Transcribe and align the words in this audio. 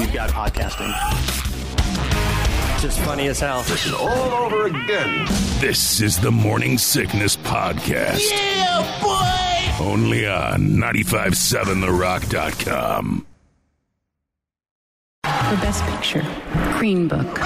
we've 0.00 0.12
got 0.14 0.30
podcasting. 0.30 0.90
Just 2.80 2.98
funny 3.00 3.28
as 3.28 3.38
hell. 3.38 3.60
This 3.64 3.84
is 3.84 3.92
all 3.92 4.08
over 4.08 4.64
again. 4.66 5.26
This 5.60 6.00
is 6.00 6.18
the 6.18 6.30
Morning 6.30 6.78
Sickness 6.78 7.36
Podcast. 7.36 8.26
Yeah, 8.30 8.80
boy! 9.02 9.84
Only 9.84 10.26
on 10.26 10.78
957therock.com. 10.78 13.26
For 15.24 15.56
Best 15.56 15.84
Picture, 15.84 16.24
Green 16.78 17.06
Book. 17.06 17.38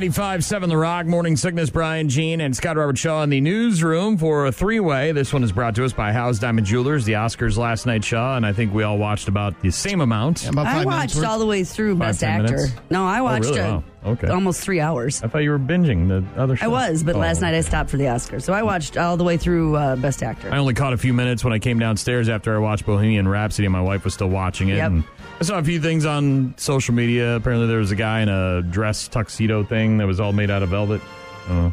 95.7 0.00 0.68
The 0.68 0.76
Rock, 0.76 1.06
Morning 1.06 1.36
Sickness, 1.38 1.70
Brian, 1.70 2.10
Jean, 2.10 2.42
and 2.42 2.54
Scott 2.54 2.76
Robert 2.76 2.98
Shaw 2.98 3.22
in 3.22 3.30
the 3.30 3.40
newsroom 3.40 4.18
for 4.18 4.44
a 4.44 4.52
three-way. 4.52 5.12
This 5.12 5.32
one 5.32 5.42
is 5.42 5.52
brought 5.52 5.74
to 5.76 5.86
us 5.86 5.94
by 5.94 6.12
House 6.12 6.38
Diamond 6.38 6.66
Jewelers, 6.66 7.06
the 7.06 7.14
Oscars 7.14 7.56
last 7.56 7.86
night, 7.86 8.04
Shaw, 8.04 8.36
and 8.36 8.44
I 8.44 8.52
think 8.52 8.74
we 8.74 8.82
all 8.82 8.98
watched 8.98 9.26
about 9.26 9.58
the 9.62 9.70
same 9.72 10.02
amount. 10.02 10.46
About 10.46 10.66
I 10.66 10.72
five 10.84 10.86
minutes 10.86 11.14
watched 11.14 11.26
all 11.26 11.38
the 11.38 11.46
way 11.46 11.64
through 11.64 11.94
Five, 11.94 12.08
Best 12.08 12.24
Actor. 12.24 12.42
minutes? 12.56 12.72
No, 12.90 13.06
I 13.06 13.22
watched 13.22 13.46
really? 13.46 13.60
it. 13.60 13.62
Wow. 13.62 13.84
Okay. 14.04 14.28
almost 14.28 14.60
three 14.60 14.80
hours. 14.80 15.22
I 15.22 15.28
thought 15.28 15.38
you 15.42 15.50
were 15.50 15.58
binging 15.58 16.08
the 16.08 16.40
other 16.40 16.56
show. 16.56 16.66
I 16.66 16.68
was, 16.68 17.02
but 17.02 17.16
Oh, 17.16 17.18
last 17.18 17.40
night 17.40 17.54
I 17.54 17.62
stopped 17.62 17.88
for 17.90 17.96
the 17.96 18.04
Oscars. 18.04 18.42
So 18.42 18.52
I 18.52 18.62
watched 18.62 18.98
all 18.98 19.16
the 19.16 19.24
way 19.24 19.36
through 19.38 19.76
uh, 19.76 19.96
Best 19.96 20.22
Actor. 20.22 20.52
I 20.52 20.58
only 20.58 20.74
caught 20.74 20.92
a 20.92 20.96
few 20.98 21.12
minutes 21.14 21.42
when 21.42 21.52
I 21.54 21.58
came 21.58 21.78
downstairs 21.78 22.28
after 22.28 22.54
I 22.54 22.58
watched 22.58 22.84
Bohemian 22.84 23.26
Rhapsody, 23.26 23.64
and 23.64 23.72
my 23.72 23.80
wife 23.80 24.04
was 24.04 24.12
still 24.12 24.28
watching 24.28 24.68
it. 24.68 24.76
Yep. 24.76 24.90
And 24.92 25.04
I 25.38 25.44
saw 25.44 25.58
a 25.58 25.62
few 25.62 25.80
things 25.80 26.06
on 26.06 26.54
social 26.56 26.94
media. 26.94 27.36
Apparently, 27.36 27.66
there 27.66 27.78
was 27.78 27.90
a 27.90 27.96
guy 27.96 28.20
in 28.20 28.28
a 28.28 28.62
dress 28.62 29.06
tuxedo 29.06 29.64
thing 29.64 29.98
that 29.98 30.06
was 30.06 30.18
all 30.18 30.32
made 30.32 30.50
out 30.50 30.62
of 30.62 30.70
velvet. 30.70 31.02
Uh, 31.46 31.70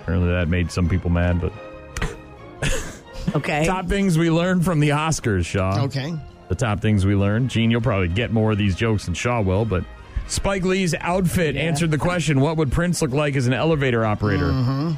apparently, 0.00 0.30
that 0.30 0.48
made 0.48 0.72
some 0.72 0.88
people 0.88 1.08
mad. 1.08 1.40
But 1.40 1.52
okay. 3.36 3.64
top 3.64 3.86
things 3.86 4.18
we 4.18 4.28
learned 4.28 4.64
from 4.64 4.80
the 4.80 4.88
Oscars, 4.88 5.46
Shaw. 5.46 5.84
Okay. 5.84 6.12
The 6.48 6.56
top 6.56 6.80
things 6.80 7.06
we 7.06 7.14
learned. 7.14 7.48
Gene, 7.48 7.70
you'll 7.70 7.80
probably 7.80 8.08
get 8.08 8.32
more 8.32 8.50
of 8.50 8.58
these 8.58 8.74
jokes 8.74 9.04
than 9.04 9.14
Shaw 9.14 9.40
will, 9.40 9.64
but 9.64 9.84
Spike 10.26 10.64
Lee's 10.64 10.94
outfit 10.94 11.56
answered 11.56 11.92
the 11.92 11.98
question: 11.98 12.40
What 12.40 12.56
would 12.56 12.72
Prince 12.72 13.02
look 13.02 13.12
like 13.12 13.36
as 13.36 13.46
an 13.46 13.52
elevator 13.52 14.04
operator? 14.04 14.50
He 14.52 14.96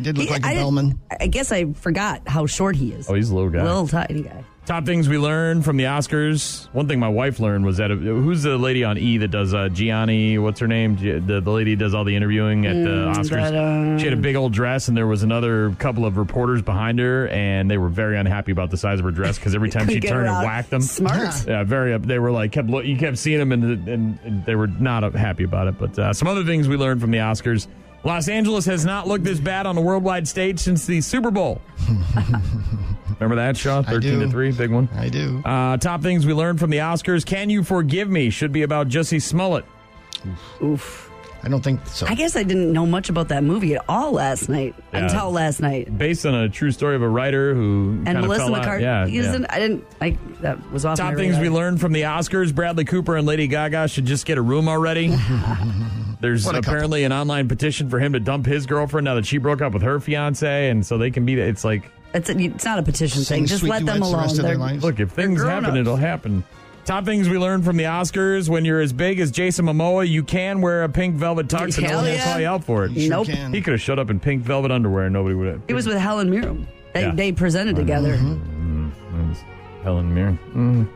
did 0.00 0.18
look 0.18 0.26
He- 0.26 0.32
like 0.32 0.44
a 0.44 0.48
I 0.48 0.54
bellman. 0.56 0.98
I 1.20 1.26
guess 1.28 1.52
I 1.52 1.72
forgot 1.72 2.22
how 2.26 2.46
short 2.46 2.74
he 2.76 2.92
is. 2.92 3.08
Oh, 3.08 3.14
he's 3.14 3.30
a 3.30 3.34
little 3.34 3.50
guy. 3.50 3.62
Little 3.62 3.86
tiny 3.88 4.22
guy. 4.22 4.44
Top 4.66 4.84
things 4.86 5.08
we 5.08 5.18
learned 5.18 5.64
from 5.64 5.78
the 5.78 5.84
Oscars. 5.84 6.72
One 6.72 6.86
thing 6.86 7.00
my 7.00 7.08
wife 7.08 7.40
learned 7.40 7.64
was 7.64 7.78
that 7.78 7.90
who's 7.90 8.42
the 8.44 8.56
lady 8.56 8.84
on 8.84 8.98
E 8.98 9.16
that 9.18 9.28
does 9.28 9.52
uh, 9.52 9.68
Gianni? 9.70 10.38
What's 10.38 10.60
her 10.60 10.68
name? 10.68 10.96
Gi- 10.96 11.18
The, 11.18 11.40
the 11.40 11.50
lady 11.50 11.74
does 11.74 11.92
all 11.92 12.04
the 12.04 12.14
interviewing 12.14 12.66
at 12.66 12.74
the 12.74 12.90
Oscars. 13.12 13.30
that, 13.30 13.54
uh, 13.54 13.98
she 13.98 14.04
had 14.04 14.12
a 14.12 14.20
big 14.20 14.36
old 14.36 14.52
dress, 14.52 14.86
and 14.86 14.96
there 14.96 15.08
was 15.08 15.24
another 15.24 15.74
couple 15.80 16.04
of 16.04 16.16
reporters 16.18 16.62
behind 16.62 17.00
her, 17.00 17.26
and 17.28 17.68
they 17.68 17.78
were 17.78 17.88
very 17.88 18.16
unhappy 18.16 18.52
about 18.52 18.70
the 18.70 18.76
size 18.76 19.00
of 19.00 19.04
her 19.06 19.10
dress 19.10 19.38
because 19.38 19.56
every 19.56 19.70
time 19.76 19.88
she 19.88 19.98
turned 19.98 20.28
and 20.28 20.44
whacked 20.46 20.70
them, 20.70 20.82
Smart. 20.82 21.48
yeah, 21.48 21.64
very. 21.64 21.96
They 21.98 22.18
were 22.20 22.30
like 22.30 22.52
kept 22.52 22.68
look, 22.68 22.84
you 22.84 22.96
kept 22.96 23.18
seeing 23.18 23.38
them, 23.40 23.50
and, 23.50 23.88
and, 23.88 24.18
and 24.22 24.46
they 24.46 24.54
were 24.54 24.68
not 24.68 25.02
uh, 25.02 25.10
happy 25.10 25.42
about 25.42 25.66
it. 25.66 25.78
But 25.78 25.98
uh, 25.98 26.12
some 26.12 26.28
other 26.28 26.44
things 26.44 26.68
we 26.68 26.76
learned 26.76 27.00
from 27.00 27.10
the 27.10 27.18
Oscars. 27.18 27.66
Los 28.04 28.28
Angeles 28.28 28.64
has 28.66 28.84
not 28.84 29.06
looked 29.06 29.24
this 29.24 29.40
bad 29.40 29.66
on 29.66 29.74
the 29.74 29.80
worldwide 29.80 30.26
stage 30.26 30.58
since 30.58 30.86
the 30.86 31.00
Super 31.00 31.30
Bowl. 31.30 31.60
Remember 33.20 33.36
that, 33.36 33.56
Shaw? 33.56 33.80
I 33.80 33.82
13 33.82 34.20
to 34.20 34.28
3, 34.30 34.52
big 34.52 34.70
one. 34.70 34.88
I 34.94 35.10
do. 35.10 35.42
Uh, 35.44 35.76
top 35.76 36.00
things 36.00 36.24
we 36.24 36.32
learned 36.32 36.58
from 36.58 36.70
the 36.70 36.78
Oscars. 36.78 37.26
Can 37.26 37.50
You 37.50 37.62
Forgive 37.62 38.08
Me 38.08 38.30
should 38.30 38.52
be 38.52 38.62
about 38.62 38.88
Jussie 38.88 39.20
Smollett. 39.20 39.66
Oof. 40.62 41.10
I 41.42 41.48
don't 41.48 41.62
think 41.62 41.86
so. 41.86 42.06
I 42.06 42.14
guess 42.14 42.36
I 42.36 42.42
didn't 42.42 42.70
know 42.72 42.84
much 42.84 43.08
about 43.08 43.28
that 43.28 43.42
movie 43.42 43.74
at 43.74 43.84
all 43.88 44.12
last 44.12 44.48
night. 44.50 44.74
Yeah. 44.92 45.04
Until 45.04 45.30
last 45.30 45.60
night. 45.60 45.96
Based 45.96 46.26
on 46.26 46.34
a 46.34 46.48
true 46.50 46.70
story 46.70 46.96
of 46.96 47.02
a 47.02 47.08
writer 47.08 47.54
who 47.54 48.02
And 48.06 48.20
Melissa. 48.20 48.50
McCarthy. 48.50 48.84
Yeah, 48.84 49.06
yeah. 49.06 49.46
I 49.48 49.58
didn't. 49.58 49.86
I 50.02 50.18
that 50.40 50.70
was 50.70 50.84
off. 50.84 50.98
Top 50.98 51.14
my 51.14 51.16
things 51.16 51.38
we 51.38 51.48
learned 51.48 51.80
from 51.80 51.92
the 51.92 52.02
Oscars. 52.02 52.54
Bradley 52.54 52.84
Cooper 52.84 53.16
and 53.16 53.26
Lady 53.26 53.46
Gaga 53.46 53.88
should 53.88 54.04
just 54.04 54.26
get 54.26 54.36
a 54.36 54.42
room 54.42 54.68
already. 54.68 55.14
There's 56.20 56.44
What 56.44 56.54
a 56.54 56.58
couple. 56.58 56.72
apparently 56.74 57.04
an 57.04 57.12
online 57.12 57.48
petition 57.48 57.88
for 57.88 57.98
him 57.98 58.12
to 58.12 58.20
dump 58.20 58.44
his 58.46 58.66
girlfriend 58.66 59.04
now 59.06 59.14
that 59.14 59.26
she 59.26 59.38
broke 59.38 59.62
up 59.62 59.72
with 59.72 59.82
her 59.82 59.98
fiance, 60.00 60.68
and 60.70 60.84
so 60.84 60.98
they 60.98 61.10
can 61.10 61.24
be. 61.24 61.34
It's 61.40 61.64
like, 61.64 61.90
It's, 62.12 62.28
a, 62.28 62.38
it's 62.38 62.64
not 62.64 62.78
a 62.78 62.82
petition 62.82 63.22
thing. 63.24 63.46
Just 63.46 63.62
let 63.62 63.86
them 63.86 64.00
duets 64.00 64.36
the 64.36 64.42
alone. 64.54 64.58
their 64.58 64.80
look, 64.80 65.00
if 65.00 65.10
things 65.12 65.40
happen, 65.42 65.64
grown-ups. 65.64 65.78
it'll 65.80 65.96
happen. 65.96 66.44
Top 66.84 67.04
things 67.04 67.28
we 67.28 67.38
learned 67.38 67.64
from 67.64 67.76
the 67.76 67.84
Oscars: 67.84 68.48
when 68.48 68.64
you're 68.64 68.80
as 68.80 68.92
big 68.92 69.20
as 69.20 69.30
Jason 69.30 69.66
Momoa, 69.66 70.08
you 70.08 70.22
can 70.24 70.60
wear 70.60 70.82
a 70.82 70.88
pink 70.88 71.14
velvet 71.16 71.46
tux, 71.46 71.78
and 71.78 71.86
no 71.86 71.96
one 71.96 72.04
will 72.04 72.12
yeah. 72.12 72.24
call 72.24 72.40
you 72.40 72.46
out 72.46 72.64
for 72.64 72.84
it. 72.84 72.90
You 72.92 73.02
sure 73.02 73.10
Nope. 73.10 73.26
can. 73.28 73.52
He 73.52 73.60
could 73.62 73.72
have 73.72 73.80
showed 73.80 73.98
up 73.98 74.10
in 74.10 74.18
pink 74.18 74.42
velvet 74.42 74.70
underwear 74.70 75.04
and 75.04 75.12
nobody 75.12 75.34
would 75.34 75.48
have. 75.48 75.62
It 75.68 75.74
was 75.74 75.86
with 75.86 75.98
Helen 75.98 76.30
Mirren. 76.30 76.66
They, 76.94 77.02
Yeah. 77.02 77.14
they 77.14 77.32
presented 77.32 77.76
together. 77.76 78.16
Helen 79.82 80.14
Mirren. 80.14 80.38
Mm. 80.54 80.88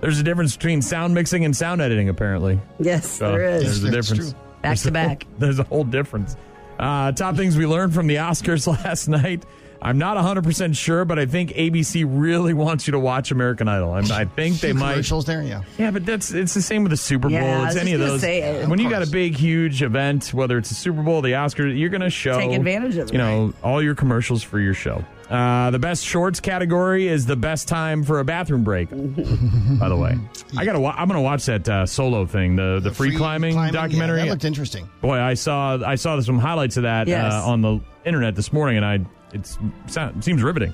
There's 0.00 0.18
a 0.18 0.22
difference 0.22 0.56
between 0.56 0.82
sound 0.82 1.14
mixing 1.14 1.44
and 1.44 1.56
sound 1.56 1.80
editing, 1.80 2.08
apparently. 2.08 2.60
Yes, 2.80 3.08
So, 3.08 3.30
there 3.32 3.42
is. 3.56 3.62
There's 3.62 3.84
a 3.84 3.90
That's 3.90 4.08
difference. 4.08 4.34
Back 4.62 4.70
There's 4.78 4.82
to 4.82 4.88
a 4.88 4.98
whole- 4.98 5.08
back. 5.08 5.26
There's 5.38 5.58
a 5.58 5.64
whole 5.64 5.84
difference. 5.84 6.36
Uh, 6.78 7.12
top 7.12 7.36
things 7.36 7.56
we 7.56 7.66
learned 7.66 7.94
from 7.94 8.06
the 8.06 8.16
Oscars 8.16 8.66
last 8.84 9.08
night. 9.08 9.44
I'm 9.84 9.98
not 9.98 10.16
100% 10.16 10.76
sure, 10.76 11.04
but 11.04 11.18
I 11.18 11.26
think 11.26 11.50
ABC 11.50 12.04
really 12.08 12.54
wants 12.54 12.86
you 12.86 12.92
to 12.92 12.98
watch 13.00 13.30
American 13.32 13.66
Idol. 13.68 13.92
I'm, 13.92 14.10
I 14.12 14.24
think 14.24 14.60
they 14.60 14.68
Few 14.68 14.74
might. 14.74 14.92
commercials 14.92 15.24
there, 15.26 15.42
yeah. 15.42 15.62
Yeah, 15.76 15.90
but 15.90 16.06
that's 16.06 16.30
it's 16.32 16.54
the 16.54 16.62
same 16.62 16.84
with 16.84 16.90
the 16.90 16.96
Super 16.96 17.28
Bowl. 17.28 17.32
Yeah, 17.38 17.60
I 17.62 17.66
it's 17.66 17.74
was 17.74 17.76
any 17.82 17.90
just 17.92 18.02
of 18.02 18.08
those. 18.08 18.20
say 18.20 18.42
it. 18.42 18.68
when 18.68 18.78
Of 18.78 18.84
you 18.84 18.88
got 18.90 19.02
a 19.02 19.10
big, 19.10 19.36
huge 19.36 19.82
event, 19.82 20.32
whether 20.32 20.56
it's 20.56 20.70
a 20.70 20.74
Super 20.74 21.02
Bowl, 21.02 21.20
the 21.20 21.32
Oscars, 21.32 21.76
you're 21.78 21.88
going 21.90 22.00
to 22.02 22.10
show 22.10 22.38
Take 22.38 22.52
advantage 22.52 22.96
of 22.96 23.08
it. 23.08 23.12
You 23.12 23.18
know, 23.18 23.52
all 23.62 23.82
your 23.82 23.94
commercials 23.96 24.42
for 24.42 24.60
your 24.60 24.74
show. 24.74 25.04
Uh, 25.28 25.70
the 25.70 25.78
best 25.78 26.04
shorts 26.04 26.40
category 26.40 27.08
is 27.08 27.24
the 27.26 27.36
best 27.36 27.66
time 27.66 28.04
for 28.04 28.20
a 28.20 28.24
bathroom 28.24 28.62
break. 28.64 28.90
by 29.80 29.88
the 29.88 29.96
way, 29.96 30.16
I 30.58 30.64
gotta. 30.64 30.78
Wa- 30.78 30.94
I'm 30.96 31.08
gonna 31.08 31.22
watch 31.22 31.46
that 31.46 31.66
uh, 31.68 31.86
solo 31.86 32.26
thing, 32.26 32.54
the 32.56 32.80
the, 32.82 32.92
free, 32.92 33.16
climbing, 33.16 33.54
yeah, 33.54 33.70
documentary. 33.70 34.18
that 34.20 34.28
looked 34.28 34.44
interesting. 34.44 34.88
Boy, 35.00 35.18
I 35.18 35.34
saw 35.34 35.78
I 35.84 35.94
saw 35.94 36.20
some 36.20 36.38
highlights 36.38 36.76
of 36.76 36.82
that 36.82 37.08
Yes. 37.08 37.32
uh, 37.32 37.48
on 37.48 37.62
the 37.62 37.80
internet 38.04 38.36
this 38.36 38.52
morning, 38.52 38.76
and 38.76 38.84
I 38.84 38.94
it's 38.96 39.06
it 39.32 39.46
seems 40.24 40.42
riveting. 40.42 40.72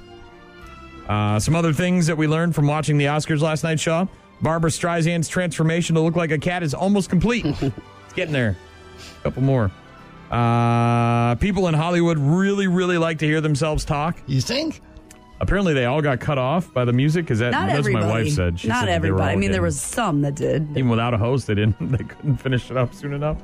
Uh, 1.08 1.38
some 1.38 1.54
other 1.54 1.72
things 1.72 2.06
that 2.06 2.16
we 2.16 2.26
learned 2.26 2.54
from 2.54 2.66
watching 2.66 2.98
the 2.98 3.06
Oscars 3.06 3.40
last 3.40 3.64
night, 3.64 3.80
Shaw. 3.80 4.06
Barbra 4.40 4.70
Streisand's 4.70 5.28
transformation 5.28 5.94
to 5.96 6.00
look 6.00 6.14
like 6.16 6.30
a 6.30 6.38
cat 6.38 6.62
is 6.62 6.74
almost 6.74 7.08
complete. 7.10 7.44
it's 7.46 7.72
getting 8.14 8.32
there. 8.32 8.56
A 9.20 9.22
couple 9.24 9.42
more. 9.42 9.70
Uh, 10.30 11.34
people 11.36 11.66
in 11.68 11.74
Hollywood 11.74 12.18
really, 12.18 12.66
really 12.66 12.98
like 12.98 13.18
to 13.20 13.26
hear 13.26 13.40
themselves 13.40 13.84
talk. 13.84 14.18
You 14.26 14.40
think? 14.40 14.82
Apparently, 15.40 15.72
they 15.72 15.86
all 15.86 16.02
got 16.02 16.20
cut 16.20 16.36
off 16.36 16.72
by 16.74 16.84
the 16.84 16.92
music. 16.92 17.24
Because 17.24 17.38
that, 17.38 17.52
Not 17.52 17.68
that's 17.68 17.84
what 17.84 17.92
my 17.94 18.06
wife 18.06 18.28
said. 18.32 18.60
She 18.60 18.68
Not 18.68 18.80
said 18.80 18.88
that 18.88 18.92
everybody. 18.92 19.30
I 19.30 19.32
all 19.34 19.38
mean, 19.38 19.52
there 19.52 19.62
was 19.62 19.80
some 19.80 20.20
that 20.22 20.34
did. 20.34 20.68
even 20.72 20.88
without 20.88 21.14
a 21.14 21.18
host, 21.18 21.46
they 21.46 21.54
didn't. 21.54 21.76
They 21.90 22.04
couldn't 22.04 22.36
finish 22.38 22.70
it 22.70 22.76
up 22.76 22.92
soon 22.92 23.14
enough. 23.14 23.38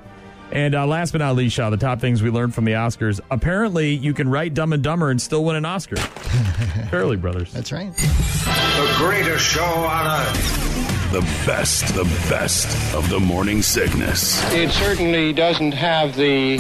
And 0.53 0.75
uh, 0.75 0.87
last 0.87 1.13
but 1.13 1.19
not 1.19 1.35
least, 1.37 1.55
Shaw, 1.57 1.71
the 1.71 1.77
top 1.77 2.01
things 2.01 2.23
we 2.23 2.31
learned 2.31 2.55
from 2.55 2.65
the 2.65 2.73
Oscars. 2.73 3.21
Apparently, 3.31 3.95
you 3.95 4.15
can 4.15 4.29
write 4.29 4.55
Dumb 4.55 4.73
and 4.73 4.83
Dumber 4.83 5.11
and 5.11 5.21
still 5.21 5.45
win 5.45 5.57
an 5.57 5.65
Oscar. 5.65 5.97
Farrelly 5.97 7.21
Brothers. 7.21 7.53
That's 7.53 7.73
right. 7.73 7.95
The 7.97 8.95
greatest 8.99 9.45
show 9.45 9.65
on 9.65 10.21
earth. 10.21 11.11
The 11.13 11.21
best, 11.47 11.95
the 11.95 12.05
best 12.29 12.95
of 12.95 13.09
the 13.09 13.21
morning 13.21 13.63
sickness. 13.63 14.43
It 14.53 14.71
certainly 14.71 15.33
doesn't 15.33 15.73
have 15.73 16.17
the 16.17 16.59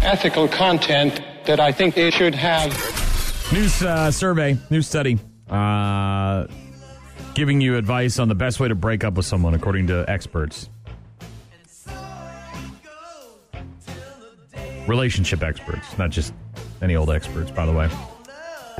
ethical 0.00 0.48
content 0.48 1.20
that 1.46 1.58
I 1.58 1.72
think 1.72 1.96
it 1.96 2.14
should 2.14 2.34
have. 2.34 2.70
New 3.52 3.66
uh, 3.86 4.10
survey, 4.10 4.58
new 4.70 4.82
study, 4.82 5.18
uh, 5.48 6.46
giving 7.34 7.60
you 7.60 7.76
advice 7.76 8.18
on 8.18 8.28
the 8.28 8.34
best 8.34 8.60
way 8.60 8.68
to 8.68 8.74
break 8.74 9.02
up 9.04 9.14
with 9.14 9.26
someone, 9.26 9.54
according 9.54 9.88
to 9.88 10.04
experts. 10.08 10.68
Relationship 14.88 15.42
experts, 15.42 15.96
not 15.98 16.10
just 16.10 16.32
any 16.82 16.96
old 16.96 17.10
experts, 17.10 17.50
by 17.50 17.66
the 17.66 17.72
way. 17.72 17.88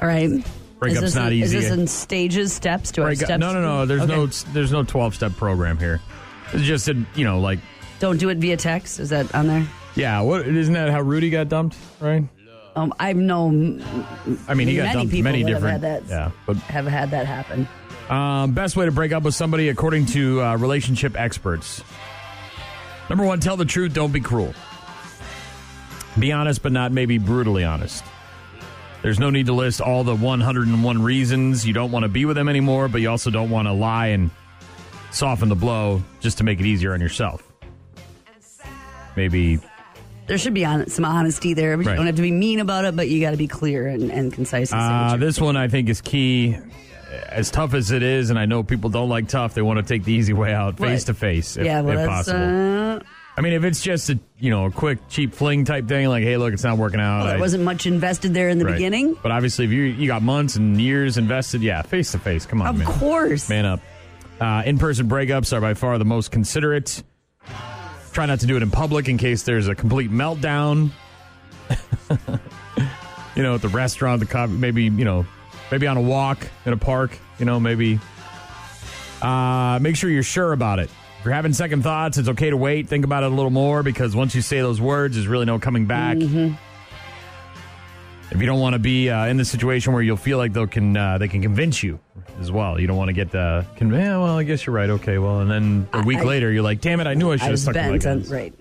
All 0.01 0.09
right. 0.09 0.31
Breakup's 0.79 1.15
not 1.15 1.33
in, 1.33 1.39
easy. 1.39 1.57
Is 1.59 1.65
this 1.65 1.73
in 1.73 1.87
stages, 1.87 2.53
steps? 2.53 2.93
Do 2.93 3.03
I 3.05 3.15
steps? 3.15 3.39
no, 3.39 3.53
no, 3.53 3.61
no. 3.61 3.85
There's 3.87 4.03
Okay. 4.03 4.15
no, 4.15 4.27
there's 4.27 4.73
no 4.73 4.85
twelve 4.85 5.15
step 5.15 5.33
program 5.33 5.77
here. 5.79 6.00
It's 6.53 6.62
just, 6.65 6.88
a, 6.88 6.97
you 7.15 7.25
know, 7.25 7.41
like 7.41 7.59
Don't 8.00 8.19
do 8.19 8.29
it 8.31 8.38
via 8.38 8.56
text. 8.56 9.00
Is 9.00 9.11
that 9.11 9.35
on 9.35 9.49
there? 9.49 9.67
Yeah, 9.97 10.21
what 10.21 10.47
isn't 10.47 10.73
that 10.75 10.91
how 10.91 11.00
Rudy 11.00 11.31
got 11.31 11.49
dumped, 11.49 11.77
right? 12.00 12.25
Um, 12.77 12.94
I've 13.00 13.17
known 13.17 13.82
I 14.47 14.55
mean, 14.55 14.69
he 14.69 14.77
got 14.77 14.85
many 14.85 14.94
dumped 14.94 15.11
people 15.12 15.32
many 15.32 15.43
different. 15.44 15.82
have 15.82 15.82
had 15.82 16.06
that. 16.06 16.09
Yeah, 16.09 16.31
but 16.47 16.56
have 16.59 16.87
had 16.87 17.11
that 17.11 17.27
happen. 17.27 17.67
um, 18.09 18.53
best 18.53 18.77
way 18.77 18.87
to 18.87 18.93
break 18.93 19.11
up 19.12 19.25
with 19.25 19.35
somebody, 19.35 19.69
according 19.69 20.06
to 20.06 20.41
uh, 20.43 20.56
relationship 20.56 21.19
experts. 21.21 21.82
Number 23.11 23.25
one, 23.27 23.41
tell 23.41 23.56
the 23.56 23.65
truth. 23.65 23.93
Don't 23.94 24.12
be 24.12 24.21
cruel. 24.21 24.55
Be 26.19 26.32
honest, 26.32 26.62
but 26.62 26.72
not 26.72 26.93
maybe 26.93 27.19
brutally 27.19 27.64
honest. 27.64 28.05
There's 29.02 29.20
no 29.20 29.31
need 29.31 29.46
to 29.46 29.52
list 29.52 29.81
all 29.81 30.02
the 30.05 30.14
101 30.14 31.02
reasons 31.02 31.66
you 31.66 31.72
don't 31.72 31.93
want 31.93 32.02
to 32.02 32.08
be 32.08 32.25
with 32.25 32.37
them 32.37 32.49
anymore, 32.49 32.88
but 32.88 33.00
you 33.00 33.08
also 33.10 33.31
don't 33.31 33.50
want 33.50 33.69
to 33.69 33.72
lie 33.72 34.08
and 34.08 34.31
soften 35.12 35.49
the 35.49 35.55
blow 35.55 36.02
just 36.20 36.38
to 36.38 36.44
make 36.44 36.58
it 36.60 36.66
easier 36.66 36.93
on 36.94 37.00
yourself. 37.00 37.43
Maybe 39.16 39.58
There 40.26 40.38
should 40.38 40.55
be 40.55 40.64
some 40.88 41.05
honesty 41.05 41.55
there. 41.55 41.76
But 41.76 41.87
Right. 41.87 41.93
You 41.93 41.96
don't 41.96 42.06
have 42.06 42.16
to 42.16 42.22
be 42.22 42.31
mean 42.32 42.60
about 42.60 42.84
it, 42.84 42.94
but 42.96 43.08
you 43.08 43.20
got 43.20 43.31
to 43.31 43.37
be 43.37 43.49
clear 43.49 43.87
and, 43.87 44.10
and 44.10 44.32
concise. 44.32 44.72
And 44.72 44.81
Uh, 44.81 45.16
this 45.16 45.40
one 45.40 45.56
I 45.56 45.69
think 45.69 45.88
is 45.88 46.00
key. 46.00 46.56
as 47.28 47.50
tough 47.50 47.72
as 47.75 47.90
it 47.90 48.02
is, 48.02 48.31
and 48.31 48.38
I 48.38 48.44
know 48.46 48.62
people 48.62 48.90
don't 48.90 49.08
like 49.08 49.28
tough, 49.28 49.55
they 49.55 49.62
want 49.62 49.78
to 49.78 49.82
take 49.82 50.05
the 50.05 50.12
easy 50.12 50.34
way 50.34 50.52
out, 50.52 50.76
face 50.76 51.05
to 51.05 51.14
face, 51.14 51.56
if, 51.56 51.64
yeah, 51.64 51.81
well, 51.81 51.99
if 51.99 52.06
that's 52.06 52.28
possible. 52.28 52.96
uh, 52.96 53.00
I 53.38 53.40
mean, 53.40 53.52
if 53.52 53.62
it's 53.64 53.81
just 53.82 54.11
a 54.11 54.19
you 54.40 54.50
know 54.50 54.67
a 54.67 54.70
quick 54.70 54.99
cheap 55.08 55.32
fling 55.32 55.64
type 55.64 55.87
thing, 55.87 56.08
like 56.08 56.25
hey, 56.25 56.37
look, 56.37 56.52
it's 56.52 56.64
not 56.64 56.76
working 56.76 57.00
out. 57.00 57.19
well, 57.19 57.26
I- 57.26 57.31
there 57.31 57.38
wasn't 57.38 57.62
much 57.64 57.87
invested 57.87 58.35
there 58.35 58.49
in 58.49 58.58
the 58.58 58.64
right. 58.64 58.73
beginning. 58.75 59.17
but 59.23 59.31
obviously, 59.31 59.64
if 59.64 59.70
you 59.70 59.82
you 59.85 60.06
got 60.08 60.23
months 60.23 60.56
and 60.56 60.81
years 60.81 61.17
invested, 61.19 61.62
yeah, 61.62 61.82
face 61.82 62.12
to 62.12 62.19
face. 62.19 62.44
Come 62.46 62.61
on, 62.62 62.69
Of 62.69 62.76
man. 62.79 62.87
course. 62.87 63.49
man 63.49 63.64
up. 63.64 63.81
Uh, 64.40 64.62
in 64.67 64.79
person 64.79 65.08
breakups 65.08 65.52
are 65.56 65.61
by 65.61 65.75
far 65.75 65.99
the 65.99 66.05
most 66.05 66.31
considerate. 66.31 67.02
Try 68.12 68.26
not 68.26 68.40
to 68.40 68.46
do 68.46 68.56
it 68.56 68.62
in 68.62 68.70
public 68.70 69.08
in 69.08 69.19
case 69.19 69.44
there's 69.44 69.69
a 69.69 69.75
complete 69.75 70.11
meltdown. 70.11 70.91
you 73.37 73.43
know, 73.43 73.55
at 73.55 73.62
the 73.62 73.69
restaurant, 73.69 74.20
the 74.20 74.26
coffee, 74.26 74.52
maybe 74.52 74.84
you 74.84 75.05
know, 75.05 75.26
maybe 75.70 75.87
on 75.87 75.96
a 75.96 76.00
walk 76.00 76.49
in 76.67 76.73
a 76.73 76.76
park. 76.76 77.17
You 77.38 77.44
know, 77.44 77.61
maybe. 77.61 78.00
Uh, 79.23 79.79
make 79.82 79.96
sure 79.96 80.11
you're 80.11 80.23
sure 80.23 80.52
about 80.52 80.79
it. 80.79 80.91
You're 81.29 81.35
having 81.35 81.53
second 81.53 81.83
thoughts, 81.83 82.17
it's 82.17 82.31
okay 82.31 82.49
to 82.49 82.57
wait. 82.57 82.89
Think 82.89 83.05
about 83.05 83.23
it 83.23 83.27
a 83.31 83.35
little 83.35 83.51
more 83.51 83.83
because 83.83 84.17
once 84.17 84.35
you 84.35 84.41
say 84.41 84.61
those 84.63 84.81
words, 84.81 85.15
there's 85.15 85.27
really 85.29 85.45
no 85.45 85.59
coming 85.59 85.85
back. 85.85 86.17
If 86.17 86.57
you 88.41 88.47
don't 88.47 88.61
want 88.61 88.73
to 88.73 88.79
be 88.79 89.11
uh, 89.11 89.27
in 89.27 89.37
the 89.37 89.45
situation 89.45 89.93
where 89.93 90.01
you'll 90.01 90.17
feel 90.17 90.39
like 90.39 90.55
they 90.55 90.67
can 90.67 90.97
uh, 90.97 91.19
they 91.19 91.29
can 91.29 91.43
convince 91.43 91.83
you 91.83 92.01
as 92.41 92.51
well, 92.51 92.81
you 92.81 92.87
don't 92.87 92.97
want 92.97 93.11
to 93.11 93.13
get 93.13 93.31
the 93.31 93.67
con- 93.77 93.93
yeah, 93.93 94.17
well, 94.17 94.39
I 94.39 94.43
guess 94.43 94.65
you're 94.65 94.75
right. 94.75 94.89
Okay, 94.89 95.19
well, 95.19 95.41
and 95.41 95.51
then 95.51 95.87
a 95.93 96.03
week 96.03 96.21
I- 96.21 96.25
later, 96.25 96.51
you're 96.51 96.63
like, 96.63 96.81
damn 96.81 96.99
it, 97.01 97.07
I 97.07 97.13
knew 97.13 97.31
I 97.31 97.37
should 97.37 97.51
have 97.51 97.59
stuck 97.59 97.75
bent 97.75 97.93
on 98.07 98.21
guns. 98.21 98.31
right. 98.31 98.55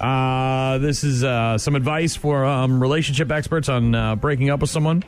Uh, 0.00 0.78
this 0.78 1.04
is 1.04 1.24
uh, 1.24 1.58
some 1.58 1.74
advice 1.76 2.16
for 2.16 2.46
um, 2.46 2.80
relationship 2.80 3.30
experts 3.30 3.68
on 3.68 3.94
uh, 3.94 4.16
breaking 4.16 4.48
up 4.48 4.60
with 4.62 4.70
someone. 4.70 5.04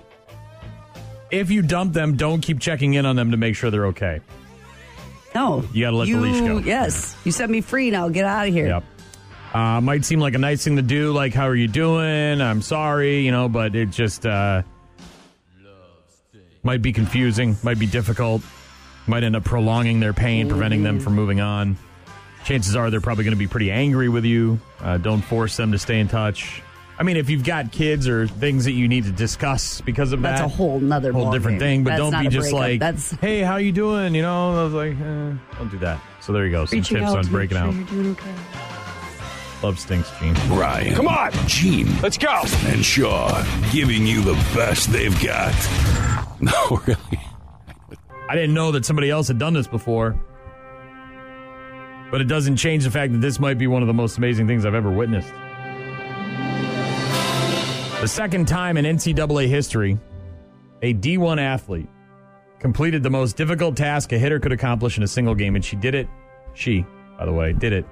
If 1.30 1.50
you 1.50 1.62
dump 1.62 1.94
them, 1.94 2.18
don't 2.18 2.42
keep 2.42 2.60
checking 2.60 2.92
in 2.92 3.06
on 3.06 3.16
them 3.16 3.30
to 3.30 3.38
make 3.38 3.56
sure 3.56 3.70
they're 3.70 3.86
okay. 3.86 4.20
No, 5.36 5.62
You 5.74 5.84
gotta 5.84 5.96
let 5.98 6.08
the 6.08 6.16
leash 6.16 6.40
go. 6.40 6.56
Yes, 6.56 7.14
you 7.24 7.30
set 7.30 7.50
me 7.50 7.60
free 7.60 7.90
now. 7.90 8.08
Get 8.08 8.24
out 8.24 8.48
of 8.48 8.54
here. 8.54 8.68
Yep. 8.68 8.84
Uh, 9.52 9.80
might 9.82 10.02
seem 10.02 10.18
like 10.18 10.34
a 10.34 10.38
nice 10.38 10.64
thing 10.64 10.76
to 10.76 10.82
do, 10.82 11.12
like 11.12 11.34
"How 11.34 11.46
are 11.46 11.54
you 11.54 11.68
doing?" 11.68 12.40
"I'm 12.40 12.62
sorry," 12.62 13.20
you 13.20 13.32
know, 13.32 13.46
but 13.46 13.76
it 13.76 13.90
just 13.90 14.24
uh, 14.24 14.62
might 16.62 16.80
be 16.80 16.90
confusing, 16.90 17.54
might 17.62 17.78
be 17.78 17.86
difficult, 17.86 18.40
might 19.06 19.24
end 19.24 19.36
up 19.36 19.44
prolonging 19.44 20.00
their 20.00 20.14
pain, 20.14 20.48
preventing 20.48 20.82
them 20.82 21.00
from 21.00 21.14
moving 21.14 21.42
on. 21.42 21.76
Chances 22.46 22.74
are 22.74 22.90
they're 22.90 23.02
probably 23.02 23.24
going 23.24 23.36
to 23.36 23.38
be 23.38 23.46
pretty 23.46 23.70
angry 23.70 24.08
with 24.08 24.24
you. 24.24 24.58
Uh, 24.80 24.96
don't 24.96 25.20
force 25.20 25.54
them 25.58 25.72
to 25.72 25.78
stay 25.78 26.00
in 26.00 26.08
touch. 26.08 26.62
I 26.98 27.02
mean, 27.02 27.16
if 27.18 27.28
you've 27.28 27.44
got 27.44 27.72
kids 27.72 28.08
or 28.08 28.26
things 28.26 28.64
that 28.64 28.72
you 28.72 28.88
need 28.88 29.04
to 29.04 29.12
discuss 29.12 29.82
because 29.82 30.12
of 30.12 30.22
that, 30.22 30.30
That's 30.30 30.40
that, 30.40 30.46
a 30.46 30.56
whole 30.56 30.80
nother 30.80 31.12
whole 31.12 31.30
different 31.30 31.58
game. 31.58 31.82
thing. 31.82 31.84
But 31.84 31.90
That's 31.98 32.10
don't 32.10 32.22
be 32.24 32.28
just 32.30 32.50
breakup. 32.50 32.58
like, 32.60 32.80
That's 32.80 33.10
"Hey, 33.20 33.40
how 33.42 33.56
you 33.56 33.70
doing?" 33.72 34.14
You 34.14 34.22
know, 34.22 34.58
I 34.58 34.64
was 34.64 34.72
like, 34.72 34.92
eh, 34.92 35.56
"Don't 35.58 35.70
do 35.70 35.78
that." 35.80 36.00
So 36.20 36.32
there 36.32 36.46
you 36.46 36.50
go. 36.52 36.64
Some 36.64 36.78
reaching 36.78 36.96
tips 36.98 37.10
out 37.10 37.18
on 37.18 37.26
breaking 37.26 37.58
sure 37.58 37.66
out. 37.66 38.10
Okay. 38.12 38.34
Love 39.62 39.78
stinks, 39.78 40.10
Gene. 40.20 40.34
Ryan. 40.50 40.94
Come 40.94 41.08
on. 41.08 41.32
Gene. 41.46 41.88
Let's 42.02 42.18
go. 42.18 42.42
And 42.66 42.84
Shaw 42.84 43.42
giving 43.72 44.06
you 44.06 44.22
the 44.22 44.34
best 44.54 44.90
they've 44.92 45.18
got. 45.22 45.54
No, 46.38 46.82
really. 46.86 47.20
I 48.28 48.34
didn't 48.34 48.52
know 48.52 48.70
that 48.72 48.84
somebody 48.84 49.08
else 49.08 49.26
had 49.28 49.38
done 49.38 49.54
this 49.54 49.66
before. 49.66 50.14
But 52.10 52.20
it 52.20 52.24
doesn't 52.24 52.56
change 52.56 52.84
the 52.84 52.90
fact 52.90 53.12
that 53.12 53.20
this 53.22 53.40
might 53.40 53.56
be 53.56 53.66
one 53.66 53.82
of 53.82 53.88
the 53.88 53.94
most 53.94 54.18
amazing 54.18 54.46
things 54.46 54.66
I've 54.66 54.74
ever 54.74 54.90
witnessed. 54.90 55.32
The 58.00 58.08
second 58.08 58.46
time 58.46 58.76
in 58.76 58.84
NCAA 58.84 59.48
history, 59.48 59.98
a 60.82 60.92
D1 60.92 61.40
athlete 61.40 61.88
completed 62.58 63.02
the 63.02 63.08
most 63.08 63.38
difficult 63.38 63.74
task 63.74 64.12
a 64.12 64.18
hitter 64.18 64.38
could 64.38 64.52
accomplish 64.52 64.98
in 64.98 65.02
a 65.02 65.08
single 65.08 65.34
game, 65.34 65.56
and 65.56 65.64
she 65.64 65.76
did 65.76 65.94
it. 65.94 66.06
She, 66.52 66.84
by 67.18 67.24
the 67.24 67.32
way, 67.32 67.54
did 67.54 67.72
it 67.72 67.86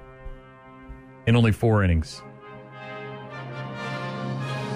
in 1.25 1.35
only 1.35 1.51
four 1.51 1.83
innings. 1.83 2.21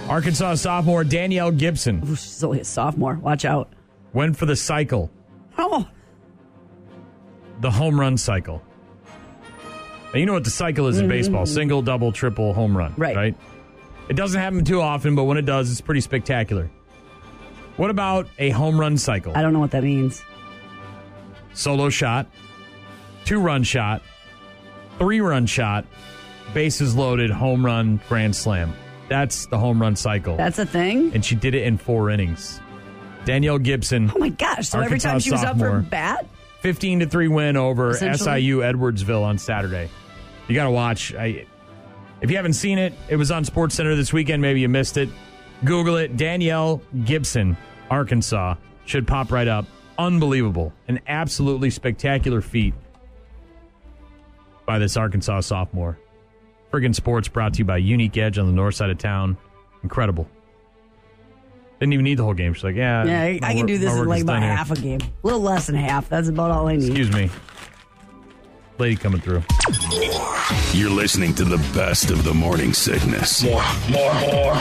Arkansas 0.10 0.56
sophomore 0.56 1.04
Danielle 1.04 1.52
Gibson 1.52 2.02
Ooh, 2.04 2.16
she's 2.16 2.44
only 2.44 2.62
a 2.62 2.66
sophomore. 2.66 3.14
Watch 3.16 3.46
out. 3.46 3.72
went 4.14 4.36
for 4.36 4.48
the 4.48 4.56
cycle. 4.56 5.12
Oh, 5.60 5.88
the 7.60 7.70
home 7.70 8.00
run 8.00 8.18
cycle. 8.18 8.64
Now, 10.12 10.20
you 10.20 10.26
know 10.26 10.34
what 10.34 10.44
the 10.44 10.50
cycle 10.50 10.88
is 10.88 10.98
in 10.98 11.08
baseball 11.08 11.44
mm-hmm. 11.44 11.54
single, 11.54 11.82
double, 11.84 12.12
triple, 12.12 12.52
home 12.56 12.76
run. 12.76 12.96
Right. 12.98 13.16
Right? 13.16 13.38
It 14.10 14.16
doesn't 14.16 14.40
happen 14.40 14.66
too 14.66 14.82
often, 14.82 15.16
but 15.16 15.24
when 15.26 15.38
it 15.38 15.46
does, 15.46 15.72
it's 15.72 15.82
pretty 15.82 16.02
spectacular. 16.02 16.70
What 17.78 17.90
about 17.92 18.28
a 18.40 18.50
home 18.50 18.80
run 18.80 18.98
cycle? 18.98 19.34
I 19.38 19.42
don't 19.42 19.54
know 19.54 19.60
what 19.60 19.72
that 19.72 19.84
means. 19.84 20.24
Solo 21.54 21.90
shot, 21.90 22.28
two 23.26 23.40
run 23.40 23.64
shot, 23.64 24.02
three 24.98 25.22
run 25.22 25.46
shot, 25.46 25.86
bases 26.54 26.96
loaded, 26.96 27.30
home 27.30 27.66
run, 27.66 28.02
grand 28.10 28.36
slam. 28.36 28.74
That's 29.08 29.46
the 29.48 29.58
home 29.58 29.82
run 29.82 29.96
cycle. 29.96 30.38
That's 30.38 30.60
a 30.60 30.66
thing. 30.66 31.12
and 31.14 31.24
she 31.24 31.36
did 31.36 31.56
it 31.56 31.64
in 31.64 31.78
four 31.78 32.10
innings. 32.10 32.60
Danielle 33.26 33.60
Gibson, 33.60 34.12
Oh 34.16 34.20
my 34.20 34.30
gosh! 34.30 34.70
So 34.70 34.80
every 34.80 35.00
time 35.00 35.20
she 35.20 35.32
was 35.32 35.44
up 35.44 35.58
for 35.58 35.82
bat, 35.82 36.26
15 36.62 37.02
to 37.02 37.06
3 37.08 37.28
win 37.28 37.58
over 37.58 37.94
SIU 37.94 38.60
Edwardsville 38.60 39.24
on 39.24 39.38
Saturday. 39.38 39.90
You 40.48 40.56
got 40.56 40.66
to 40.66 40.72
watch. 40.72 41.14
I, 41.14 41.46
if 42.22 42.30
you 42.30 42.36
haven't 42.36 42.54
seen 42.54 42.78
it, 42.78 42.94
it 43.08 43.16
was 43.16 43.32
on 43.32 43.46
Sports 43.46 43.76
Center 43.76 43.96
this 43.96 44.12
weekend. 44.12 44.42
Maybe 44.42 44.60
you 44.60 44.70
missed 44.70 44.98
it. 44.98 45.10
Google 45.64 45.98
it. 45.98 46.18
Danielle 46.18 46.82
Gibson, 47.06 47.58
Arkansas. 47.90 48.56
Should 48.86 49.08
pop 49.08 49.32
right 49.32 49.48
up. 49.48 49.66
Unbelievable. 49.98 50.74
An 50.88 51.00
absolutely 51.08 51.70
spectacular 51.70 52.42
feat 52.42 52.74
by 54.66 54.80
this 54.80 54.98
Arkansas 54.98 55.42
sophomore. 55.42 55.98
Friggin' 56.72 56.96
Sports 56.96 57.28
brought 57.28 57.54
to 57.54 57.60
you 57.60 57.66
by 57.66 57.78
Unique 57.78 58.18
Edge 58.18 58.38
on 58.38 58.46
the 58.46 58.54
north 58.54 58.76
side 58.76 58.90
of 58.90 58.98
town. 58.98 59.38
Incredible. 59.84 60.28
Didn't 61.80 61.94
even 61.94 62.04
need 62.04 62.20
the 62.20 62.24
whole 62.24 62.34
game. 62.34 62.54
She's 62.54 62.64
like, 62.64 62.76
yeah. 62.76 63.06
yeah, 63.06 63.22
I, 63.22 63.40
I 63.42 63.54
can 63.54 63.66
do 63.66 63.78
this 63.78 63.94
in 63.94 64.06
like 64.06 64.24
about 64.24 64.42
half 64.42 64.70
a 64.70 64.76
game, 64.76 65.00
a 65.02 65.10
little 65.28 65.40
less 65.40 65.68
than 65.68 65.76
half. 65.76 66.10
That's 66.10 66.28
about 66.28 66.52
all 66.52 66.68
I 66.68 66.76
need. 66.76 66.88
Excuse 66.90 67.12
me. 67.12 67.30
Lady 68.80 68.96
coming 68.96 69.20
through. 69.20 69.44
You're 70.74 70.90
listening 70.90 71.36
to 71.36 71.44
the 71.44 71.58
best 71.76 72.12
of 72.12 72.24
the 72.24 72.34
morning 72.34 72.72
sickness. 72.74 73.44
More, 73.44 73.62
more, 73.90 74.14
more. 74.22 74.54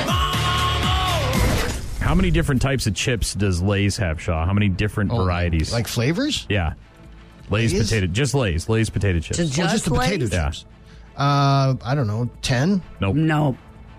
How 2.00 2.14
many 2.16 2.32
different 2.32 2.60
types 2.60 2.88
of 2.88 2.94
chips 2.94 3.34
does 3.34 3.62
Lay's 3.62 3.96
have, 3.98 4.20
Shaw? 4.20 4.44
How 4.44 4.52
many 4.52 4.68
different 4.68 5.12
Oh, 5.12 5.18
varieties? 5.24 5.72
Like 5.72 5.86
flavors? 5.86 6.46
yeah. 6.48 6.72
Lay's, 7.48 7.72
Lay's? 7.72 7.84
potato, 7.88 8.06
just 8.08 8.34
Lay's, 8.34 8.68
Lay's 8.68 8.90
potato 8.90 9.20
chips. 9.20 9.38
Just- 9.38 9.52
Or 9.58 9.62
just 9.62 9.84
the 9.84 9.94
Lays? 9.94 10.10
potato 10.10 10.34
Yeah. 10.36 10.46
chips? 10.46 10.64
Uh, 11.16 11.74
I 11.84 11.94
don't 11.94 12.06
know, 12.08 12.28
10? 12.42 12.82
nope. 13.00 13.14
No, 13.14 13.56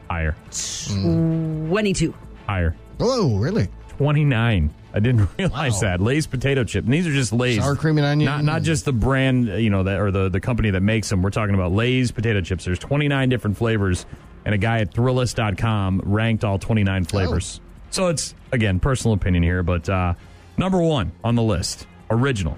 Higher. 0.09 0.35
twenty-two. 0.51 2.13
Higher. 2.45 2.75
Oh, 2.99 3.37
really? 3.37 3.69
29. 3.97 4.73
I 4.93 4.99
didn't 4.99 5.29
realize 5.37 5.73
Wow. 5.73 5.79
that. 5.81 6.01
Lay's 6.01 6.25
potato 6.27 6.63
chip. 6.63 6.83
And 6.85 6.93
these 6.93 7.05
are 7.07 7.11
just 7.11 7.31
Lay's. 7.31 7.59
Sour 7.59 7.75
cream 7.75 7.97
and 7.97 8.05
onion. 8.07 8.25
Not, 8.25 8.43
not 8.43 8.61
just 8.63 8.85
the 8.85 8.91
brand, 8.93 9.47
you 9.47 9.69
know, 9.69 9.83
that 9.83 9.99
or 9.99 10.09
the, 10.11 10.29
the 10.29 10.39
company 10.39 10.71
that 10.71 10.81
makes 10.81 11.09
them. 11.09 11.21
We're 11.21 11.29
talking 11.29 11.53
about 11.55 11.71
Lay's 11.71 12.11
potato 12.11 12.41
chips. 12.41 12.65
There's 12.65 12.79
29 12.79 13.29
different 13.29 13.57
flavors, 13.57 14.05
and 14.45 14.55
a 14.55 14.57
guy 14.57 14.79
at 14.79 14.93
Thrillist.com 14.93 16.01
ranked 16.05 16.43
all 16.43 16.57
29 16.57 17.05
flavors. 17.05 17.61
So 17.91 18.07
it's, 18.07 18.33
again, 18.51 18.79
personal 18.79 19.13
opinion 19.15 19.43
here, 19.43 19.61
but 19.63 19.87
uh, 19.89 20.13
number 20.57 20.79
one 20.81 21.11
on 21.23 21.35
the 21.35 21.43
list, 21.43 21.85
original. 22.09 22.57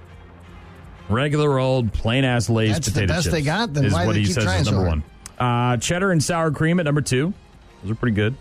Regular 1.09 1.59
old 1.59 1.91
plain 1.91 2.23
ass 2.23 2.49
Lay's 2.49 2.73
That's 2.73 2.85
the 2.87 2.91
potato 2.93 3.13
best 3.13 3.23
chips. 3.25 3.33
they 3.33 3.41
got? 3.41 3.73
Then 3.73 3.85
is 3.85 3.93
why 3.93 4.05
what 4.05 4.15
he 4.15 4.25
says 4.25 4.45
is 4.45 4.65
number 4.71 4.85
hard? 4.85 4.87
one. 4.87 5.03
Uh, 5.73 5.77
cheddar 5.77 6.11
and 6.11 6.23
sour 6.23 6.51
cream 6.51 6.79
at 6.79 6.85
number 6.85 7.01
two. 7.01 7.33
Those 7.81 7.91
are 7.91 7.95
pretty 7.95 8.15
good. 8.15 8.35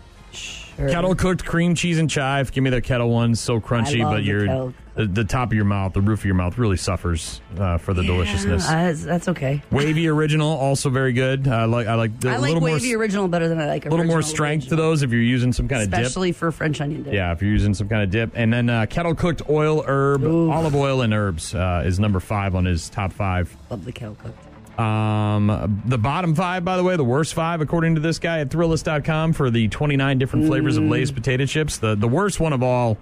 Kettle 0.89 1.15
cooked 1.15 1.45
cream 1.45 1.75
cheese 1.75 1.99
and 1.99 2.09
chive. 2.09 2.51
Give 2.51 2.63
me 2.63 2.69
the 2.69 2.81
kettle 2.81 3.09
ones. 3.09 3.39
So 3.39 3.59
crunchy, 3.59 4.01
but 4.03 4.17
the 4.17 4.23
your 4.23 4.73
the, 4.95 5.05
the 5.05 5.23
top 5.23 5.49
of 5.49 5.53
your 5.53 5.65
mouth, 5.65 5.93
the 5.93 6.01
roof 6.01 6.19
of 6.19 6.25
your 6.25 6.35
mouth, 6.35 6.57
really 6.57 6.77
suffers 6.77 7.41
uh, 7.57 7.77
for 7.77 7.93
the 7.93 8.03
deliciousness. 8.03 8.67
Yeah, 8.67 8.91
that's, 8.91 9.27
okay. 9.29 9.61
Wavy 9.71 10.07
original, 10.07 10.49
also 10.49 10.89
very 10.89 11.13
good. 11.13 11.47
I 11.47 11.65
like 11.65 11.87
I 11.87 11.95
like 11.95 12.19
the, 12.19 12.29
I 12.29 12.37
like 12.37 12.53
little 12.53 12.61
wavy 12.61 12.89
more 12.93 13.01
original 13.01 13.27
better 13.27 13.47
than 13.47 13.59
I 13.59 13.67
like 13.67 13.85
a 13.85 13.89
little 13.89 14.05
more 14.05 14.17
original 14.17 14.33
strength 14.33 14.67
to 14.69 14.75
those 14.75 15.01
if 15.01 15.11
you're 15.11 15.21
using 15.21 15.53
some 15.53 15.67
kind 15.67 15.83
of 15.83 15.89
dip. 15.89 15.99
especially 15.99 16.31
for 16.33 16.51
French 16.51 16.81
onion 16.81 17.03
dip. 17.03 17.13
Yeah, 17.13 17.31
if 17.31 17.41
you're 17.41 17.51
using 17.51 17.73
some 17.73 17.87
kind 17.87 18.03
of 18.03 18.09
dip, 18.09 18.31
and 18.35 18.51
then 18.51 18.69
uh, 18.69 18.85
kettle 18.87 19.15
cooked 19.15 19.43
oil, 19.49 19.83
herb, 19.87 20.25
olive 20.25 20.75
oil, 20.75 21.01
and 21.01 21.13
herbs 21.13 21.55
uh, 21.55 21.83
is 21.85 21.99
number 21.99 22.19
five 22.19 22.55
on 22.55 22.65
his 22.65 22.89
top 22.89 23.13
five. 23.13 23.55
love 23.69 23.85
the 23.85 23.91
kettle 23.91 24.15
cooked. 24.15 24.50
Um, 24.81 25.81
the 25.85 25.97
bottom 25.97 26.33
five, 26.35 26.65
by 26.65 26.77
the 26.77 26.83
way, 26.83 26.95
the 26.95 27.03
worst 27.03 27.33
five, 27.33 27.61
according 27.61 27.95
to 27.95 28.01
this 28.01 28.19
guy 28.19 28.39
at 28.39 28.49
Thrillist.com, 28.49 29.33
for 29.33 29.49
the 29.49 29.67
29 29.67 30.17
different 30.17 30.47
flavors 30.47 30.77
of 30.77 30.83
Lay's 30.83 31.11
potato 31.11 31.45
chips. 31.45 31.77
The 31.77 31.95
the 31.95 32.07
worst 32.07 32.39
one 32.39 32.53
of 32.53 32.63
all 32.63 32.97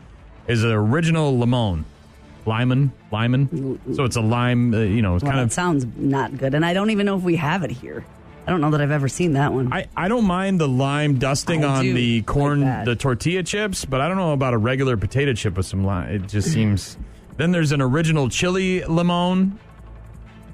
is 0.48 0.63
an 0.63 0.71
original. 0.71 1.38
Limon, 1.38 2.91
limon. 3.12 3.79
So 3.93 4.05
it's 4.05 4.15
a 4.15 4.21
lime, 4.21 4.74
uh, 4.74 4.79
you 4.79 5.01
know, 5.01 5.15
it's 5.15 5.24
Well, 5.24 5.33
kind 5.33 5.43
of. 5.43 5.51
sounds 5.51 5.86
not 5.98 6.38
good, 6.38 6.55
and 6.55 6.65
I 6.65 6.74
don't 6.74 6.89
even 6.89 7.05
know 7.05 7.15
if 7.17 7.21
we 7.21 7.36
have 7.36 7.63
it 7.63 7.69
here. 7.71 8.03
I 8.48 8.51
don't 8.51 8.62
know 8.62 8.71
that 8.71 8.81
I've 8.81 8.89
ever 8.89 9.07
seen 9.07 9.33
that 9.33 9.53
one. 9.53 9.71
I, 9.71 9.88
I 9.95 10.07
don't 10.07 10.25
mind 10.25 10.59
the 10.59 10.67
lime 10.67 11.19
dusting 11.19 11.63
I 11.63 11.79
on 11.79 11.93
the 11.93 12.21
corn, 12.24 12.62
that. 12.62 12.86
the 12.86 12.95
tortilla 12.95 13.43
chips, 13.43 13.86
but 13.86 14.01
I 14.01 14.07
don't 14.07 14.17
know 14.17 14.33
about 14.33 14.55
a 14.55 14.57
regular 14.57 14.98
potato 14.98 15.33
chip 15.33 15.57
with 15.57 15.67
some 15.67 15.83
lime. 15.86 16.09
It 16.09 16.27
just 16.27 16.51
seems 16.51 16.98
Then 17.38 17.51
there's 17.51 17.71
an 17.71 17.81
original 17.81 18.29
chili 18.29 18.83
limon. 18.83 19.59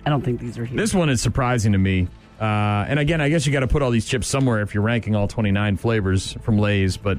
I 0.05 0.09
don't 0.09 0.21
think 0.21 0.39
these 0.39 0.57
are 0.57 0.65
here. 0.65 0.77
This 0.77 0.93
one 0.93 1.09
is 1.09 1.21
surprising 1.21 1.71
to 1.71 1.77
me. 1.77 2.07
Uh, 2.39 2.43
and 2.87 2.99
again, 2.99 3.21
I 3.21 3.29
guess 3.29 3.45
you 3.47 3.53
got 3.53 3.61
to 3.61 3.67
put 3.67 3.81
all 3.81 3.91
these 3.91 4.05
chips 4.05 4.27
somewhere 4.27 4.61
if 4.61 4.73
you're 4.73 4.83
ranking 4.83 5.15
all 5.15 5.27
29 5.27 5.77
flavors 5.77 6.33
from 6.41 6.57
Lay's. 6.59 6.97
But 6.97 7.17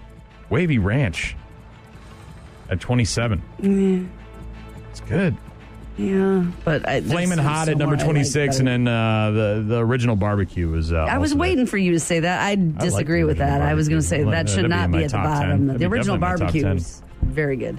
Wavy 0.50 0.78
Ranch 0.78 1.34
at 2.70 2.80
27. 2.80 3.42
It's 4.90 5.00
good. 5.08 5.36
yeah, 5.96 6.44
but 6.64 6.86
I, 6.88 7.00
there's 7.00 7.10
Flamin' 7.12 7.36
some 7.36 7.44
Hot 7.44 7.68
at 7.68 7.76
number 7.78 7.96
somewhere 7.96 8.16
I 8.16 8.18
like 8.18 8.26
26, 8.32 8.58
and 8.58 8.68
then 8.68 8.88
uh, 8.88 9.30
the 9.30 9.64
the 9.66 9.78
original 9.78 10.16
barbecue 10.16 10.72
is. 10.74 10.92
Uh, 10.92 10.96
I 10.96 11.18
was 11.18 11.30
also 11.32 11.34
there. 11.36 11.40
waiting 11.42 11.66
for 11.66 11.78
you 11.78 11.92
to 11.92 12.00
say 12.00 12.20
that. 12.20 12.40
I 12.42 12.54
disagree 12.56 13.20
the 13.22 13.26
with 13.26 13.38
that. 13.38 13.50
original 13.52 13.68
I 13.68 13.74
was 13.74 13.88
going 13.88 14.00
to 14.00 14.06
say 14.06 14.22
Well, 14.22 14.30
that 14.32 14.48
should 14.48 14.70
that'd 14.70 14.90
be 14.92 14.98
not 14.98 14.98
be 14.98 15.04
at 15.04 15.10
the 15.10 15.16
10. 15.16 15.24
bottom. 15.24 15.66
That'd 15.68 15.80
The 15.80 15.86
original 15.86 16.16
definitely 16.16 16.16
in 16.16 16.20
my 16.20 16.28
top 16.28 16.38
barbecue 16.38 16.62
10. 16.62 16.76
is 16.76 17.02
very 17.22 17.56
good. 17.56 17.78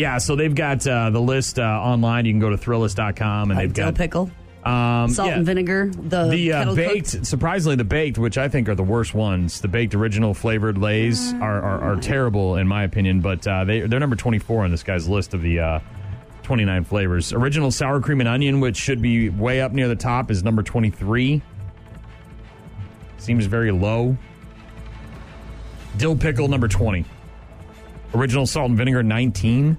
Yeah, 0.00 0.16
so 0.16 0.34
they've 0.34 0.54
got 0.54 0.86
uh, 0.86 1.10
the 1.10 1.20
list 1.20 1.58
uh, 1.58 1.62
online. 1.62 2.24
You 2.24 2.32
can 2.32 2.40
go 2.40 2.48
to 2.48 2.56
Thrillist.com, 2.56 3.50
and 3.50 3.60
they've 3.60 3.72
got 3.72 3.84
dill 3.84 3.92
pickle, 3.92 4.30
um, 4.64 5.10
salt 5.10 5.28
yeah. 5.28 5.36
and 5.36 5.44
vinegar, 5.44 5.90
the, 5.94 6.28
The 6.28 6.52
uh, 6.52 6.74
baked, 6.74 7.12
cooked. 7.12 7.26
surprisingly, 7.26 7.76
the 7.76 7.84
baked, 7.84 8.16
which 8.16 8.38
I 8.38 8.48
think 8.48 8.70
are 8.70 8.74
the 8.74 8.82
worst 8.82 9.12
ones, 9.12 9.60
the 9.60 9.68
baked 9.68 9.94
original 9.94 10.32
flavored 10.32 10.78
Lay's 10.78 11.34
are, 11.34 11.60
are, 11.60 11.92
are 11.92 11.96
terrible 11.96 12.56
in 12.56 12.66
my 12.66 12.84
opinion. 12.84 13.20
But 13.20 13.46
uh, 13.46 13.64
they 13.64 13.80
they're 13.80 14.00
number 14.00 14.16
twenty 14.16 14.38
four 14.38 14.64
on 14.64 14.70
this 14.70 14.82
guy's 14.82 15.06
list 15.06 15.34
of 15.34 15.42
the 15.42 15.60
uh, 15.60 15.80
twenty 16.42 16.64
nine 16.64 16.84
flavors. 16.84 17.34
Original 17.34 17.70
sour 17.70 18.00
cream 18.00 18.20
and 18.20 18.28
onion, 18.28 18.60
which 18.60 18.78
should 18.78 19.02
be 19.02 19.28
way 19.28 19.60
up 19.60 19.72
near 19.72 19.86
the 19.88 19.96
top, 19.96 20.30
is 20.30 20.42
number 20.42 20.62
twenty 20.62 20.88
three. 20.90 21.42
Seems 23.18 23.44
very 23.44 23.70
low. 23.70 24.16
Dill 25.98 26.16
pickle 26.16 26.48
number 26.48 26.68
twenty. 26.68 27.04
Original 28.14 28.46
salt 28.46 28.68
and 28.68 28.78
vinegar 28.78 29.02
nineteen. 29.02 29.78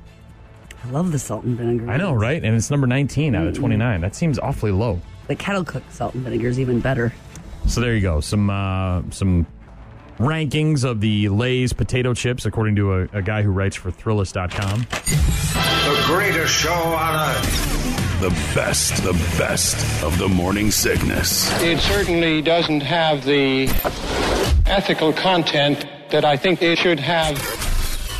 I 0.83 0.89
love 0.89 1.11
the 1.11 1.19
salt 1.19 1.43
and 1.43 1.57
vinegar. 1.57 1.89
I 1.89 1.97
know, 1.97 2.13
right? 2.13 2.43
And 2.43 2.55
it's 2.55 2.71
number 2.71 2.87
nineteen 2.87 3.35
out 3.35 3.47
of 3.47 3.55
twenty 3.55 3.77
nine. 3.77 4.01
That 4.01 4.15
seems 4.15 4.39
awfully 4.39 4.71
low. 4.71 4.99
The 5.27 5.35
kettle 5.35 5.63
cooked 5.63 5.93
salt 5.93 6.13
and 6.15 6.23
vinegar 6.23 6.47
is 6.47 6.59
even 6.59 6.79
better. 6.79 7.13
So 7.67 7.81
there 7.81 7.93
you 7.93 8.01
go. 8.01 8.19
Some 8.21 8.49
uh, 8.49 9.03
some 9.11 9.45
rankings 10.17 10.83
of 10.83 11.01
the 11.01 11.29
Lay's 11.29 11.73
potato 11.73 12.13
chips, 12.13 12.45
according 12.45 12.75
to 12.77 12.93
a, 12.93 13.01
a 13.13 13.21
guy 13.21 13.41
who 13.41 13.51
writes 13.51 13.75
for 13.75 13.91
Thrillist.com. 13.91 14.79
The 14.89 16.03
greatest 16.05 16.53
show 16.53 16.71
on 16.73 17.29
earth. 17.29 17.67
The 18.21 18.29
best, 18.53 19.03
the 19.03 19.13
best 19.39 20.03
of 20.03 20.17
the 20.19 20.27
morning 20.27 20.69
sickness. 20.69 21.51
It 21.61 21.79
certainly 21.79 22.41
doesn't 22.43 22.81
have 22.81 23.25
the 23.25 23.67
ethical 24.67 25.11
content 25.11 25.87
that 26.11 26.23
I 26.23 26.37
think 26.37 26.61
it 26.61 26.77
should 26.77 26.99
have. 26.99 27.39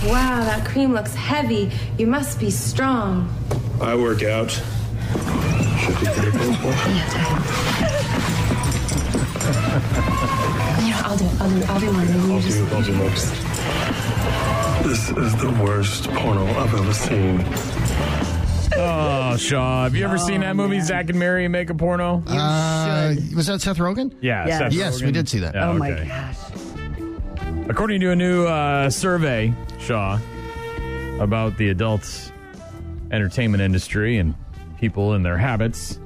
Wow, 0.06 0.44
that 0.44 0.66
cream 0.66 0.94
looks 0.94 1.14
heavy. 1.14 1.72
You 1.98 2.08
must 2.08 2.40
be 2.40 2.50
strong. 2.50 3.30
I 3.80 3.96
work 3.96 4.24
out. 4.24 4.50
Should 4.52 6.00
be 6.00 6.06
pretty 6.08 6.38
painful. 6.38 6.72
Yeah, 10.84 11.02
I'll 11.06 11.18
do 11.18 11.26
it. 11.26 11.42
I'll 11.42 11.50
do 11.50 11.58
it. 11.58 11.70
I'll 11.70 11.80
do 11.80 11.88
one. 11.92 12.08
Maybe 12.08 12.34
you 12.34 12.42
just. 12.42 12.74
I'll 12.74 12.82
do 12.82 12.94
most. 12.94 13.30
This 14.84 15.10
is 15.12 15.36
the 15.38 15.52
worst 15.64 16.10
porno 16.12 16.46
I've 16.46 16.74
ever 16.74 16.94
seen. 16.94 17.46
Oh, 18.76 19.38
Shaw, 19.38 19.84
have 19.84 19.96
you 19.96 20.04
ever 20.06 20.18
seen 20.18 20.42
that 20.42 20.56
movie, 20.56 20.80
Zack 20.80 21.10
and 21.10 21.20
Miri 21.20 21.48
Make 21.48 21.70
a 21.70 21.76
Porno? 21.76 22.24
Uh, 22.26 23.14
was 23.36 23.48
that 23.48 23.62
Seth 23.62 23.78
Rogen? 23.78 24.14
Yeah. 24.22 24.48
Yes. 24.48 24.58
Seth 24.60 24.74
Yes, 24.74 25.02
we 25.04 25.12
did 25.12 25.30
see 25.30 25.40
that. 25.40 25.54
Yeah, 25.54 25.70
Oh 25.70 25.74
my 25.74 25.92
gosh. 25.92 26.36
According 27.72 28.02
to 28.02 28.12
a 28.12 28.16
new 28.18 28.46
uh, 28.46 28.90
survey, 28.90 29.54
Shaw, 29.80 30.20
about 31.22 31.56
the 31.56 31.70
adult 31.70 32.34
entertainment 33.12 33.64
industry 33.64 34.18
and 34.18 34.36
people 34.78 35.14
and 35.14 35.24
their 35.24 35.38
habits, 35.38 35.98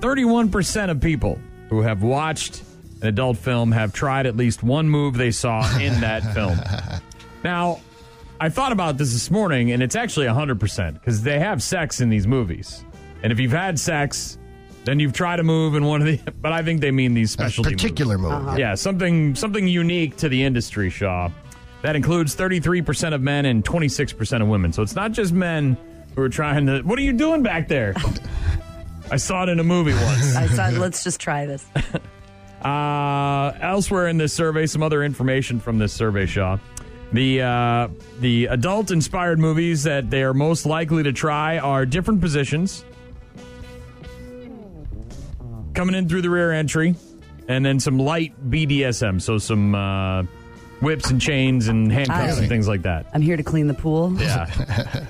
31% 0.00 0.90
of 0.90 1.00
people 1.00 1.38
who 1.70 1.80
have 1.80 2.02
watched 2.02 2.62
an 3.00 3.08
adult 3.08 3.38
film 3.38 3.72
have 3.72 3.94
tried 3.94 4.26
at 4.26 4.36
least 4.36 4.62
one 4.62 4.86
move 4.86 5.14
they 5.14 5.30
saw 5.30 5.62
in 5.78 6.02
that 6.02 6.20
film. 6.34 6.60
Now, 7.42 7.80
I 8.38 8.50
thought 8.50 8.72
about 8.72 8.98
this 8.98 9.14
this 9.14 9.30
morning, 9.30 9.72
and 9.72 9.82
it's 9.82 9.96
actually 9.96 10.26
100% 10.26 10.92
because 10.92 11.22
they 11.22 11.38
have 11.38 11.62
sex 11.62 12.02
in 12.02 12.10
these 12.10 12.26
movies. 12.26 12.84
And 13.22 13.32
if 13.32 13.40
you've 13.40 13.52
had 13.52 13.80
sex, 13.80 14.36
then 14.84 15.00
you've 15.00 15.12
tried 15.12 15.40
a 15.40 15.42
move 15.42 15.74
in 15.74 15.84
one 15.84 16.00
of 16.02 16.06
the. 16.06 16.20
But 16.40 16.52
I 16.52 16.62
think 16.62 16.80
they 16.80 16.90
mean 16.90 17.14
these 17.14 17.30
A 17.30 17.32
specialty 17.32 17.70
moves. 17.70 17.82
particular 17.82 18.18
move. 18.18 18.58
Yeah, 18.58 18.74
something 18.74 19.34
something 19.34 19.66
unique 19.66 20.16
to 20.18 20.28
the 20.28 20.42
industry, 20.44 20.90
Shaw. 20.90 21.30
That 21.82 21.96
includes 21.96 22.34
33% 22.34 23.12
of 23.14 23.20
men 23.20 23.44
and 23.44 23.62
26% 23.64 24.40
of 24.42 24.48
women. 24.48 24.72
So 24.72 24.82
it's 24.82 24.94
not 24.94 25.12
just 25.12 25.32
men 25.34 25.76
who 26.14 26.22
are 26.22 26.28
trying 26.30 26.66
to. 26.66 26.80
What 26.82 26.98
are 26.98 27.02
you 27.02 27.12
doing 27.12 27.42
back 27.42 27.68
there? 27.68 27.94
I 29.10 29.16
saw 29.18 29.42
it 29.42 29.50
in 29.50 29.60
a 29.60 29.64
movie 29.64 29.92
once. 29.92 30.34
I 30.44 30.46
thought, 30.46 30.72
let's 30.74 31.04
just 31.04 31.20
try 31.20 31.44
this. 31.46 31.64
Uh, 32.62 33.52
elsewhere 33.60 34.08
in 34.08 34.16
this 34.16 34.32
survey, 34.32 34.64
some 34.64 34.82
other 34.82 35.04
information 35.04 35.60
from 35.60 35.76
this 35.78 35.92
survey, 35.92 36.24
Shaw. 36.24 36.56
The 37.12 37.42
uh, 37.42 37.88
the 38.20 38.46
adult 38.46 38.90
inspired 38.90 39.38
movies 39.38 39.82
that 39.82 40.08
they 40.08 40.22
are 40.22 40.32
most 40.32 40.64
likely 40.64 41.02
to 41.02 41.12
try 41.12 41.58
are 41.58 41.84
different 41.84 42.22
positions, 42.22 42.82
coming 45.74 45.94
in 45.94 46.08
through 46.08 46.22
the 46.22 46.30
rear 46.30 46.52
entry, 46.52 46.94
and 47.48 47.64
then 47.64 47.80
some 47.80 47.98
light 47.98 48.32
BDSM, 48.50 49.20
so 49.20 49.38
some 49.38 49.74
uh, 49.74 50.22
whips 50.80 51.10
and 51.10 51.20
chains 51.20 51.68
and 51.68 51.90
handcuffs 51.92 52.36
I- 52.36 52.40
and 52.40 52.48
things 52.48 52.66
like 52.68 52.82
that. 52.82 53.06
I'm 53.14 53.22
here 53.22 53.36
to 53.36 53.42
clean 53.42 53.66
the 53.66 53.74
pool. 53.74 54.14
Yeah, 54.20 54.48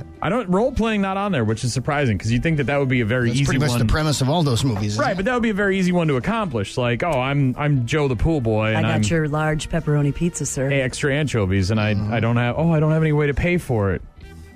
I 0.22 0.28
don't 0.28 0.48
role 0.48 0.72
playing 0.72 1.02
not 1.02 1.16
on 1.16 1.32
there, 1.32 1.44
which 1.44 1.64
is 1.64 1.72
surprising 1.72 2.16
because 2.16 2.32
you 2.32 2.40
think 2.40 2.56
that 2.58 2.64
that 2.64 2.78
would 2.78 2.88
be 2.88 3.00
a 3.00 3.04
very 3.04 3.28
That's 3.28 3.40
easy 3.40 3.44
pretty 3.46 3.60
much 3.60 3.70
one. 3.70 3.78
the 3.80 3.84
premise 3.86 4.20
of 4.20 4.28
all 4.28 4.42
those 4.42 4.64
movies. 4.64 4.98
Right, 4.98 5.14
but 5.16 5.24
that 5.26 5.34
would 5.34 5.42
be 5.42 5.50
a 5.50 5.54
very 5.54 5.78
easy 5.78 5.92
one 5.92 6.08
to 6.08 6.16
accomplish. 6.16 6.76
Like, 6.76 7.02
oh, 7.02 7.10
I'm 7.20 7.54
I'm 7.58 7.86
Joe 7.86 8.08
the 8.08 8.16
pool 8.16 8.40
boy, 8.40 8.66
I 8.66 8.70
and 8.72 8.82
got 8.82 8.90
I'm 8.90 9.02
your 9.02 9.28
large 9.28 9.68
pepperoni 9.68 10.14
pizza, 10.14 10.46
sir. 10.46 10.70
Hey, 10.70 10.80
extra 10.80 11.14
anchovies, 11.14 11.70
and 11.70 11.78
I 11.80 11.90
I 12.16 12.20
don't 12.20 12.36
have 12.36 12.56
oh 12.58 12.72
I 12.72 12.80
don't 12.80 12.92
have 12.92 13.02
any 13.02 13.12
way 13.12 13.26
to 13.26 13.34
pay 13.34 13.58
for 13.58 13.92
it. 13.92 14.02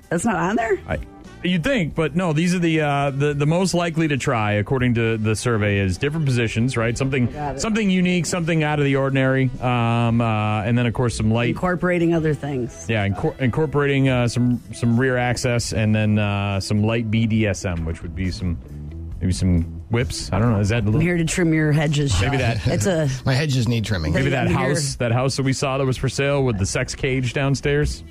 That's 0.09 0.25
not 0.25 0.35
on 0.37 0.55
there? 0.55 0.79
I 0.87 0.97
you'd 1.43 1.63
think, 1.63 1.95
but 1.95 2.15
no. 2.15 2.33
These 2.33 2.53
are 2.55 2.59
the 2.59 2.81
uh, 2.81 3.11
the 3.11 3.33
the 3.33 3.45
most 3.45 3.73
likely 3.73 4.07
to 4.09 4.17
try 4.17 4.53
according 4.53 4.95
to 4.95 5.17
the 5.17 5.35
survey 5.35 5.77
is 5.79 5.97
different 5.97 6.25
positions, 6.25 6.75
right? 6.77 6.97
Something 6.97 7.31
something 7.57 7.89
unique, 7.89 8.25
something 8.25 8.63
out 8.63 8.79
of 8.79 8.85
the 8.85 8.95
ordinary, 8.95 9.49
um, 9.61 10.21
uh, 10.21 10.63
and 10.63 10.77
then 10.77 10.85
of 10.85 10.93
course 10.93 11.15
some 11.17 11.31
light. 11.31 11.49
Incorporating 11.49 12.13
other 12.13 12.33
things. 12.33 12.85
yeah, 12.89 13.07
incor- 13.07 13.39
incorporating 13.39 14.09
uh, 14.09 14.27
some 14.27 14.61
some 14.73 14.99
rear 14.99 15.17
access 15.17 15.73
and 15.73 15.93
then 15.95 16.19
uh, 16.19 16.59
some 16.59 16.83
light 16.83 17.09
BDSM, 17.11 17.85
which 17.85 18.01
would 18.01 18.15
be 18.15 18.31
some 18.31 18.57
maybe 19.21 19.33
some 19.33 19.63
whips. 19.89 20.31
I 20.31 20.39
don't 20.39 20.51
know. 20.53 20.59
Is 20.59 20.69
that 20.69 20.75
a 20.75 20.77
I'm 20.79 20.85
little, 20.87 21.01
here 21.01 21.17
to 21.17 21.25
trim 21.25 21.53
your 21.53 21.71
hedges. 21.71 22.13
Maybe 22.21 22.37
Sean. 22.37 22.39
that- 22.39 22.67
It's 22.67 22.85
a. 22.85 23.09
My 23.25 23.33
hedges 23.33 23.67
need 23.67 23.85
trimming. 23.85 24.13
maybe 24.13 24.29
that 24.29 24.47
I'm 24.47 24.55
here. 24.55 24.69
house 24.69 24.95
that 24.97 25.11
house 25.11 25.35
that 25.37 25.43
we 25.43 25.53
saw 25.53 25.77
that 25.77 25.85
was 25.85 25.97
for 25.97 26.09
sale 26.09 26.43
with 26.43 26.57
the 26.57 26.65
sex 26.65 26.95
cage 26.95 27.33
downstairs 27.33 28.03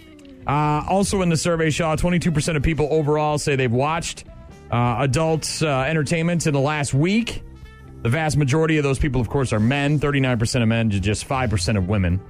uh, 0.49 0.83
also 0.89 1.21
in 1.21 1.29
the 1.29 1.37
survey 1.37 1.69
shaw 1.69 1.95
22% 1.95 2.57
of 2.57 2.63
people 2.63 2.89
overall 2.91 3.37
say 3.37 3.55
they've 3.55 3.71
watched 3.71 4.25
uh, 4.71 4.97
adult 5.01 5.63
uh, 5.63 5.81
entertainment 5.83 6.47
in 6.47 6.55
the 6.55 6.61
last 6.61 6.95
week. 6.95 7.43
The 8.03 8.09
vast 8.09 8.39
majority 8.39 8.79
of 8.79 8.85
those 8.85 8.99
people 8.99 9.21
of 9.21 9.29
course 9.29 9.53
are 9.53 9.61
men. 9.61 10.01
39% 10.01 10.63
of 10.63 10.69
men 10.69 10.89
to 10.91 11.01
just 11.01 11.29
5% 11.29 11.77
of 11.77 11.89
women 11.89 12.21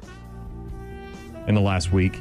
in 1.46 1.54
the 1.54 1.60
last 1.60 1.92
week. 1.92 2.18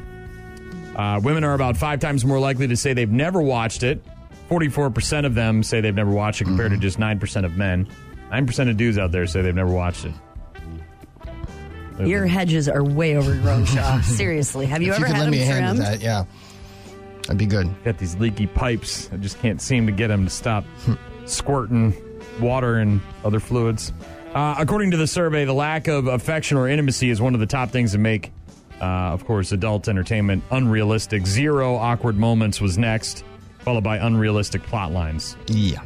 Uh, 0.95 1.19
women 1.23 1.43
are 1.43 1.55
about 1.55 1.75
five 1.75 1.99
times 1.99 2.23
more 2.23 2.39
likely 2.39 2.67
to 2.67 2.77
say 2.77 2.93
they've 2.93 3.11
never 3.11 3.41
watched 3.41 3.81
it. 3.81 4.03
44% 4.49 5.25
of 5.25 5.33
them 5.33 5.63
say 5.63 5.81
they've 5.81 5.95
never 5.95 6.11
watched 6.11 6.41
it 6.41 6.45
compared 6.45 6.71
to 6.71 6.77
just 6.77 6.99
9% 6.99 7.43
of 7.43 7.57
men. 7.57 7.87
9% 8.31 8.69
of 8.69 8.77
dudes 8.77 8.97
out 8.97 9.11
there 9.11 9.25
say 9.25 9.41
they've 9.41 9.55
never 9.55 9.71
watched 9.71 10.05
it 10.05 10.13
Your 12.05 12.27
hedges 12.27 12.67
are 12.69 12.83
way 12.83 13.17
overgrown, 13.17 13.65
Shaw. 13.65 14.01
Seriously. 14.03 14.65
Have 14.67 14.81
you 14.81 14.91
if 14.91 14.97
ever 14.97 15.07
you 15.07 15.13
could 15.13 15.15
had 15.15 15.21
lend 15.23 15.31
me 15.31 15.41
a 15.41 15.45
them 15.45 15.63
hand 15.63 15.77
trimmed? 15.77 15.91
with 15.91 16.01
that, 16.01 16.05
yeah, 16.05 16.25
that'd 17.23 17.37
be 17.37 17.45
good. 17.45 17.69
got 17.83 17.97
these 17.97 18.15
leaky 18.17 18.47
pipes. 18.47 19.09
I 19.11 19.17
just 19.17 19.39
can't 19.39 19.61
seem 19.61 19.85
to 19.87 19.91
get 19.91 20.07
them 20.09 20.25
to 20.25 20.29
stop 20.29 20.63
squirting 21.25 21.93
water 22.39 22.75
and 22.77 23.01
other 23.23 23.39
fluids. 23.39 23.91
Uh, 24.33 24.55
according 24.59 24.91
to 24.91 24.97
the 24.97 25.07
survey, 25.07 25.45
the 25.45 25.53
lack 25.53 25.87
of 25.87 26.07
affection 26.07 26.57
or 26.57 26.67
intimacy 26.67 27.09
is 27.09 27.19
one 27.21 27.33
of 27.33 27.39
the 27.39 27.45
top 27.45 27.71
things 27.71 27.93
that 27.93 27.97
make, 27.97 28.31
uh, 28.79 28.83
of 28.85 29.25
course, 29.25 29.51
adult 29.51 29.87
entertainment 29.87 30.43
unrealistic. 30.51 31.25
Zero 31.25 31.75
awkward 31.75 32.17
moments 32.17 32.61
was 32.61 32.77
next, 32.77 33.23
followed 33.59 33.83
by 33.83 33.97
unrealistic 33.97 34.61
plot 34.63 34.91
lines. 34.91 35.35
Yeah, 35.47 35.81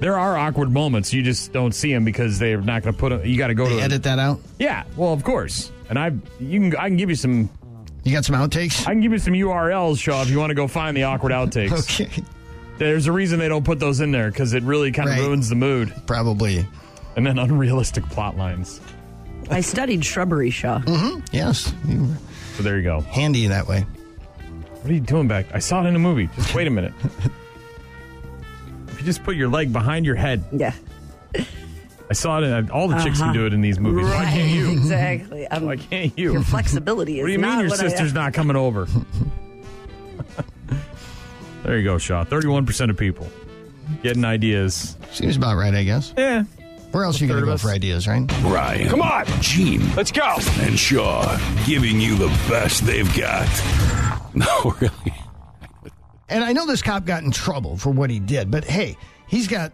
There 0.00 0.18
are 0.18 0.36
awkward 0.36 0.70
moments. 0.70 1.12
You 1.12 1.22
just 1.22 1.52
don't 1.52 1.72
see 1.74 1.92
them 1.92 2.04
because 2.04 2.38
they're 2.38 2.60
not 2.60 2.82
going 2.82 2.94
to 2.94 3.00
put 3.00 3.10
them. 3.10 3.24
You 3.24 3.38
got 3.38 3.46
to 3.48 3.54
go 3.54 3.66
they 3.68 3.76
to 3.76 3.82
edit 3.82 4.02
that 4.02 4.18
out. 4.18 4.40
Yeah, 4.58 4.84
well, 4.96 5.12
of 5.12 5.22
course. 5.24 5.70
And 5.88 5.98
I, 5.98 6.12
you 6.40 6.60
can, 6.60 6.76
I 6.76 6.88
can 6.88 6.96
give 6.96 7.08
you 7.10 7.16
some, 7.16 7.48
You 8.02 8.12
got 8.12 8.24
some 8.24 8.34
outtakes? 8.36 8.82
I 8.86 8.92
can 8.92 9.00
give 9.00 9.12
you 9.12 9.18
some 9.18 9.34
URLs, 9.34 9.98
Shaw, 10.00 10.22
if 10.22 10.30
you 10.30 10.38
want 10.38 10.50
to 10.50 10.54
go 10.54 10.66
find 10.66 10.96
the 10.96 11.04
awkward 11.04 11.32
outtakes. 11.32 12.00
Okay, 12.10 12.22
There's 12.78 13.06
a 13.06 13.12
reason 13.12 13.38
they 13.38 13.48
don't 13.48 13.64
put 13.64 13.78
those 13.78 14.00
in 14.00 14.10
there 14.10 14.30
because 14.30 14.52
it 14.52 14.62
really 14.64 14.90
kind 14.92 15.08
of 15.08 15.14
Right. 15.16 15.22
ruins 15.26 15.48
the 15.48 15.54
mood. 15.54 15.92
probably. 16.06 16.66
And 17.16 17.24
then 17.26 17.38
unrealistic 17.38 18.04
plot 18.06 18.36
lines. 18.36 18.80
I 19.50 19.60
studied 19.60 20.04
shrubbery, 20.04 20.50
Shaw. 20.50 20.80
Mm-hmm. 20.80 21.20
Yes, 21.32 21.72
you 21.86 22.02
were 22.02 22.16
So 22.56 22.62
there 22.64 22.76
you 22.78 22.82
go. 22.82 23.00
handy 23.00 23.46
that 23.46 23.68
way. 23.68 23.82
What 24.80 24.90
are 24.90 24.94
you 24.94 25.00
doing 25.00 25.28
back? 25.28 25.46
I 25.54 25.60
saw 25.60 25.82
it 25.84 25.86
in 25.86 25.94
a 25.94 25.98
movie. 26.00 26.28
Just 26.34 26.54
wait 26.54 26.66
a 26.66 26.70
minute. 26.70 26.92
You 29.04 29.12
just 29.12 29.22
put 29.22 29.36
your 29.36 29.48
leg 29.48 29.70
behind 29.70 30.06
your 30.06 30.14
head. 30.14 30.42
Yeah. 30.50 30.72
I 32.08 32.14
saw 32.14 32.38
it. 32.38 32.44
In, 32.44 32.70
all 32.70 32.88
the 32.88 32.96
chicks 33.02 33.20
Uh-huh. 33.20 33.32
can 33.32 33.38
do 33.38 33.44
it 33.44 33.52
in 33.52 33.60
these 33.60 33.78
movies. 33.78 34.06
Why 34.08 34.24
can't 34.24 34.50
you? 34.50 34.70
Exactly. 34.70 35.46
I'm, 35.50 35.66
Why 35.66 35.76
can't 35.76 36.18
you? 36.18 36.32
Your 36.32 36.42
flexibility 36.42 37.14
is 37.18 37.22
What 37.22 37.26
do 37.26 37.32
you 37.32 37.38
not 37.38 37.50
mean 37.58 37.66
your 37.66 37.70
what 37.70 37.80
I- 37.80 37.88
sister's 37.88 38.14
not 38.14 38.32
coming 38.32 38.56
over? 38.56 38.86
there 41.64 41.76
you 41.78 41.84
go, 41.84 41.98
Shaw. 41.98 42.24
Thirty-one 42.24 42.64
percent 42.64 42.90
of 42.90 42.96
people 42.96 43.28
getting 44.02 44.24
ideas. 44.24 44.96
Seems 45.12 45.36
about 45.36 45.56
right, 45.56 45.74
I 45.74 45.84
guess. 45.84 46.14
Yeah. 46.16 46.44
Where 46.92 47.04
else 47.04 47.20
are 47.20 47.24
you 47.24 47.28
third 47.28 47.40
going 47.40 47.46
to 47.46 47.48
of 47.48 47.48
go 47.48 47.54
us. 47.54 47.62
for 47.62 47.68
ideas, 47.70 48.08
right? 48.08 48.30
Ryan. 48.42 48.88
Come 48.88 49.02
on. 49.02 49.26
Gene. 49.42 49.94
Let's 49.96 50.12
go. 50.12 50.36
And 50.60 50.78
Shaw 50.78 51.38
giving 51.66 52.00
you 52.00 52.16
the 52.16 52.28
best 52.48 52.86
they've 52.86 53.14
got. 53.16 53.48
No, 54.34 54.74
really. 54.80 55.14
And 56.28 56.42
I 56.42 56.52
know 56.52 56.66
this 56.66 56.82
cop 56.82 57.04
got 57.04 57.22
in 57.22 57.30
trouble 57.30 57.76
for 57.76 57.90
what 57.90 58.10
he 58.10 58.18
did, 58.18 58.50
but 58.50 58.64
hey, 58.64 58.96
he's 59.26 59.48
got 59.48 59.72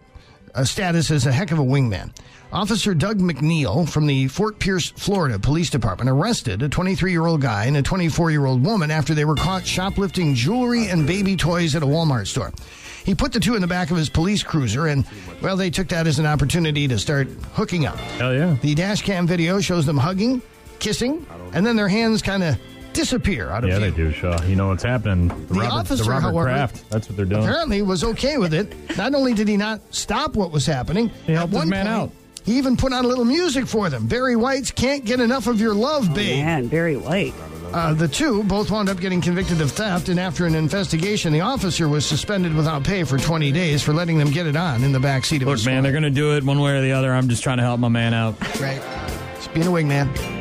a 0.53 0.65
status 0.65 1.11
as 1.11 1.25
a 1.25 1.31
heck 1.31 1.51
of 1.51 1.59
a 1.59 1.63
wingman. 1.63 2.13
Officer 2.51 2.93
Doug 2.93 3.19
McNeil 3.19 3.87
from 3.87 4.05
the 4.05 4.27
Fort 4.27 4.59
Pierce, 4.59 4.91
Florida 4.91 5.39
Police 5.39 5.69
Department 5.69 6.09
arrested 6.09 6.61
a 6.61 6.67
23 6.67 7.11
year 7.11 7.25
old 7.25 7.41
guy 7.41 7.65
and 7.65 7.77
a 7.77 7.81
24 7.81 8.31
year 8.31 8.45
old 8.45 8.65
woman 8.65 8.91
after 8.91 9.13
they 9.13 9.23
were 9.23 9.35
caught 9.35 9.65
shoplifting 9.65 10.35
jewelry 10.35 10.87
and 10.87 11.07
baby 11.07 11.37
toys 11.37 11.75
at 11.75 11.83
a 11.83 11.85
Walmart 11.85 12.27
store. 12.27 12.51
He 13.05 13.15
put 13.15 13.31
the 13.31 13.39
two 13.39 13.55
in 13.55 13.61
the 13.61 13.67
back 13.67 13.89
of 13.89 13.97
his 13.97 14.09
police 14.09 14.43
cruiser, 14.43 14.87
and, 14.87 15.05
well, 15.41 15.57
they 15.57 15.71
took 15.71 15.87
that 15.87 16.05
as 16.05 16.19
an 16.19 16.27
opportunity 16.27 16.87
to 16.87 16.99
start 16.99 17.29
hooking 17.53 17.87
up. 17.87 17.95
Hell 17.97 18.33
yeah. 18.33 18.57
The 18.61 18.75
dash 18.75 19.01
cam 19.01 19.25
video 19.25 19.59
shows 19.59 19.87
them 19.87 19.97
hugging, 19.97 20.41
kissing, 20.77 21.25
and 21.53 21.65
then 21.65 21.75
their 21.75 21.87
hands 21.87 22.21
kind 22.21 22.43
of 22.43 22.59
disappear 22.93 23.49
out 23.49 23.63
of 23.63 23.69
Yeah, 23.69 23.77
view. 23.77 23.85
Yeah, 23.85 23.91
they 23.91 23.97
do, 23.97 24.11
Shaw. 24.11 24.41
You 24.43 24.55
know 24.55 24.67
what's 24.69 24.83
happening. 24.83 25.27
The, 25.27 25.35
The 25.35 25.53
Robert, 25.61 25.73
officer, 25.73 26.03
the 26.03 26.09
Robert 26.09 26.21
however, 26.31 26.43
Kraft. 26.49 26.89
That's 26.89 27.07
what 27.07 27.15
they're 27.17 27.25
doing. 27.25 27.43
apparently 27.43 27.81
was 27.81 28.03
okay 28.03 28.37
with 28.37 28.53
it. 28.53 28.73
Not 28.97 29.13
only 29.15 29.33
did 29.33 29.47
he 29.47 29.57
not 29.57 29.81
stop 29.91 30.35
what 30.35 30.51
was 30.51 30.65
happening, 30.65 31.09
He 31.25 31.33
helped 31.33 31.53
at 31.53 31.57
his 31.57 31.59
one 31.61 31.69
man 31.69 31.85
point, 31.85 31.95
out. 31.95 32.11
He 32.43 32.57
even 32.57 32.75
put 32.75 32.91
on 32.91 33.05
a 33.05 33.07
little 33.07 33.25
music 33.25 33.67
for 33.67 33.89
them. 33.89 34.07
Barry 34.07 34.35
White's 34.35 34.71
"Can't 34.71 35.05
Get 35.05 35.19
Enough 35.19 35.45
of 35.47 35.61
Your 35.61 35.73
Love, 35.75 36.13
Babe." 36.13 36.43
Man, 36.43 36.67
Barry 36.67 36.97
White. 36.97 37.33
Uh, 37.71 37.93
the 37.93 38.07
two 38.07 38.43
both 38.43 38.69
wound 38.69 38.89
up 38.89 38.99
getting 38.99 39.21
convicted 39.21 39.61
of 39.61 39.71
theft, 39.71 40.09
and 40.09 40.19
after 40.19 40.45
an 40.45 40.55
investigation, 40.55 41.31
the 41.31 41.39
officer 41.39 41.87
was 41.87 42.05
suspended 42.05 42.53
without 42.53 42.83
pay 42.83 43.03
for 43.05 43.17
20 43.17 43.49
days 43.53 43.81
for 43.81 43.93
letting 43.93 44.17
them 44.17 44.29
get 44.29 44.45
it 44.45 44.57
on 44.57 44.83
in 44.83 44.91
the 44.91 44.99
back 44.99 45.23
seat 45.23 45.41
of 45.41 45.47
Look, 45.47 45.57
his 45.59 45.65
man, 45.65 45.81
they're 45.83 45.93
going 45.93 46.03
to 46.03 46.09
do 46.09 46.35
it 46.35 46.43
one 46.43 46.59
way 46.59 46.71
or 46.77 46.81
the 46.81 46.91
other. 46.91 47.13
I'm 47.13 47.29
just 47.29 47.43
trying 47.43 47.57
to 47.57 47.63
help 47.63 47.79
my 47.79 47.87
man 47.87 48.13
out. 48.13 48.35
right. 48.59 48.81
Just 49.35 49.53
being 49.53 49.67
a 49.67 49.69
wingman. 49.69 50.40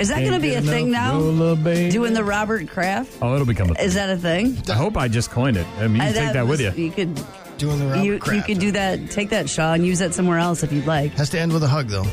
Is 0.00 0.08
that 0.08 0.20
going 0.20 0.32
to 0.32 0.40
be 0.40 0.54
a 0.54 0.62
thing 0.62 0.90
now? 0.90 1.18
Doing 1.18 2.12
the 2.14 2.24
Robert 2.24 2.68
Kraft? 2.68 3.18
Oh, 3.20 3.34
it'll 3.34 3.46
become 3.46 3.70
a 3.70 3.74
thing. 3.74 3.84
Is 3.84 3.94
that 3.94 4.10
a 4.10 4.16
thing? 4.16 4.56
I 4.68 4.74
hope 4.74 4.96
I 4.96 5.08
just 5.08 5.30
coined 5.30 5.56
it. 5.56 5.66
I 5.78 5.88
mean, 5.88 5.96
you 5.96 6.08
Uh, 6.08 6.12
can 6.12 6.24
take 6.24 6.32
that 6.34 6.46
with 6.46 6.60
you. 6.60 6.70
You 6.72 6.90
could. 6.90 7.20
Doing 7.58 7.78
the 7.80 7.86
Robert 7.86 8.04
You, 8.04 8.12
you 8.14 8.18
Kraft. 8.20 8.46
could 8.46 8.58
do 8.60 8.70
that. 8.72 9.10
Take 9.10 9.30
that, 9.30 9.48
Shaw, 9.50 9.72
and 9.72 9.84
use 9.84 9.98
that 9.98 10.14
somewhere 10.14 10.38
else 10.38 10.62
if 10.62 10.72
you'd 10.72 10.86
like. 10.86 11.12
Has 11.14 11.30
to 11.30 11.40
end 11.40 11.52
with 11.52 11.64
a 11.64 11.68
hug, 11.68 11.88
though. 11.88 12.06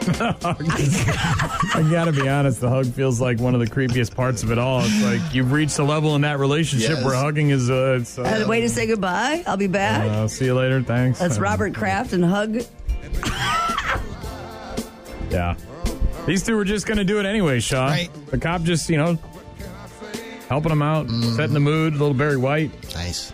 I 0.10 1.86
gotta 1.90 2.10
be 2.12 2.28
honest, 2.28 2.60
the 2.60 2.68
hug 2.68 2.86
feels 2.86 3.20
like 3.20 3.38
one 3.38 3.54
of 3.54 3.60
the 3.60 3.66
creepiest 3.66 4.14
parts 4.14 4.42
of 4.42 4.50
it 4.50 4.58
all. 4.58 4.80
It's 4.82 5.02
like 5.02 5.34
you've 5.34 5.52
reached 5.52 5.78
a 5.78 5.84
level 5.84 6.14
in 6.16 6.22
that 6.22 6.38
relationship 6.38 6.90
Yes. 6.96 7.04
where 7.04 7.14
hugging 7.14 7.50
is 7.50 7.70
uh, 7.70 7.98
it's, 8.00 8.18
uh, 8.18 8.22
Uh, 8.44 8.48
way 8.48 8.60
to 8.62 8.68
say 8.68 8.86
goodbye. 8.86 9.44
I'll 9.46 9.56
be 9.58 9.66
back. 9.66 10.02
uh, 10.10 10.26
see 10.26 10.46
you 10.46 10.54
later. 10.54 10.82
Thanks. 10.82 11.18
That's 11.18 11.38
Uh, 11.38 11.42
Robert 11.42 11.74
Kraft 11.74 12.12
and 12.12 12.24
hug. 12.24 12.62
Yeah. 15.30 15.54
These 16.26 16.44
two 16.44 16.56
were 16.56 16.64
just 16.64 16.86
gonna 16.86 17.04
do 17.04 17.18
it 17.18 17.26
anyway, 17.26 17.60
Shaw. 17.60 17.86
Right. 17.86 18.10
The 18.26 18.38
cop 18.38 18.62
just, 18.62 18.88
you 18.88 18.96
know, 18.96 19.18
helping 20.48 20.70
them 20.70 20.82
out, 20.82 21.06
mm. 21.06 21.36
setting 21.36 21.54
the 21.54 21.60
mood. 21.60 21.94
A 21.94 21.96
Little 21.96 22.14
Barry 22.14 22.36
White. 22.36 22.70
Nice. 22.94 23.32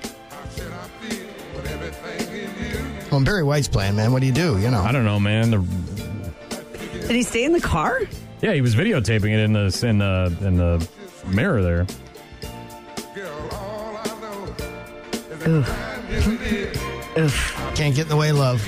Well, 3.11 3.23
Barry 3.23 3.45
White's 3.45 3.69
playing, 3.69 3.97
man. 3.97 4.13
What 4.13 4.21
do 4.21 4.27
you 4.27 4.33
do? 4.33 4.59
You 4.59 4.71
know. 4.71 4.83
I 4.83 4.93
don't 4.93 5.05
know, 5.05 5.19
man. 5.21 5.51
The, 5.51 5.59
Did 7.07 7.11
he 7.11 7.23
stay 7.23 7.45
in 7.45 7.53
the 7.53 7.61
car? 7.61 8.01
yeah, 8.43 8.53
he 8.53 8.61
was 8.61 8.75
videotaping 8.75 9.31
it 9.31 9.41
in 9.41 9.53
the 9.53 9.87
in 9.87 9.99
the 9.99 10.37
in 10.43 10.57
the 10.57 10.89
mirror 11.27 11.63
there. 11.63 11.87
Oof! 17.19 17.53
Can't 17.75 17.95
get 17.95 18.03
in 18.03 18.09
the 18.09 18.17
way 18.17 18.31
of 18.31 18.37
love. 18.37 18.67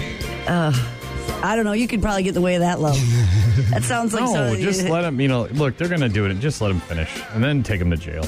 I 1.42 1.54
don't 1.56 1.64
know. 1.64 1.72
You 1.72 1.86
could 1.88 2.02
probably 2.02 2.22
get 2.24 2.30
in 2.30 2.34
the 2.34 2.40
way 2.40 2.54
of 2.56 2.60
that 2.60 2.80
love. 2.80 2.96
that 3.70 3.82
sounds 3.84 4.12
like 4.12 4.24
no, 4.24 4.32
so. 4.54 4.56
just 4.56 4.88
let 4.88 5.04
him. 5.04 5.20
You 5.20 5.28
know, 5.28 5.44
look, 5.46 5.76
they're 5.76 5.88
gonna 5.88 6.08
do 6.08 6.24
it. 6.26 6.34
Just 6.40 6.60
let 6.60 6.70
him 6.70 6.80
finish, 6.80 7.10
and 7.32 7.42
then 7.42 7.62
take 7.62 7.80
him 7.80 7.90
to 7.90 7.96
jail. 7.96 8.24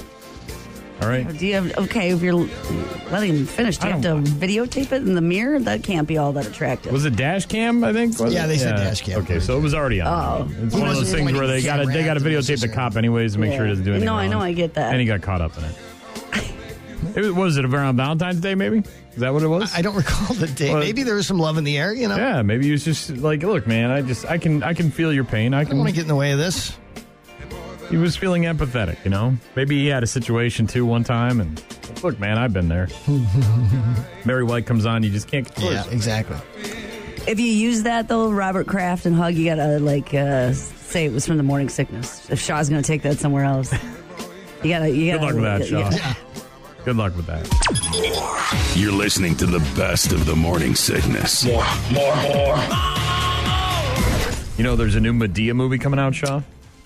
All 1.02 1.08
right. 1.08 1.26
Oh, 1.26 1.32
do 1.32 1.46
you 1.46 1.54
have 1.54 1.78
okay? 1.78 2.10
If 2.10 2.20
you're 2.22 2.34
letting 2.34 3.30
him 3.34 3.46
finish, 3.46 3.78
do 3.78 3.86
you 3.86 3.92
have 3.94 4.02
to 4.02 4.08
don't- 4.08 4.24
videotape 4.26 4.92
it 4.92 5.02
in 5.02 5.14
the 5.14 5.22
mirror? 5.22 5.58
That 5.58 5.82
can't 5.82 6.06
be 6.06 6.18
all 6.18 6.32
that 6.34 6.46
attractive. 6.46 6.92
Was 6.92 7.06
it 7.06 7.16
dash 7.16 7.46
cam? 7.46 7.82
I 7.82 7.92
think. 7.94 8.18
Was 8.18 8.34
Yeah, 8.34 8.44
it? 8.44 8.48
they 8.48 8.58
said 8.58 8.76
dash 8.76 9.00
cam. 9.00 9.22
Okay, 9.22 9.40
so 9.40 9.56
it 9.56 9.60
was 9.62 9.72
already 9.74 10.02
on. 10.02 10.08
Oh. 10.42 10.64
it's 10.64 10.74
He 10.74 10.80
one 10.80 10.90
of 10.90 10.94
those 10.96 11.04
wasn't 11.04 11.26
things 11.26 11.32
where 11.38 11.46
they 11.46 11.62
got 11.62 11.78
to 11.78 11.86
they 11.86 12.04
got 12.04 12.14
to 12.14 12.20
videotape 12.20 12.60
the 12.60 12.68
cop 12.68 12.96
anyways 12.96 13.32
to 13.32 13.38
make 13.38 13.54
sure 13.54 13.64
he 13.64 13.70
doesn't 13.70 13.84
do 13.84 13.92
anything. 13.92 14.06
No, 14.06 14.14
I 14.14 14.28
know, 14.28 14.40
I 14.40 14.52
get 14.52 14.74
that. 14.74 14.92
And 14.92 15.00
he 15.00 15.06
got 15.06 15.22
caught 15.22 15.40
up 15.40 15.56
in 15.56 15.64
it. 15.64 15.74
It 17.14 17.20
was, 17.20 17.32
was 17.32 17.56
it 17.56 17.64
around 17.64 17.96
Valentine's 17.96 18.40
Day? 18.40 18.54
Maybe 18.54 18.78
is 18.78 19.16
that 19.16 19.32
what 19.32 19.42
it 19.42 19.48
was? 19.48 19.74
I 19.74 19.82
don't 19.82 19.94
recall 19.96 20.34
the 20.34 20.46
date. 20.46 20.70
Well- 20.70 20.80
Maybe 20.80 21.02
there 21.02 21.14
was 21.14 21.26
some 21.26 21.38
love 21.38 21.58
in 21.58 21.64
the 21.64 21.78
air. 21.78 21.92
You 21.94 22.08
know. 22.08 22.16
yeah, 22.16 22.42
maybe 22.42 22.66
he 22.66 22.72
was 22.72 22.84
just 22.84 23.10
like, 23.16 23.42
look, 23.42 23.66
man, 23.66 23.90
I 23.90 24.02
just 24.02 24.24
I 24.26 24.38
can 24.38 24.62
I 24.62 24.74
can 24.74 24.90
feel 24.90 25.12
your 25.12 25.24
pain. 25.24 25.54
I 25.54 25.60
I 25.60 25.64
don't 25.64 25.70
can. 25.70 25.78
want 25.78 25.90
to 25.90 25.94
get 25.94 26.02
in 26.02 26.08
the 26.08 26.16
way 26.16 26.32
of 26.32 26.38
this. 26.38 26.76
He 27.90 27.96
was 27.96 28.16
feeling 28.16 28.44
empathetic, 28.44 29.02
you 29.04 29.10
know. 29.10 29.36
Maybe 29.56 29.76
he 29.80 29.88
had 29.88 30.04
a 30.04 30.06
situation 30.06 30.68
too 30.68 30.86
one 30.86 31.02
time, 31.02 31.40
and 31.40 31.60
look, 32.04 32.20
man, 32.20 32.38
I've 32.38 32.52
been 32.52 32.68
there. 32.68 32.86
Mary 34.24 34.44
White 34.44 34.66
comes 34.66 34.86
on, 34.86 35.02
you 35.02 35.10
just 35.10 35.28
can't 35.28 35.44
control 35.46 35.72
Yeah, 35.72 35.78
yourself. 35.78 35.92
exactly. 35.94 36.36
If 37.26 37.38
you 37.40 37.46
use 37.46 37.82
that 37.82 38.06
though, 38.08 38.30
Robert 38.30 38.66
Kraft 38.66 39.06
and 39.06 39.14
hug, 39.16 39.34
you 39.34 39.44
gotta 39.44 39.78
like 39.80 40.14
uh, 40.14 40.52
say 40.52 41.04
it 41.04 41.12
was 41.12 41.26
from 41.26 41.36
the 41.36 41.42
morning 41.42 41.68
sickness. 41.68 42.28
If 42.30 42.40
Shaw's 42.40 42.68
gonna 42.68 42.82
take 42.82 43.02
that 43.02 43.18
somewhere 43.18 43.44
else, 43.44 43.72
you 44.62 44.70
gotta. 44.70 44.88
You 44.90 45.12
gotta 45.12 45.32
Good 45.32 45.42
luck 45.42 45.60
with 45.60 45.68
that, 45.70 45.90
Shaw. 45.90 45.90
yeah. 45.90 46.14
Good 46.84 46.96
luck 46.96 47.14
with 47.16 47.26
that. 47.26 47.46
You're 48.76 48.92
listening 48.92 49.36
to 49.36 49.46
the 49.46 49.58
best 49.76 50.12
of 50.12 50.24
the 50.24 50.34
morning 50.34 50.74
sickness. 50.74 51.44
More, 51.44 51.64
more, 51.92 52.16
more. 52.16 52.56
You 54.56 54.64
know, 54.64 54.76
there's 54.76 54.94
a 54.94 55.00
new 55.00 55.12
Madea 55.12 55.54
movie 55.54 55.78
coming 55.78 56.00
out, 56.00 56.14
Shaw. 56.14 56.40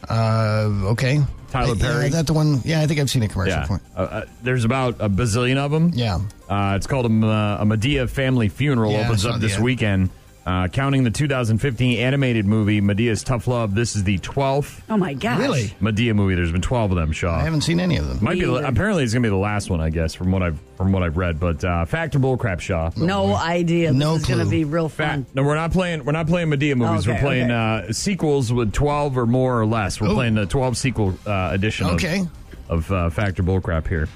Uh, 0.09 0.68
okay. 0.90 1.20
Tyler 1.50 1.74
Yeah, 1.76 1.83
Perry. 1.87 2.07
is 2.07 2.12
that 2.12 2.26
the 2.26 2.33
one? 2.33 2.61
Yeah, 2.64 2.80
I 2.80 2.87
think 2.87 2.98
I've 3.00 3.09
seen 3.11 3.22
a 3.22 3.28
commercial 3.28 3.54
Yeah, 3.57 3.64
for 3.66 3.76
it. 3.76 3.83
uh, 3.96 4.00
uh, 4.00 4.24
there's 4.42 4.64
about 4.64 4.96
a 5.00 5.09
bazillion 5.09 5.57
of 5.59 5.70
them. 5.70 5.92
Yeah. 5.94 6.18
Uh, 6.48 6.74
it's 6.76 6.87
called 6.88 7.07
a, 7.07 7.26
uh, 7.26 7.59
a 7.61 7.64
Madea 7.64 8.09
family 8.11 8.48
funeral. 8.48 8.92
Yeah, 8.92 9.04
opens 9.07 9.24
up 9.24 9.40
this 9.40 9.54
ad. 9.57 9.62
weekend. 9.62 10.11
Uh, 10.46 10.68
counting 10.68 11.04
the 11.04 11.11
2015 11.11 11.98
animated 12.00 12.44
movie 12.44 12.78
Madea's 12.83 13.22
Tough 13.24 13.46
Love, 13.46 13.74
this 13.74 13.96
is 13.96 14.04
the 14.04 14.18
12th 14.18 14.83
Oh 14.90 14.96
my 14.98 15.14
gosh! 15.14 15.38
Really? 15.38 15.74
Madea 15.80 16.14
movie. 16.14 16.35
There's 16.35 16.52
been 16.52 16.61
12 16.61 16.90
of 16.90 16.96
them, 16.98 17.12
Shaw. 17.12 17.37
I 17.38 17.44
haven't 17.44 17.62
seen 17.62 17.80
any 17.80 17.96
of 17.96 18.07
them. 18.07 18.18
Might 18.22 18.35
be 18.35 18.40
Me 18.40 18.46
the- 18.46 18.54
either. 18.57 18.66
apparently 18.66 19.04
it's 19.04 19.14
gonna 19.14 19.22
be 19.22 19.30
the 19.30 19.37
last 19.37 19.70
one, 19.70 19.80
I 19.80 19.88
guess, 19.88 20.12
from 20.14 20.30
what 20.33 20.42
I've 20.42 20.59
from 20.76 20.92
what 20.92 21.02
I've 21.02 21.16
read. 21.16 21.40
But 21.40 21.64
uh, 21.64 21.87
fact 21.87 22.14
or 22.14 22.18
bullcrap, 22.18 22.61
Shaw. 22.61 22.90
No 22.94 23.35
idea. 23.35 23.88
This 23.92 23.98
No 23.98 24.16
is 24.16 24.26
gonna 24.26 24.44
be 24.44 24.64
real 24.64 24.90
fun. 24.90 25.24
Fact. 25.24 25.35
No, 25.35 25.44
we're 25.44 25.54
not 25.54 25.72
playing. 25.72 26.04
We're 26.04 26.12
not 26.12 26.26
playing 26.26 26.50
Medea 26.50 26.76
movies. 26.76 27.09
Okay, 27.09 27.14
we're 27.16 27.26
playing 27.26 27.50
okay. 27.50 27.88
uh, 27.88 27.92
sequels 27.94 28.52
with 28.52 28.72
12 28.74 29.16
or 29.16 29.24
more 29.26 29.59
or 29.59 29.64
less. 29.64 29.98
We're 29.98 30.09
Ooh. 30.11 30.14
playing 30.14 30.35
the 30.35 30.44
12 30.44 30.76
sequel 30.76 31.14
uh, 31.26 31.50
edition. 31.52 31.87
of- 31.87 31.94
Okay. 31.94 32.22
Of, 32.68 32.90
uh, 32.92 33.09
fact 33.09 33.38
or 33.40 33.44
bullcrap 33.44 33.87
here. 33.88 34.09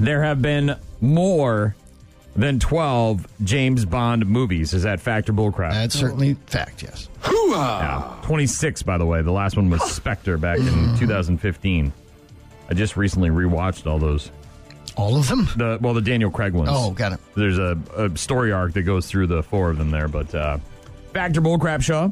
There 0.00 0.22
have 0.22 0.40
been 0.42 0.74
more 1.00 1.74
than 2.38 2.58
12 2.58 3.26
James 3.44 3.84
Bond 3.84 4.26
movies. 4.26 4.72
Is 4.72 4.84
that 4.84 5.00
fact 5.00 5.28
or 5.28 5.32
bullcrap? 5.32 5.72
That's 5.72 5.98
certainly 5.98 6.34
fact, 6.46 6.82
yes. 6.82 7.08
Yeah. 7.26 8.16
26, 8.22 8.82
by 8.82 8.96
the 8.98 9.06
way. 9.06 9.22
The 9.22 9.32
last 9.32 9.56
one 9.56 9.68
was 9.70 9.82
Spectre 9.90 10.38
back 10.38 10.58
in 10.58 10.96
2015. 10.98 11.92
I 12.70 12.74
just 12.74 12.96
recently 12.96 13.30
rewatched 13.30 13.86
all 13.90 13.98
those. 13.98 14.30
All 14.96 15.16
of 15.16 15.28
them? 15.28 15.48
The 15.56 15.78
well, 15.80 15.94
the 15.94 16.00
Daniel 16.00 16.30
Craig 16.30 16.52
ones. 16.52 16.70
Oh, 16.72 16.90
got 16.90 17.12
it. 17.12 17.20
There's 17.34 17.58
a, 17.58 17.78
a 17.96 18.16
story 18.16 18.52
arc 18.52 18.74
that 18.74 18.82
goes 18.82 19.06
through 19.06 19.28
the 19.28 19.42
four 19.42 19.70
of 19.70 19.78
them 19.78 19.90
there, 19.90 20.08
but 20.08 20.34
uh, 20.34 20.58
Factor 21.12 21.40
Bullcrap 21.40 21.82
Shaw 21.82 22.10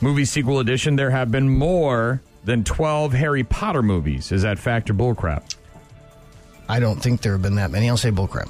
movie 0.00 0.24
sequel 0.24 0.60
edition. 0.60 0.96
There 0.96 1.10
have 1.10 1.30
been 1.30 1.48
more 1.48 2.20
than 2.44 2.64
12 2.64 3.12
Harry 3.12 3.44
Potter 3.44 3.82
movies. 3.82 4.32
Is 4.32 4.42
that 4.42 4.58
Factor 4.58 4.92
Bullcrap? 4.92 5.54
I 6.68 6.80
don't 6.80 7.00
think 7.02 7.22
there 7.22 7.32
have 7.32 7.42
been 7.42 7.56
that 7.56 7.70
many. 7.70 7.88
I'll 7.88 7.96
say 7.96 8.10
bullcrap. 8.10 8.48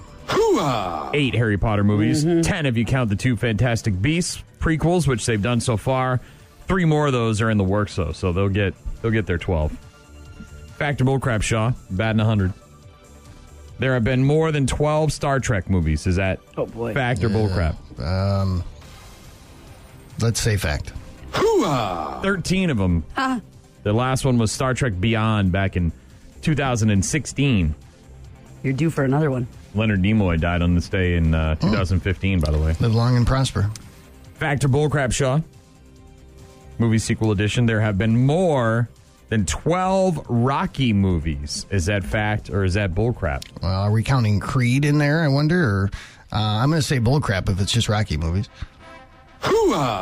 Eight 1.14 1.34
Harry 1.34 1.58
Potter 1.58 1.84
movies. 1.84 2.24
Ten 2.46 2.66
if 2.66 2.76
you 2.76 2.84
count 2.84 3.10
the 3.10 3.16
two 3.16 3.36
Fantastic 3.36 4.00
Beasts 4.00 4.42
prequels, 4.60 5.06
which 5.06 5.26
they've 5.26 5.42
done 5.42 5.60
so 5.60 5.76
far. 5.76 6.20
Three 6.66 6.84
more 6.84 7.06
of 7.06 7.12
those 7.12 7.40
are 7.42 7.50
in 7.50 7.58
the 7.58 7.64
works 7.64 7.96
though, 7.96 8.12
so 8.12 8.32
they'll 8.32 8.48
get 8.48 8.74
they'll 9.02 9.10
get 9.10 9.26
their 9.26 9.38
12. 9.38 9.72
Factor 10.78 11.04
Bullcrap 11.04 11.42
Shaw, 11.42 11.70
Bad 11.90 11.96
batting 12.16 12.18
100. 12.18 12.52
There 13.78 13.94
have 13.94 14.04
been 14.04 14.24
more 14.24 14.50
than 14.52 14.66
12 14.66 15.12
Star 15.12 15.40
Trek 15.40 15.68
movies. 15.68 16.06
Is 16.06 16.16
that 16.16 16.40
Oh, 16.56 16.66
boy. 16.66 16.94
Factor 16.94 17.28
Bullcrap? 17.28 17.76
Um, 18.00 18.64
let's 20.20 20.40
say 20.40 20.56
fact. 20.56 20.92
13 22.22 22.70
of 22.70 22.78
them. 22.78 23.04
The 23.82 23.92
last 23.92 24.24
one 24.24 24.38
was 24.38 24.50
Star 24.52 24.72
Trek 24.74 24.94
Beyond 24.98 25.52
back 25.52 25.76
in 25.76 25.92
2016. 26.42 27.74
You're 28.62 28.72
due 28.72 28.90
for 28.90 29.04
another 29.04 29.30
one. 29.30 29.46
Leonard 29.74 30.02
Nimoy 30.02 30.40
died 30.40 30.62
on 30.62 30.74
this 30.74 30.88
day 30.88 31.16
in 31.16 31.34
uh, 31.34 31.56
2015, 31.56 32.40
by 32.40 32.50
the 32.50 32.58
way. 32.58 32.74
Live 32.80 32.94
long 32.94 33.16
and 33.16 33.26
prosper. 33.26 33.70
Fact 34.34 34.64
or 34.64 34.68
bullcrap, 34.68 35.12
Shaw? 35.12 35.40
Movie 36.78 36.98
sequel 36.98 37.30
edition. 37.30 37.66
There 37.66 37.80
have 37.80 37.96
been 37.98 38.24
more 38.26 38.88
than 39.30 39.46
12 39.46 40.26
Rocky 40.28 40.92
movies. 40.92 41.66
Is 41.70 41.86
that 41.86 42.04
fact 42.04 42.50
or 42.50 42.64
is 42.64 42.74
that 42.74 42.94
bullcrap? 42.94 43.44
Well, 43.62 43.72
are 43.82 43.90
we 43.90 44.02
counting 44.02 44.40
Creed 44.40 44.84
in 44.84 44.98
there? 44.98 45.22
I 45.22 45.28
wonder. 45.28 45.62
Or 45.64 45.90
uh, 46.32 46.36
I'm 46.36 46.70
going 46.70 46.80
to 46.80 46.86
say 46.86 46.98
bullcrap 47.00 47.48
if 47.48 47.60
it's 47.60 47.72
just 47.72 47.88
Rocky 47.88 48.16
movies. 48.16 48.48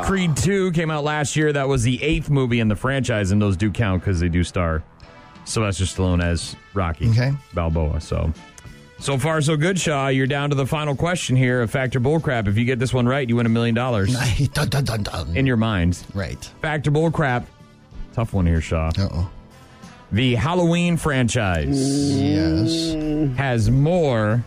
Creed 0.05 0.37
2 0.37 0.71
came 0.71 0.89
out 0.89 1.03
last 1.03 1.35
year. 1.35 1.51
That 1.51 1.67
was 1.67 1.83
the 1.83 2.01
eighth 2.01 2.29
movie 2.29 2.59
in 2.59 2.67
the 2.69 2.75
franchise, 2.75 3.31
and 3.31 3.41
those 3.41 3.57
do 3.57 3.71
count 3.71 4.01
because 4.01 4.19
they 4.19 4.29
do 4.29 4.43
star 4.43 4.83
Sylvester 5.45 5.83
Stallone 5.83 6.23
as 6.23 6.55
Rocky 6.73 7.09
Okay. 7.09 7.33
Balboa. 7.53 7.99
So, 7.99 8.31
so 9.03 9.17
far, 9.17 9.41
so 9.41 9.57
good, 9.57 9.77
Shaw. 9.79 10.07
You're 10.07 10.27
down 10.27 10.49
to 10.49 10.55
the 10.55 10.65
final 10.65 10.95
question 10.95 11.35
here 11.35 11.61
of 11.61 11.69
Factor 11.69 11.99
Bullcrap. 11.99 12.47
If 12.47 12.57
you 12.57 12.63
get 12.65 12.79
this 12.79 12.93
one 12.93 13.05
right, 13.05 13.27
you 13.27 13.35
win 13.35 13.45
a 13.45 13.49
million 13.49 13.75
dollars 13.75 14.13
dun, 14.53 14.69
dun, 14.69 14.83
dun, 14.85 15.03
dun. 15.03 15.35
in 15.35 15.45
your 15.45 15.57
mind. 15.57 16.01
right. 16.13 16.43
Factor 16.61 16.89
Bullcrap. 16.89 17.45
Tough 18.13 18.33
one 18.33 18.45
here, 18.45 18.61
Shaw. 18.61 18.91
Uh 18.97 19.09
oh. 19.11 19.31
The 20.13 20.35
Halloween 20.35 20.95
franchise 20.95 22.11
Yes. 22.17 22.93
has 23.37 23.69
more 23.71 24.43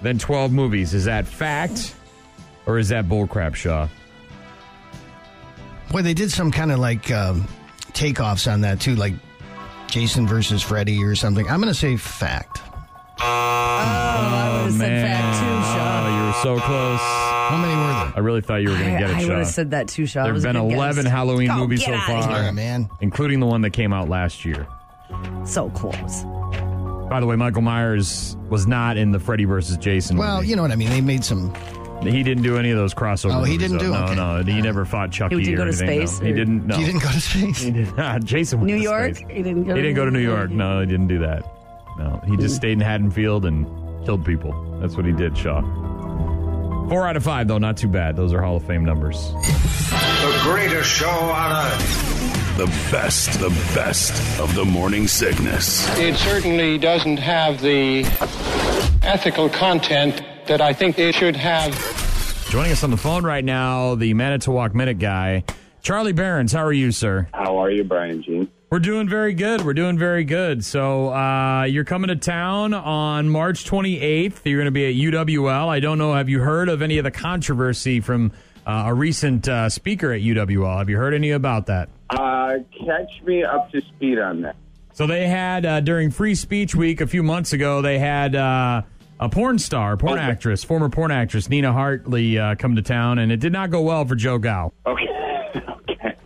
than 0.00 0.18
12 0.18 0.52
movies. 0.52 0.94
Is 0.94 1.04
that 1.06 1.26
fact 1.26 1.94
or 2.66 2.78
is 2.78 2.88
that 2.90 3.08
bullcrap, 3.08 3.54
Shaw? 3.56 3.88
Boy, 5.90 6.02
they 6.02 6.14
did 6.14 6.30
some 6.30 6.50
kind 6.50 6.72
of 6.72 6.78
like 6.78 7.10
um, 7.10 7.46
takeoffs 7.92 8.50
on 8.50 8.62
that 8.62 8.80
too, 8.80 8.94
like 8.94 9.14
Jason 9.88 10.26
versus 10.26 10.62
Freddy 10.62 11.02
or 11.04 11.14
something. 11.14 11.46
I'm 11.50 11.60
going 11.60 11.72
to 11.72 11.78
say 11.78 11.96
fact. 11.96 12.62
Oh, 13.20 13.24
I 13.24 14.48
oh, 14.50 14.64
would 14.64 14.72
have 14.72 14.74
said 14.74 15.02
fact 15.02 15.38
too, 15.38 15.44
Shaw. 15.72 16.06
Oh, 16.06 16.16
you 16.18 16.26
were 16.26 16.58
so 16.58 16.64
close. 16.66 17.00
How 17.00 17.56
many 17.60 17.74
were 17.74 17.86
there? 17.86 18.12
I 18.16 18.20
really 18.20 18.40
thought 18.40 18.56
you 18.62 18.70
were 18.70 18.76
going 18.76 18.92
to 18.94 18.98
get 18.98 19.10
it, 19.10 19.16
I 19.16 19.18
would 19.20 19.26
Shaw. 19.26 19.36
have 19.38 19.46
said 19.48 19.70
that 19.72 19.88
too, 19.88 20.06
Shaw. 20.06 20.24
There 20.24 20.32
It 20.32 20.36
have 20.36 20.42
been 20.42 20.56
11 20.56 21.04
guess. 21.04 21.12
Halloween 21.12 21.48
Go, 21.48 21.56
movies 21.58 21.80
get 21.80 21.86
so 21.88 21.92
outta 21.94 22.22
far, 22.24 22.34
here. 22.34 22.42
Yeah, 22.44 22.50
man. 22.52 22.88
including 23.00 23.40
the 23.40 23.46
one 23.46 23.60
that 23.62 23.70
came 23.70 23.92
out 23.92 24.08
last 24.08 24.44
year. 24.44 24.66
So 25.44 25.68
close. 25.70 26.24
By 27.10 27.20
the 27.20 27.26
way, 27.26 27.36
Michael 27.36 27.60
Myers 27.62 28.36
was 28.48 28.66
not 28.66 28.96
in 28.96 29.12
the 29.12 29.20
Freddy 29.20 29.44
versus 29.44 29.76
Jason. 29.76 30.16
Movie. 30.16 30.26
Well, 30.26 30.36
movie. 30.38 30.48
you 30.48 30.56
know 30.56 30.62
what 30.62 30.70
I 30.72 30.76
mean. 30.76 30.88
They 30.88 31.02
made 31.02 31.22
some. 31.24 31.54
he 32.02 32.22
didn't 32.22 32.42
do 32.42 32.56
any 32.56 32.70
of 32.70 32.78
those 32.78 32.94
crossover. 32.94 33.34
Oh, 33.34 33.44
he 33.44 33.52
movies, 33.58 33.70
didn't 33.72 33.78
though. 33.90 34.06
do- 34.08 34.14
No, 34.16 34.30
okay. 34.36 34.50
no, 34.50 34.54
he 34.54 34.62
never 34.62 34.84
fought 34.86 35.12
Chucky 35.12 35.36
He 35.36 35.42
didn't 35.42 35.54
or 35.60 35.64
go 35.66 35.70
to 35.70 35.84
anything. 35.84 36.06
space, 36.06 36.20
no. 36.20 36.26
He 36.26 36.32
or- 36.32 36.36
didn't. 36.36 36.66
No, 36.66 36.76
He 36.76 36.84
didn't 36.86 37.02
go 37.02 37.08
to 37.10 37.20
space. 37.20 37.60
He 37.64 37.70
did 37.70 37.96
not. 37.96 38.24
Jason 38.24 38.60
went 38.60 38.70
New 38.72 38.78
to 38.78 38.82
York? 38.82 39.16
space. 39.16 39.28
He 39.30 39.42
didn't 39.42 39.64
go. 39.64 39.74
He 39.74 39.82
didn't 39.82 39.96
go 39.96 40.04
to 40.06 40.10
New 40.10 40.18
York. 40.20 40.38
York. 40.48 40.50
No, 40.52 40.80
he 40.80 40.86
didn't 40.86 41.08
do 41.08 41.18
that. 41.18 41.44
No, 41.98 42.20
he 42.26 42.36
just 42.36 42.56
stayed 42.56 42.72
in 42.72 42.80
Haddonfield 42.80 43.44
and 43.44 43.66
killed 44.04 44.24
people. 44.24 44.52
That's 44.80 44.96
what 44.96 45.06
he 45.06 45.12
did, 45.12 45.36
Shaw. 45.36 45.60
Four 46.88 47.06
out 47.06 47.16
of 47.16 47.22
five, 47.24 47.48
though, 47.48 47.58
not 47.58 47.76
too 47.76 47.88
bad. 47.88 48.16
Those 48.16 48.32
are 48.32 48.42
Hall 48.42 48.56
of 48.56 48.66
Fame 48.66 48.84
numbers. 48.84 49.32
The 49.32 50.40
greatest 50.42 50.90
show 50.90 51.08
on 51.08 51.66
earth. 51.66 52.56
The 52.56 52.66
best, 52.90 53.40
the 53.40 53.48
best 53.74 54.12
of 54.38 54.54
the 54.54 54.64
morning 54.64 55.06
sickness. 55.06 55.88
It 55.98 56.16
certainly 56.16 56.76
doesn't 56.76 57.16
have 57.16 57.62
the 57.62 58.04
ethical 59.02 59.48
content 59.48 60.22
that 60.48 60.60
I 60.60 60.74
think 60.74 60.98
it 60.98 61.14
should 61.14 61.36
have. 61.36 61.72
Joining 62.50 62.72
us 62.72 62.84
on 62.84 62.90
the 62.90 62.98
phone 62.98 63.24
right 63.24 63.44
now, 63.44 63.94
the 63.94 64.12
Manitowoc 64.12 64.74
Minute 64.74 64.98
guy, 64.98 65.44
Charlie 65.80 66.12
Berens. 66.12 66.52
How 66.52 66.62
are 66.64 66.72
you, 66.72 66.92
sir? 66.92 67.26
How 67.32 67.56
are 67.56 67.70
you, 67.70 67.84
Brian 67.84 68.22
Jean? 68.22 68.50
We're 68.72 68.78
doing 68.78 69.06
very 69.06 69.34
good. 69.34 69.66
We're 69.66 69.74
doing 69.74 69.98
very 69.98 70.24
good. 70.24 70.64
So 70.64 71.12
uh, 71.12 71.64
you're 71.64 71.84
coming 71.84 72.08
to 72.08 72.16
town 72.16 72.72
on 72.72 73.28
March 73.28 73.66
28th. 73.66 74.46
You're 74.46 74.56
going 74.58 74.64
to 74.64 74.70
be 74.70 74.86
at 74.86 75.12
UWL. 75.12 75.68
I 75.68 75.78
don't 75.78 75.98
know. 75.98 76.14
Have 76.14 76.30
you 76.30 76.40
heard 76.40 76.70
of 76.70 76.80
any 76.80 76.96
of 76.96 77.04
the 77.04 77.10
controversy 77.10 78.00
from 78.00 78.32
uh, 78.66 78.84
a 78.86 78.94
recent 78.94 79.46
uh, 79.46 79.68
speaker 79.68 80.10
at 80.10 80.22
UWL? 80.22 80.78
Have 80.78 80.88
you 80.88 80.96
heard 80.96 81.12
any 81.12 81.32
about 81.32 81.66
that? 81.66 81.90
Uh, 82.08 82.60
catch 82.86 83.22
me 83.24 83.44
up 83.44 83.70
to 83.72 83.82
speed 83.82 84.18
on 84.18 84.40
that. 84.40 84.56
So 84.94 85.06
they 85.06 85.28
had 85.28 85.66
uh, 85.66 85.80
during 85.80 86.10
Free 86.10 86.34
Speech 86.34 86.74
Week 86.74 87.02
a 87.02 87.06
few 87.06 87.22
months 87.22 87.52
ago. 87.52 87.82
They 87.82 87.98
had 87.98 88.34
uh, 88.34 88.80
a 89.20 89.28
porn 89.28 89.58
star, 89.58 89.98
porn 89.98 90.14
Okay. 90.14 90.22
actress, 90.22 90.64
former 90.64 90.88
porn 90.88 91.10
actress 91.10 91.50
Nina 91.50 91.74
Hartley 91.74 92.38
uh, 92.38 92.54
come 92.54 92.76
to 92.76 92.82
town, 92.82 93.18
and 93.18 93.30
it 93.32 93.40
did 93.40 93.52
not 93.52 93.68
go 93.68 93.82
well 93.82 94.06
for 94.06 94.14
Joe 94.14 94.38
Gow. 94.38 94.72
Okay. 94.86 95.04
okay. 95.90 96.16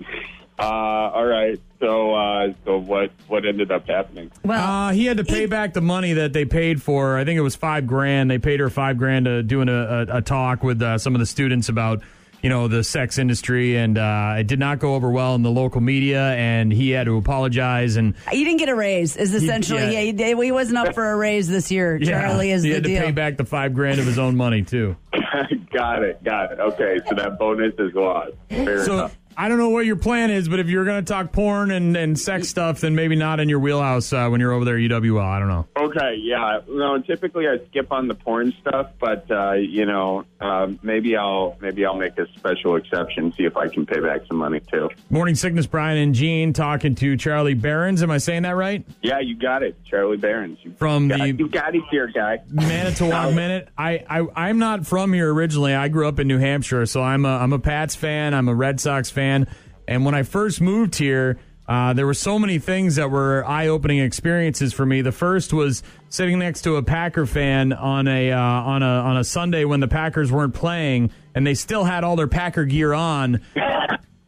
Uh, 0.61 0.62
all 0.62 1.26
right. 1.26 1.61
So, 1.80 2.14
uh, 2.14 2.52
so 2.64 2.78
what, 2.78 3.10
what 3.28 3.44
ended 3.46 3.70
up 3.70 3.86
happening? 3.88 4.30
Well, 4.44 4.88
Uh, 4.88 4.92
he 4.92 5.06
had 5.06 5.18
to 5.18 5.24
pay 5.24 5.46
back 5.46 5.72
the 5.74 5.80
money 5.80 6.14
that 6.14 6.32
they 6.32 6.44
paid 6.44 6.82
for. 6.82 7.16
I 7.18 7.24
think 7.24 7.36
it 7.38 7.42
was 7.42 7.54
five 7.56 7.86
grand. 7.86 8.30
They 8.30 8.38
paid 8.38 8.60
her 8.60 8.70
five 8.70 8.96
grand 8.98 9.26
to 9.26 9.42
doing 9.42 9.68
a, 9.68 10.06
a, 10.08 10.16
a 10.18 10.22
talk 10.22 10.62
with 10.62 10.80
uh, 10.80 10.98
some 10.98 11.14
of 11.14 11.18
the 11.18 11.26
students 11.26 11.68
about 11.68 12.02
you 12.42 12.50
know 12.50 12.68
the 12.68 12.84
sex 12.84 13.18
industry, 13.18 13.76
and 13.76 13.96
uh, 13.98 14.36
it 14.38 14.46
did 14.46 14.58
not 14.58 14.78
go 14.78 14.94
over 14.94 15.10
well 15.10 15.34
in 15.34 15.42
the 15.42 15.50
local 15.50 15.80
media. 15.80 16.32
And 16.34 16.72
he 16.72 16.90
had 16.90 17.04
to 17.04 17.16
apologize. 17.16 17.96
And 17.96 18.14
he 18.30 18.44
didn't 18.44 18.58
get 18.58 18.68
a 18.68 18.74
raise. 18.74 19.16
Is 19.16 19.34
essentially 19.34 19.80
yeah. 19.92 20.00
yeah. 20.00 20.34
he, 20.34 20.44
he 20.44 20.52
wasn't 20.52 20.78
up 20.78 20.94
for 20.94 21.10
a 21.10 21.16
raise 21.16 21.48
this 21.48 21.70
year. 21.70 21.98
Charlie 22.02 22.52
is 22.52 22.62
he 22.62 22.68
the 22.70 22.74
had 22.76 22.84
to 22.84 22.88
deal. 22.90 23.02
pay 23.02 23.10
back 23.10 23.36
the 23.36 23.44
five 23.44 23.74
grand 23.74 23.98
of 23.98 24.06
his 24.06 24.18
own 24.18 24.36
money 24.36 24.62
too. 24.62 24.96
got 25.72 26.02
it. 26.02 26.22
Got 26.22 26.52
it. 26.52 26.60
Okay. 26.60 26.98
So 27.08 27.14
that 27.16 27.38
bonus 27.38 27.74
is 27.78 27.92
lost. 27.94 28.32
Fair 28.48 28.84
So 28.84 28.92
enough. 28.94 29.16
I 29.38 29.49
don't 29.49 29.59
know 29.59 29.68
what 29.68 29.85
your 29.85 29.96
plan 29.96 30.31
is, 30.31 30.49
but 30.49 30.61
if 30.61 30.68
you're 30.68 30.85
going 30.87 31.05
to 31.05 31.12
talk 31.12 31.31
porn 31.31 31.70
and, 31.70 31.94
and 31.96 32.18
sex 32.18 32.49
stuff, 32.49 32.81
then 32.81 32.94
maybe 32.94 33.16
not 33.16 33.38
in 33.38 33.51
your 33.51 33.59
wheelhouse 33.59 34.12
uh, 34.12 34.29
when 34.29 34.40
you're 34.40 34.53
over 34.53 34.64
there 34.64 34.77
at 34.77 34.81
UWL. 34.81 35.22
I 35.22 35.38
don't 35.38 35.49
know. 35.49 35.66
Okay, 35.90 36.16
yeah. 36.20 36.61
No, 36.68 37.01
typically 37.01 37.46
I 37.49 37.59
skip 37.68 37.92
on 37.92 38.09
the 38.09 38.14
porn 38.14 38.53
stuff, 38.61 38.90
but 38.99 39.31
uh, 39.31 39.53
you 39.53 39.87
know, 39.87 40.25
uh, 40.40 40.68
maybe 40.83 41.16
I'll 41.16 41.57
maybe 41.61 41.85
I'll 41.85 41.96
make 41.96 42.18
a 42.18 42.27
special 42.37 42.77
exception, 42.77 43.33
see 43.33 43.44
if 43.44 43.57
I 43.57 43.68
can 43.68 43.87
pay 43.87 44.01
back 44.01 44.22
some 44.29 44.38
money 44.38 44.61
too. 44.61 44.88
Morning 45.11 45.35
sickness, 45.35 45.66
Brian 45.66 45.99
and 45.99 46.14
Gene 46.14 46.53
talking 46.53 46.94
to 46.96 47.16
Charlie 47.16 47.55
Berens. 47.55 48.03
Am 48.03 48.11
I 48.11 48.18
saying 48.18 48.42
that 48.42 48.57
right? 48.57 48.85
Yeah, 49.03 49.20
you 49.20 49.37
got 49.37 49.62
it, 49.62 49.77
Charlie 49.85 50.16
Berens. 50.16 50.59
You 50.62 50.72
From 50.72 51.09
got, 51.09 51.18
the- 51.20 51.33
you 51.33 51.49
got 51.49 51.75
it 51.75 51.83
here, 51.90 52.07
guy. 52.09 52.40
Manitowoc 52.51 53.35
Minute. 53.35 53.68
I, 53.77 54.05
I 54.09 54.27
I'm 54.49 54.59
not 54.59 54.87
from 54.87 55.12
here 55.12 55.33
originally. 55.33 55.75
I 55.75 55.88
grew 55.88 56.09
up 56.09 56.18
in 56.18 56.27
New 56.29 56.38
Hampshire, 56.38 56.87
so 56.87 57.03
I'm 57.03 57.25
a 57.25 57.37
I'm 57.37 57.53
a 57.53 57.59
Pats 57.59 57.94
fan. 57.94 58.35
I'm 58.35 58.49
a 58.49 58.55
Red 58.55 58.81
Sox 58.81 59.11
fan. 59.11 59.46
And 59.88 60.05
when 60.05 60.14
I 60.16 60.25
first 60.25 60.61
moved 60.61 60.96
here, 60.96 61.38
uh, 61.68 61.92
there 61.92 62.07
were 62.07 62.14
so 62.14 62.38
many 62.38 62.59
things 62.59 62.96
that 62.96 63.11
were 63.11 63.44
eye 63.46 63.66
opening 63.66 63.98
experiences 63.98 64.72
for 64.72 64.87
me. 64.87 65.02
The 65.02 65.12
first 65.12 65.52
was 65.52 65.83
sitting 66.09 66.38
next 66.38 66.62
to 66.62 66.76
a 66.76 66.83
Packer 66.83 67.26
fan 67.26 67.72
on 67.72 68.07
a 68.07 68.31
uh, 68.31 68.38
on 68.38 68.83
a 68.83 68.87
on 68.87 69.16
a 69.16 69.24
Sunday 69.24 69.64
when 69.64 69.81
the 69.81 69.88
Packers 69.88 70.31
weren't 70.31 70.55
playing, 70.55 71.11
and 71.35 71.46
they 71.46 71.55
still 71.55 71.85
had 71.85 72.05
all 72.05 72.14
their 72.14 72.29
Packer 72.29 72.64
gear 72.64 72.92
on. 72.92 73.40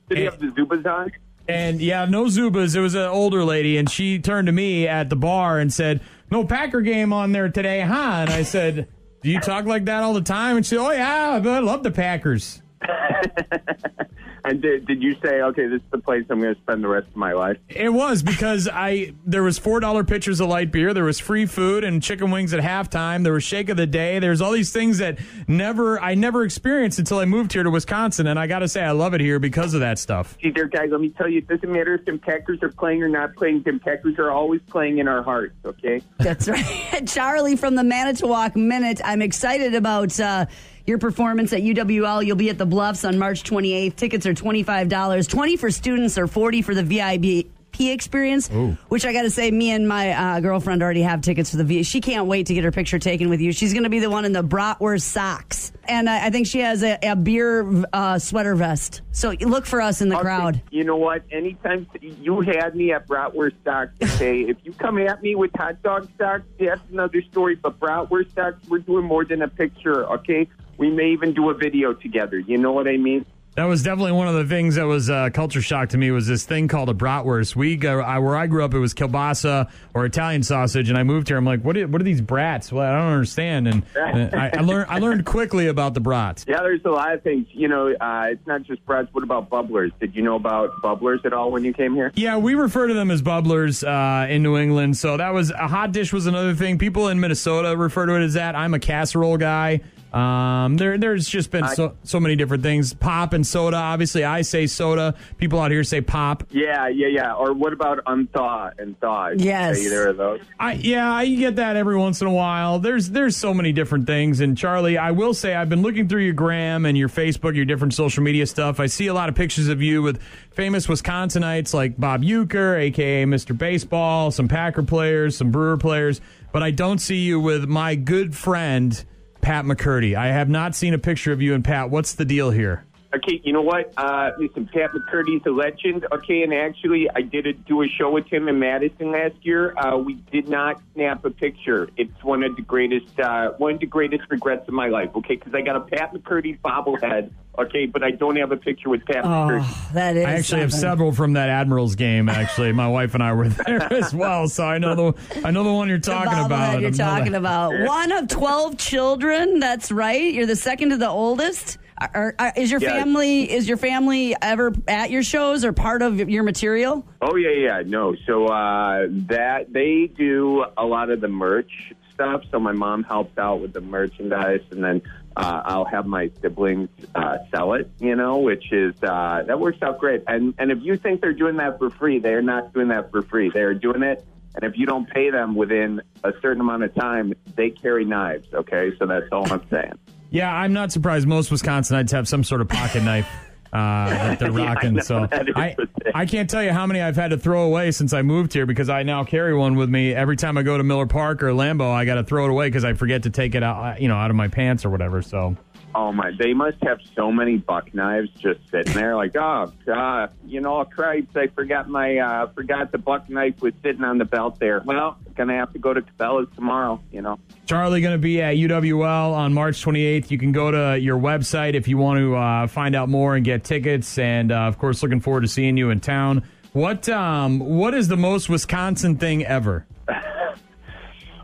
Did 0.08 0.18
he 0.18 0.24
have 0.24 0.38
the 0.40 0.46
Zubaz 0.46 0.84
on? 0.86 1.12
And 1.48 1.80
yeah, 1.80 2.04
no 2.06 2.24
Zubaz. 2.24 2.74
It 2.74 2.80
was 2.80 2.94
an 2.94 3.06
older 3.08 3.44
lady, 3.44 3.76
and 3.78 3.88
she 3.88 4.18
turned 4.18 4.46
to 4.46 4.52
me 4.52 4.88
at 4.88 5.08
the 5.08 5.16
bar 5.16 5.58
and 5.60 5.72
said, 5.72 6.00
"No 6.30 6.44
Packer 6.44 6.80
game 6.80 7.12
on 7.12 7.32
there 7.32 7.48
today, 7.48 7.80
huh?" 7.82 8.16
And 8.22 8.30
I 8.30 8.42
said, 8.42 8.88
"Do 9.22 9.30
you 9.30 9.38
talk 9.38 9.64
like 9.64 9.84
that 9.84 10.02
all 10.02 10.12
the 10.12 10.22
time?" 10.22 10.56
And 10.56 10.66
she 10.66 10.70
said, 10.70 10.78
"Oh 10.80 10.90
yeah, 10.90 11.40
I 11.42 11.58
love 11.60 11.84
the 11.84 11.92
Packers." 11.92 12.62
And 14.48 14.62
did, 14.62 14.86
did 14.86 15.02
you 15.02 15.14
say, 15.22 15.42
okay, 15.42 15.66
this 15.66 15.82
is 15.82 15.90
the 15.90 15.98
place 15.98 16.24
I'm 16.30 16.40
going 16.40 16.54
to 16.54 16.60
spend 16.62 16.82
the 16.82 16.88
rest 16.88 17.08
of 17.08 17.16
my 17.16 17.34
life? 17.34 17.58
It 17.68 17.90
was 17.90 18.22
because 18.22 18.66
I 18.66 19.12
there 19.26 19.42
was 19.42 19.58
four 19.58 19.78
dollar 19.78 20.04
pitchers 20.04 20.40
of 20.40 20.48
light 20.48 20.72
beer, 20.72 20.94
there 20.94 21.04
was 21.04 21.18
free 21.18 21.44
food 21.44 21.84
and 21.84 22.02
chicken 22.02 22.30
wings 22.30 22.54
at 22.54 22.60
halftime, 22.60 23.24
there 23.24 23.34
was 23.34 23.44
shake 23.44 23.68
of 23.68 23.76
the 23.76 23.86
day, 23.86 24.18
there's 24.20 24.40
all 24.40 24.52
these 24.52 24.72
things 24.72 24.98
that 24.98 25.18
never 25.46 26.00
I 26.00 26.14
never 26.14 26.44
experienced 26.44 26.98
until 26.98 27.18
I 27.18 27.26
moved 27.26 27.52
here 27.52 27.62
to 27.62 27.70
Wisconsin, 27.70 28.26
and 28.26 28.38
I 28.38 28.46
got 28.46 28.60
to 28.60 28.68
say 28.68 28.82
I 28.82 28.92
love 28.92 29.12
it 29.12 29.20
here 29.20 29.38
because 29.38 29.74
of 29.74 29.80
that 29.80 29.98
stuff. 29.98 30.38
See, 30.42 30.50
there, 30.50 30.66
guys, 30.66 30.88
let 30.90 31.02
me 31.02 31.10
tell 31.10 31.28
you, 31.28 31.38
it 31.38 31.48
doesn't 31.48 31.70
matter 31.70 31.94
if 31.94 32.06
the 32.06 32.16
Packers 32.16 32.62
are 32.62 32.70
playing 32.70 33.02
or 33.02 33.08
not 33.08 33.36
playing. 33.36 33.62
The 33.64 33.78
Packers 33.78 34.18
are 34.18 34.30
always 34.30 34.62
playing 34.62 34.96
in 34.96 35.08
our 35.08 35.22
hearts, 35.22 35.56
okay? 35.66 36.00
That's 36.18 36.48
right. 36.48 37.06
Charlie 37.06 37.56
from 37.56 37.74
the 37.74 37.84
Manitowoc 37.84 38.56
Minute. 38.56 39.02
I'm 39.04 39.20
excited 39.20 39.74
about 39.74 40.18
uh, 40.18 40.46
your 40.88 40.98
performance 40.98 41.52
at 41.52 41.60
UWL. 41.60 42.24
You'll 42.24 42.36
be 42.36 42.50
at 42.50 42.58
the 42.58 42.66
Bluffs 42.66 43.04
on 43.04 43.18
March 43.18 43.44
28th. 43.44 43.94
Tickets 43.96 44.26
are 44.26 44.34
$25, 44.34 45.28
20 45.28 45.56
for 45.56 45.70
students 45.70 46.18
or 46.18 46.26
40 46.26 46.62
for 46.62 46.74
the 46.74 46.82
VIP 46.82 47.46
experience, 47.80 48.48
which 48.88 49.04
I 49.06 49.12
got 49.12 49.22
to 49.22 49.30
say, 49.30 49.52
me 49.52 49.70
and 49.70 49.86
my 49.86 50.10
uh, 50.10 50.40
girlfriend 50.40 50.82
already 50.82 51.02
have 51.02 51.20
tickets 51.20 51.50
for 51.50 51.58
the 51.58 51.64
V. 51.64 51.82
She 51.84 52.00
can't 52.00 52.26
wait 52.26 52.46
to 52.46 52.54
get 52.54 52.64
her 52.64 52.72
picture 52.72 52.98
taken 52.98 53.28
with 53.28 53.40
you. 53.40 53.52
She's 53.52 53.72
going 53.72 53.84
to 53.84 53.88
be 53.88 54.00
the 54.00 54.10
one 54.10 54.24
in 54.24 54.32
the 54.32 54.42
bratwurst 54.42 55.02
socks. 55.02 55.70
And 55.84 56.10
I, 56.10 56.26
I 56.26 56.30
think 56.30 56.48
she 56.48 56.58
has 56.58 56.82
a, 56.82 56.98
a 57.02 57.14
beer 57.14 57.84
uh, 57.92 58.18
sweater 58.18 58.56
vest. 58.56 59.02
So 59.12 59.30
look 59.30 59.64
for 59.64 59.80
us 59.80 60.00
in 60.00 60.08
the 60.08 60.16
Okay, 60.16 60.22
crowd. 60.22 60.62
You 60.70 60.84
know 60.84 60.96
what? 60.96 61.22
Anytime 61.30 61.86
you 62.00 62.40
had 62.40 62.74
me 62.74 62.92
at 62.92 63.06
Bratwurst 63.06 63.54
socks, 63.64 63.92
okay, 64.02 64.40
if 64.48 64.56
you 64.64 64.72
come 64.72 64.98
at 64.98 65.22
me 65.22 65.36
with 65.36 65.52
hot 65.56 65.80
dog 65.82 66.08
socks, 66.18 66.44
that's 66.58 66.80
another 66.90 67.22
story. 67.22 67.54
But 67.54 67.78
Bratwurst 67.78 68.34
socks, 68.34 68.58
we're 68.68 68.78
doing 68.78 69.04
more 69.04 69.24
than 69.24 69.42
a 69.42 69.48
picture, 69.48 70.04
okay? 70.14 70.48
We 70.78 70.90
may 70.90 71.10
even 71.10 71.34
do 71.34 71.50
a 71.50 71.54
video 71.54 71.92
together. 71.92 72.38
You 72.38 72.56
know 72.56 72.72
what 72.72 72.88
I 72.88 72.96
mean? 72.96 73.26
That 73.58 73.64
was 73.64 73.82
definitely 73.82 74.12
one 74.12 74.28
of 74.28 74.34
the 74.34 74.44
things 74.44 74.76
that 74.76 74.84
was 74.84 75.10
uh, 75.10 75.30
culture 75.30 75.60
shock 75.60 75.88
to 75.88 75.98
me 75.98 76.12
was 76.12 76.28
this 76.28 76.44
thing 76.44 76.68
called 76.68 76.88
a 76.90 76.94
bratwurst. 76.94 77.56
We 77.56 77.74
go, 77.74 77.98
I, 77.98 78.20
where 78.20 78.36
I 78.36 78.46
grew 78.46 78.64
up, 78.64 78.72
it 78.72 78.78
was 78.78 78.94
kielbasa 78.94 79.68
or 79.94 80.04
Italian 80.06 80.44
sausage, 80.44 80.88
and 80.88 80.96
I 80.96 81.02
moved 81.02 81.26
here. 81.26 81.36
I'm 81.36 81.44
like, 81.44 81.62
what? 81.62 81.76
Are, 81.76 81.88
what 81.88 82.00
are 82.00 82.04
these 82.04 82.20
brats? 82.20 82.70
Well, 82.70 82.88
I 82.88 82.96
don't 82.96 83.10
understand. 83.10 83.66
And, 83.66 83.82
and 83.96 84.32
I, 84.32 84.50
I 84.58 84.60
learned 84.60 84.86
I 84.88 85.00
learned 85.00 85.26
quickly 85.26 85.66
about 85.66 85.94
the 85.94 86.00
brats. 86.00 86.44
Yeah, 86.46 86.58
there's 86.62 86.84
a 86.84 86.90
lot 86.90 87.12
of 87.12 87.24
things. 87.24 87.48
You 87.50 87.66
know, 87.66 87.92
uh, 88.00 88.28
it's 88.30 88.46
not 88.46 88.62
just 88.62 88.86
brats. 88.86 89.08
What 89.10 89.24
about 89.24 89.50
bubblers? 89.50 89.90
Did 89.98 90.14
you 90.14 90.22
know 90.22 90.36
about 90.36 90.70
bubblers 90.80 91.24
at 91.24 91.32
all 91.32 91.50
when 91.50 91.64
you 91.64 91.72
came 91.72 91.96
here? 91.96 92.12
Yeah, 92.14 92.36
we 92.36 92.54
refer 92.54 92.86
to 92.86 92.94
them 92.94 93.10
as 93.10 93.22
bubblers 93.22 93.82
uh, 93.82 94.30
in 94.30 94.44
New 94.44 94.56
England. 94.56 94.96
So 94.96 95.16
that 95.16 95.30
was 95.30 95.50
a 95.50 95.66
hot 95.66 95.90
dish 95.90 96.12
was 96.12 96.26
another 96.26 96.54
thing. 96.54 96.78
People 96.78 97.08
in 97.08 97.18
Minnesota 97.18 97.76
refer 97.76 98.06
to 98.06 98.14
it 98.14 98.22
as 98.22 98.34
that. 98.34 98.54
I'm 98.54 98.74
a 98.74 98.78
casserole 98.78 99.36
guy. 99.36 99.80
Um, 100.12 100.76
there, 100.76 100.96
there's 100.96 101.28
just 101.28 101.50
been 101.50 101.68
so, 101.68 101.96
so 102.02 102.18
many 102.18 102.34
different 102.34 102.62
things. 102.62 102.94
Pop 102.94 103.32
and 103.32 103.46
soda. 103.46 103.76
Obviously, 103.76 104.24
I 104.24 104.42
say 104.42 104.66
soda. 104.66 105.14
People 105.36 105.60
out 105.60 105.70
here 105.70 105.84
say 105.84 106.00
pop. 106.00 106.44
Yeah, 106.50 106.88
yeah, 106.88 107.08
yeah. 107.08 107.34
Or 107.34 107.52
what 107.52 107.72
about 107.72 108.04
unthaw 108.04 108.72
and 108.78 108.98
thaw? 109.00 109.30
Did 109.30 109.42
Yes. 109.42 109.78
Either 109.78 110.08
of 110.08 110.16
those. 110.16 110.40
I, 110.58 110.72
yeah, 110.74 111.12
I 111.12 111.26
get 111.26 111.56
that 111.56 111.76
every 111.76 111.96
once 111.96 112.20
in 112.20 112.26
a 112.26 112.32
while. 112.32 112.78
There's 112.78 113.10
there's 113.10 113.36
so 113.36 113.52
many 113.52 113.72
different 113.72 114.06
things. 114.06 114.40
And 114.40 114.56
Charlie, 114.56 114.96
I 114.96 115.10
will 115.10 115.34
say 115.34 115.54
I've 115.54 115.68
been 115.68 115.82
looking 115.82 116.08
through 116.08 116.22
your 116.22 116.34
gram 116.34 116.86
and 116.86 116.96
your 116.96 117.08
Facebook, 117.08 117.54
your 117.54 117.64
different 117.66 117.94
social 117.94 118.22
media 118.22 118.46
stuff. 118.46 118.80
I 118.80 118.86
see 118.86 119.08
a 119.08 119.14
lot 119.14 119.28
of 119.28 119.34
pictures 119.34 119.68
of 119.68 119.82
you 119.82 120.02
with 120.02 120.22
famous 120.52 120.86
Wisconsinites 120.86 121.74
like 121.74 121.98
Bob 121.98 122.22
Uecker, 122.22 122.78
aka 122.78 123.24
Mr. 123.24 123.56
Baseball, 123.56 124.30
some 124.30 124.48
Packer 124.48 124.82
players, 124.82 125.36
some 125.36 125.50
Brewer 125.50 125.76
players, 125.76 126.20
but 126.50 126.62
I 126.62 126.70
don't 126.70 126.98
see 126.98 127.18
you 127.18 127.38
with 127.38 127.66
my 127.68 127.94
good 127.94 128.34
friend 128.34 129.04
Pat 129.40 129.64
McCurdy. 129.64 130.14
I 130.14 130.28
have 130.28 130.48
not 130.48 130.74
seen 130.74 130.94
a 130.94 130.98
picture 130.98 131.32
of 131.32 131.40
you 131.40 131.54
and 131.54 131.64
Pat. 131.64 131.90
What's 131.90 132.14
the 132.14 132.24
deal 132.24 132.50
here? 132.50 132.84
Okay, 133.14 133.40
you 133.42 133.54
know 133.54 133.62
what? 133.62 133.92
Uh, 133.96 134.32
listen, 134.38 134.68
Pat 134.70 134.90
McCurdy's 134.92 135.44
a 135.46 135.50
legend. 135.50 136.06
Okay, 136.12 136.42
and 136.42 136.52
actually, 136.52 137.08
I 137.14 137.22
did 137.22 137.46
a, 137.46 137.54
do 137.54 137.82
a 137.82 137.88
show 137.88 138.10
with 138.10 138.26
him 138.26 138.48
in 138.48 138.58
Madison 138.58 139.12
last 139.12 139.36
year. 139.42 139.74
Uh, 139.78 139.96
we 139.96 140.14
did 140.30 140.48
not 140.48 140.82
snap 140.94 141.24
a 141.24 141.30
picture. 141.30 141.88
It's 141.96 142.22
one 142.22 142.42
of 142.42 142.54
the 142.56 142.62
greatest, 142.62 143.18
uh, 143.18 143.52
one 143.52 143.74
of 143.74 143.80
the 143.80 143.86
greatest 143.86 144.24
regrets 144.28 144.68
of 144.68 144.74
my 144.74 144.88
life. 144.88 145.08
Okay, 145.16 145.36
because 145.36 145.54
I 145.54 145.62
got 145.62 145.76
a 145.76 145.80
Pat 145.80 146.12
McCurdy 146.12 146.58
bobblehead. 146.60 147.30
Okay, 147.58 147.86
but 147.86 148.04
I 148.04 148.10
don't 148.10 148.36
have 148.36 148.52
a 148.52 148.56
picture 148.58 148.90
with 148.90 149.04
Pat 149.06 149.24
McCurdy. 149.24 149.64
Oh, 149.64 149.90
that 149.94 150.16
is. 150.16 150.26
I 150.26 150.32
actually 150.32 150.60
have 150.60 150.72
several 150.72 151.10
from 151.10 151.32
that 151.32 151.48
Admirals 151.48 151.94
game. 151.94 152.28
Actually, 152.28 152.72
my 152.72 152.88
wife 152.88 153.14
and 153.14 153.22
I 153.22 153.32
were 153.32 153.48
there 153.66 153.90
as 153.90 154.14
well, 154.14 154.48
so 154.48 154.64
I 154.64 154.76
know 154.76 154.94
the 154.94 155.40
I 155.46 155.50
know 155.50 155.64
the 155.64 155.72
one 155.72 155.88
you're 155.88 155.98
talking 155.98 156.30
bobblehead 156.30 156.46
about. 156.46 156.80
You're 156.80 156.88
I 156.88 156.90
know 156.90 156.96
talking 156.98 157.34
about 157.34 157.72
one 157.86 158.12
of 158.12 158.28
twelve 158.28 158.76
children. 158.76 159.60
That's 159.60 159.90
right. 159.90 160.32
You're 160.32 160.46
the 160.46 160.56
second 160.56 160.90
to 160.90 160.98
the 160.98 161.08
oldest. 161.08 161.78
Are, 162.00 162.34
are, 162.38 162.52
is 162.56 162.70
your 162.70 162.80
Yeah. 162.80 162.92
family 162.98 163.50
is 163.50 163.66
your 163.68 163.76
family 163.76 164.34
ever 164.40 164.72
at 164.86 165.10
your 165.10 165.22
shows 165.22 165.64
or 165.64 165.72
part 165.72 166.02
of 166.02 166.28
your 166.30 166.42
material? 166.42 167.04
Oh 167.20 167.36
yeah, 167.36 167.50
yeah, 167.50 167.82
no. 167.84 168.14
So 168.26 168.46
uh, 168.46 169.06
that 169.28 169.72
they 169.72 170.06
do 170.06 170.64
a 170.76 170.84
lot 170.84 171.10
of 171.10 171.20
the 171.20 171.28
merch 171.28 171.92
stuff. 172.12 172.42
So 172.50 172.58
my 172.60 172.72
mom 172.72 173.02
helps 173.04 173.36
out 173.38 173.60
with 173.60 173.72
the 173.72 173.80
merchandise, 173.80 174.62
and 174.70 174.82
then 174.82 175.02
uh, 175.36 175.62
I'll 175.64 175.84
have 175.84 176.06
my 176.06 176.30
siblings 176.40 176.88
uh, 177.14 177.38
sell 177.54 177.74
it. 177.74 177.90
You 178.00 178.14
know, 178.16 178.38
which 178.38 178.72
is 178.72 178.94
uh, 179.02 179.42
that 179.46 179.58
works 179.58 179.78
out 179.82 179.98
great. 179.98 180.22
And 180.28 180.54
and 180.58 180.70
if 180.70 180.78
you 180.82 180.96
think 180.96 181.20
they're 181.20 181.32
doing 181.32 181.56
that 181.56 181.78
for 181.78 181.90
free, 181.90 182.18
they're 182.20 182.42
not 182.42 182.72
doing 182.72 182.88
that 182.88 183.10
for 183.10 183.22
free. 183.22 183.50
They're 183.50 183.74
doing 183.74 184.02
it. 184.02 184.24
And 184.54 184.64
if 184.64 184.76
you 184.78 184.86
don't 184.86 185.08
pay 185.08 185.30
them 185.30 185.54
within 185.54 186.00
a 186.24 186.32
certain 186.42 186.60
amount 186.60 186.82
of 186.82 186.92
time, 186.94 187.32
they 187.54 187.70
carry 187.70 188.04
knives. 188.04 188.48
Okay, 188.52 188.92
so 188.98 189.06
that's 189.06 189.26
all 189.30 189.50
I'm 189.52 189.62
saying. 189.70 189.92
Yeah, 190.30 190.52
I'm 190.54 190.72
not 190.72 190.92
surprised. 190.92 191.26
Most 191.26 191.50
Wisconsinites 191.50 192.10
have 192.12 192.28
some 192.28 192.44
sort 192.44 192.60
of 192.60 192.68
pocket 192.68 193.02
knife 193.02 193.28
uh, 193.72 194.08
that 194.10 194.38
they're 194.38 194.50
Yeah, 194.58 194.62
I 194.62 194.74
rocking. 194.74 195.00
so 195.00 195.26
I. 195.32 195.74
I 196.14 196.24
can't 196.26 196.48
tell 196.48 196.62
you 196.62 196.72
how 196.72 196.86
many 196.86 197.00
I've 197.02 197.16
had 197.16 197.28
to 197.32 197.38
throw 197.38 197.64
away 197.64 197.90
since 197.90 198.12
I 198.14 198.22
moved 198.22 198.52
here 198.54 198.64
because 198.66 198.88
I 198.88 199.02
now 199.02 199.24
carry 199.24 199.54
one 199.54 199.76
with 199.76 199.90
me 199.90 200.14
every 200.14 200.36
time 200.36 200.56
I 200.56 200.62
go 200.62 200.76
to 200.78 200.82
Miller 200.82 201.06
Park 201.06 201.42
or 201.42 201.48
Lambeau. 201.52 201.90
I 201.92 202.04
got 202.06 202.14
to 202.14 202.24
throw 202.24 202.46
it 202.46 202.50
away 202.50 202.68
because 202.68 202.84
I 202.84 202.94
forget 202.94 203.24
to 203.24 203.30
take 203.30 203.54
it 203.54 203.62
out, 203.62 204.00
you 204.00 204.08
know, 204.08 204.16
out 204.16 204.30
of 204.30 204.36
my 204.36 204.48
pants 204.48 204.84
or 204.86 204.90
whatever. 204.90 205.20
So 205.22 205.56
Oh 205.94 206.12
my! 206.12 206.32
They 206.38 206.52
must 206.52 206.76
have 206.82 206.98
so 207.16 207.32
many 207.32 207.56
buck 207.56 207.94
knives 207.94 208.28
just 208.38 208.60
sitting 208.70 208.92
there. 208.92 209.16
Like, 209.16 209.34
oh, 209.36 209.72
uh, 209.90 210.28
you 210.44 210.60
know, 210.60 210.84
cripes! 210.84 211.34
I 211.34 211.46
forgot 211.48 211.88
my 211.88 212.18
uh, 212.18 212.48
forgot 212.48 212.92
the 212.92 212.98
buck 212.98 213.28
knife 213.30 213.60
was 213.62 213.72
sitting 213.82 214.04
on 214.04 214.18
the 214.18 214.24
belt 214.24 214.58
there. 214.60 214.82
Well, 214.84 215.16
gonna 215.34 215.56
have 215.56 215.72
to 215.72 215.78
go 215.78 215.94
to 215.94 216.02
Cabela's 216.02 216.54
tomorrow. 216.54 217.00
You 217.10 217.22
know. 217.22 217.38
Charlie 217.66 218.00
going 218.00 218.14
to 218.14 218.18
be 218.18 218.40
at 218.42 218.56
UWL 218.56 219.32
on 219.32 219.54
March 219.54 219.82
28th. 219.84 220.30
You 220.30 220.38
can 220.38 220.52
go 220.52 220.70
to 220.70 220.98
your 220.98 221.18
website 221.18 221.74
if 221.74 221.88
you 221.88 221.96
want 221.98 222.18
to 222.18 222.36
uh, 222.36 222.66
find 222.66 222.94
out 222.94 223.08
more 223.08 223.36
and 223.36 223.44
get 223.44 223.64
tickets. 223.64 224.18
And 224.18 224.52
uh, 224.52 224.60
of 224.60 224.78
course, 224.78 225.02
looking 225.02 225.20
forward 225.20 225.42
to 225.42 225.48
seeing 225.48 225.76
you 225.76 225.90
in 225.90 226.00
town. 226.00 226.44
What 226.72 227.08
um, 227.08 227.60
what 227.60 227.94
is 227.94 228.08
the 228.08 228.16
most 228.16 228.48
Wisconsin 228.48 229.16
thing 229.16 229.44
ever? 229.44 229.86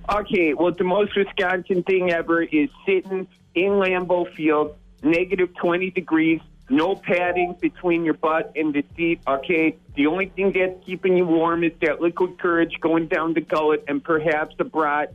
Okay, 0.07 0.53
well, 0.53 0.71
the 0.71 0.85
most 0.85 1.17
Wisconsin 1.17 1.83
thing 1.83 2.11
ever 2.11 2.43
is 2.43 2.69
sitting 2.85 3.27
in 3.55 3.73
Lambeau 3.73 4.33
Field, 4.35 4.77
negative 5.03 5.55
20 5.61 5.91
degrees, 5.91 6.41
no 6.71 6.95
padding 6.95 7.57
between 7.61 8.05
your 8.05 8.15
butt 8.15 8.53
and 8.57 8.73
the 8.75 8.85
seat. 8.97 9.21
Okay, 9.27 9.77
the 9.95 10.07
only 10.07 10.27
thing 10.27 10.53
that's 10.53 10.85
keeping 10.85 11.17
you 11.17 11.27
warm 11.27 11.63
is 11.65 11.73
that 11.83 12.01
liquid 12.01 12.39
courage 12.39 12.75
going 12.81 13.07
down 13.07 13.35
the 13.35 13.41
gullet 13.43 13.85
and 13.87 14.03
perhaps 14.03 14.55
a 14.59 14.65
brat 14.65 15.13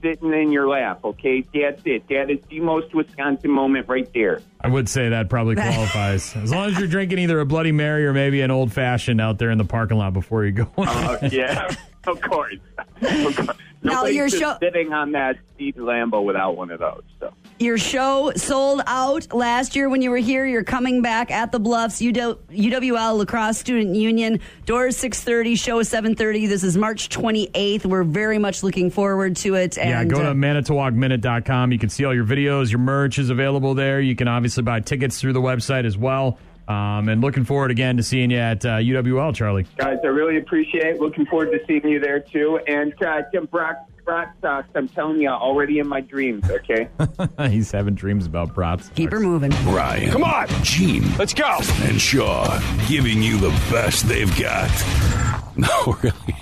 sitting 0.00 0.32
in 0.32 0.50
your 0.52 0.68
lap. 0.68 1.00
Okay, 1.04 1.44
that's 1.54 1.82
it. 1.84 2.08
That 2.08 2.30
is 2.30 2.38
the 2.48 2.60
most 2.60 2.92
Wisconsin 2.94 3.50
moment 3.50 3.88
right 3.88 4.08
there. 4.14 4.40
I 4.60 4.68
would 4.68 4.88
say 4.88 5.08
that 5.10 5.28
probably 5.28 5.54
qualifies. 5.56 6.34
as 6.36 6.52
long 6.52 6.70
as 6.70 6.78
you're 6.78 6.88
drinking 6.88 7.18
either 7.20 7.38
a 7.40 7.46
Bloody 7.46 7.72
Mary 7.72 8.04
or 8.06 8.12
maybe 8.12 8.40
an 8.40 8.50
old 8.50 8.72
fashioned 8.72 9.20
out 9.20 9.38
there 9.38 9.50
in 9.50 9.58
the 9.58 9.64
parking 9.64 9.98
lot 9.98 10.12
before 10.12 10.44
you 10.44 10.52
go. 10.52 10.68
Uh, 10.76 11.18
yeah, 11.30 11.68
of 12.06 12.20
course. 12.20 12.56
Of 13.02 13.36
course. 13.36 13.56
Now, 13.84 14.04
you're 14.04 14.28
just 14.28 14.40
show- 14.40 14.56
sitting 14.60 14.92
on 14.92 15.10
that 15.12 15.38
seat 15.58 15.74
in 15.76 15.82
Lambeau 15.82 16.24
without 16.24 16.56
one 16.56 16.70
of 16.70 16.78
those. 16.78 17.02
So. 17.18 17.32
Your 17.62 17.78
show 17.78 18.32
sold 18.34 18.82
out 18.88 19.32
last 19.32 19.76
year 19.76 19.88
when 19.88 20.02
you 20.02 20.10
were 20.10 20.16
here. 20.16 20.44
You're 20.44 20.64
coming 20.64 21.00
back 21.00 21.30
at 21.30 21.52
the 21.52 21.60
Bluffs, 21.60 22.02
UW, 22.02 22.36
UWL 22.50 23.18
La 23.18 23.24
Crosse 23.24 23.56
Student 23.56 23.94
Union. 23.94 24.40
Doors 24.66 24.96
6:30, 24.96 25.56
show 25.56 25.78
is 25.78 25.88
7:30. 25.88 26.48
This 26.48 26.64
is 26.64 26.76
March 26.76 27.08
28th. 27.08 27.86
We're 27.86 28.02
very 28.02 28.38
much 28.38 28.64
looking 28.64 28.90
forward 28.90 29.36
to 29.36 29.54
it. 29.54 29.78
And, 29.78 29.90
yeah, 29.90 30.04
go 30.04 30.22
uh, 30.22 30.30
to 30.30 30.34
manitowocminute.com. 30.34 31.70
You 31.70 31.78
can 31.78 31.88
see 31.88 32.04
all 32.04 32.12
your 32.12 32.24
videos. 32.24 32.72
Your 32.72 32.80
merch 32.80 33.20
is 33.20 33.30
available 33.30 33.74
there. 33.74 34.00
You 34.00 34.16
can 34.16 34.26
obviously 34.26 34.64
buy 34.64 34.80
tickets 34.80 35.20
through 35.20 35.34
the 35.34 35.40
website 35.40 35.84
as 35.84 35.96
well. 35.96 36.38
Um, 36.68 37.08
and 37.08 37.20
looking 37.20 37.44
forward 37.44 37.70
again 37.70 37.96
to 37.96 38.02
seeing 38.02 38.30
you 38.30 38.38
at 38.38 38.64
uh, 38.64 38.76
UWL, 38.78 39.34
Charlie. 39.34 39.66
Guys, 39.76 39.98
I 40.02 40.06
really 40.06 40.38
appreciate 40.38 40.84
it. 40.86 41.00
Looking 41.00 41.26
forward 41.26 41.50
to 41.50 41.60
seeing 41.66 41.86
you 41.86 41.98
there 42.00 42.20
too. 42.20 42.60
And 42.66 42.94
uh, 43.02 43.22
Tim 43.32 43.46
Brock, 43.46 43.76
Brock 44.04 44.34
Sox, 44.40 44.68
I'm 44.74 44.88
telling 44.88 45.20
you, 45.20 45.28
already 45.28 45.78
in 45.80 45.88
my 45.88 46.00
dreams. 46.00 46.48
Okay. 46.48 46.88
He's 47.50 47.70
having 47.72 47.94
dreams 47.94 48.26
about 48.26 48.54
props. 48.54 48.90
keep 48.94 49.10
her 49.10 49.20
moving. 49.20 49.50
Ryan. 49.66 50.10
Come 50.10 50.24
on. 50.24 50.46
Gene. 50.62 51.04
Let's 51.18 51.34
go. 51.34 51.58
And 51.82 52.00
Shaw 52.00 52.60
giving 52.88 53.22
you 53.22 53.38
the 53.38 53.50
best 53.70 54.06
they've 54.08 54.34
got. 54.38 54.70
No, 55.54 55.98
really. 56.02 56.34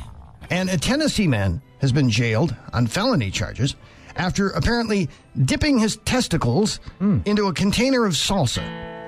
And 0.51 0.71
a 0.71 0.77
Tennessee 0.77 1.27
man 1.27 1.63
has 1.81 1.91
been 1.91 2.09
jailed 2.11 2.55
on 2.73 2.87
felony 2.87 3.33
charges 3.33 3.75
after 4.15 4.51
apparently 4.51 5.09
dipping 5.45 5.81
his 5.81 5.97
testicles 6.05 6.79
into 7.01 7.49
a 7.49 7.53
container 7.53 8.05
of 8.05 8.13
salsa 8.13 8.63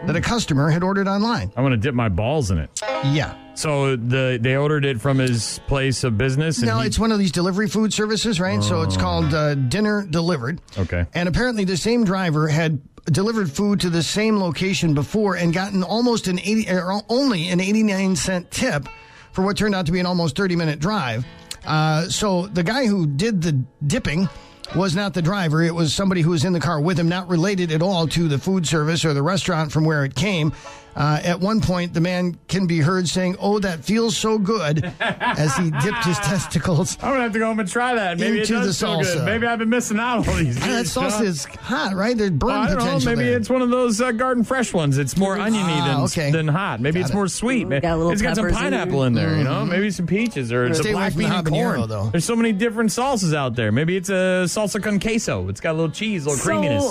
that 0.07 0.17
a 0.17 0.21
customer 0.21 0.71
had 0.71 0.83
ordered 0.83 1.07
online. 1.09 1.53
I 1.57 1.63
want 1.63 1.73
to 1.73 1.77
dip 1.77 1.95
my 1.95 2.09
balls 2.09 2.51
in 2.51 2.59
it. 2.59 2.81
Yeah. 3.05 3.37
So 3.55 3.97
the 3.97 4.39
they 4.41 4.57
ordered 4.57 4.85
it 4.85 5.01
from 5.01 5.19
his 5.19 5.61
place 5.67 6.05
of 6.05 6.17
business. 6.19 6.59
And 6.59 6.67
No, 6.69 6.79
he- 6.81 6.87
it's 6.87 6.99
one 6.99 7.13
of 7.13 7.19
these 7.19 7.33
delivery 7.33 7.69
food 7.69 7.93
services, 7.93 8.41
right? 8.41 8.63
So 8.63 8.83
it's 8.83 8.97
called 8.97 9.33
uh, 9.35 9.55
Dinner 9.55 10.07
Delivered. 10.09 10.61
Okay. 10.79 11.07
And 11.15 11.29
apparently 11.29 11.65
the 11.65 11.77
same 11.77 12.05
driver 12.05 12.49
had 12.49 12.81
delivered 13.07 13.51
food 13.51 13.81
to 13.81 13.91
the 13.91 14.03
same 14.03 14.39
location 14.39 14.95
before 14.95 15.37
and 15.37 15.53
gotten 15.53 15.83
almost 15.83 16.29
an 16.29 16.39
80 16.39 16.71
or 16.71 17.03
only 17.09 17.49
an 17.49 17.61
89 17.61 18.17
cent 18.17 18.51
tip 18.51 18.89
for 19.33 19.43
what 19.43 19.57
turned 19.57 19.75
out 19.75 19.87
to 19.87 19.93
be 19.93 20.01
an 20.01 20.07
almost 20.07 20.37
30 20.37 20.57
minute 20.57 20.79
drive. 20.79 21.25
Uh, 21.67 22.09
so 22.09 22.47
the 22.49 22.63
guy 22.63 22.87
who 22.87 23.07
did 23.07 23.43
the 23.43 23.53
dipping 23.87 24.29
was 24.75 24.97
not 24.97 25.13
the 25.13 25.23
driver. 25.23 25.63
It 25.63 25.75
was 25.75 25.93
somebody 25.93 26.23
who 26.23 26.31
was 26.31 26.45
in 26.45 26.53
the 26.53 26.61
car 26.61 26.81
with 26.81 26.99
him, 26.99 27.09
not 27.09 27.29
related 27.29 27.71
at 27.73 27.83
all 27.83 28.07
to 28.09 28.29
the 28.29 28.39
food 28.39 28.67
service 28.67 29.05
or 29.05 29.13
the 29.13 29.23
restaurant 29.23 29.71
from 29.71 29.85
where 29.85 30.05
it 30.05 30.15
came. 30.15 30.53
Uh, 30.95 31.21
at 31.25 31.41
one 31.41 31.61
point, 31.61 31.95
the 31.95 32.01
man 32.01 32.39
can 32.49 32.67
be 32.67 32.79
heard 32.81 33.09
saying, 33.09 33.37
"Oh, 33.41 33.59
that 33.61 33.85
feels 33.85 34.17
so 34.17 34.39
good," 34.39 34.93
as 35.01 35.57
he 35.57 35.71
dipped 35.71 36.05
his 36.05 36.19
testicles. 36.23 36.99
I'm 37.03 37.11
gonna 37.13 37.23
have 37.23 37.33
to 37.33 37.39
go 37.39 37.47
home 37.47 37.61
and 37.61 37.69
try 37.69 37.95
that. 37.95 38.19
Maybe 38.19 38.41
Into 38.41 38.57
it 38.57 38.61
the 38.61 38.67
does 38.67 38.81
feel 38.81 38.89
salsa. 39.01 39.15
good. 39.15 39.25
Maybe 39.25 39.47
I've 39.47 39.59
been 39.59 39.71
missing 39.71 39.99
out 39.99 40.29
all 40.29 40.35
these 40.35 40.59
Yeah, 40.59 40.67
years. 40.77 40.95
that 40.95 41.01
salsa 41.01 41.11
Shaw. 41.19 41.23
is 41.23 41.45
hot, 41.47 41.95
right? 41.95 42.17
There's 42.17 42.31
burn 42.31 42.49
Well, 42.51 42.59
I 42.61 42.67
don't 42.67 42.79
know. 42.79 42.85
potential 42.85 43.13
Maybe 43.17 43.25
there. 43.29 43.37
it's 43.39 43.49
one 43.49 43.63
of 43.63 43.71
those 43.71 44.01
uh, 44.01 44.13
garden 44.13 44.45
fresh 44.45 44.73
ones. 44.75 44.99
It's 44.99 45.17
more 45.17 45.39
oniony 45.39 45.73
Ah, 45.73 45.87
than 45.87 46.01
okay. 46.05 46.31
than 46.31 46.49
hot. 46.49 46.81
Maybe 46.81 46.99
Got 46.99 47.01
it's 47.07 47.11
it. 47.11 47.15
more 47.15 47.29
sweet. 47.29 47.69
Got 47.71 47.85
a 47.85 47.97
little 47.97 48.13
it's 48.13 48.21
got 48.23 48.37
some 48.37 48.45
peppers 48.45 48.59
in 48.59 48.63
pineapple 48.65 49.05
in 49.05 49.15
there. 49.15 49.37
You 49.39 49.45
know, 49.45 49.53
Mm-hmm. 49.63 49.71
maybe 49.71 49.91
some 49.91 50.07
peaches 50.07 50.53
or 50.53 50.73
Stay 50.75 50.89
the 50.91 50.93
black 50.93 51.13
from 51.13 51.23
the 51.23 51.29
bean 51.29 51.37
and 51.39 51.49
corn. 51.49 51.89
though. 51.89 52.09
There's 52.11 52.25
so 52.25 52.37
many 52.37 52.53
different 52.53 52.91
salsas 52.91 53.35
out 53.35 53.55
there. 53.55 53.73
Maybe 53.73 53.97
it's 53.97 54.09
a 54.11 54.45
salsa 54.47 54.83
con 54.83 55.01
queso. 55.01 55.49
It's 55.49 55.61
got 55.61 55.73
a 55.73 55.79
little 55.79 55.91
cheese, 55.91 56.27
a 56.27 56.31
little 56.31 56.45
creaminess. 56.45 56.83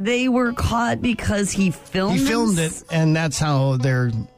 So 0.00 0.04
they 0.04 0.28
were 0.28 0.52
caught 0.52 1.02
because 1.02 1.50
he 1.50 1.70
filmed. 1.70 2.18
He 2.18 2.24
filmed 2.24 2.56
this? 2.56 2.82
it, 2.82 2.88
and 2.90 3.14
that's 3.14 3.38
how 3.38 3.76
their 3.76 4.10
Don't 4.10 4.28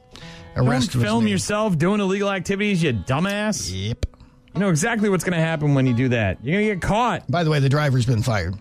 arrest 0.57 0.95
was 0.95 1.05
film 1.05 1.25
made. 1.25 1.31
yourself 1.31 1.79
doing 1.79 2.01
illegal 2.01 2.31
activities, 2.31 2.83
you 2.83 2.93
dumbass. 2.93 3.71
Yep. 3.73 4.07
You 4.55 4.61
know 4.61 4.69
exactly 4.69 5.09
what's 5.09 5.25
going 5.25 5.39
to 5.39 5.45
happen 5.45 5.75
when 5.75 5.87
you 5.87 5.95
do 5.95 6.09
that. 6.11 6.45
You're 6.45 6.57
going 6.57 6.69
to 6.69 6.75
get 6.75 6.83
caught. 6.83 7.31
By 7.31 7.45
the 7.45 7.51
way, 7.51 7.59
the 7.61 7.71
driver's 7.71 8.05
been 8.05 8.23
fired. 8.23 8.55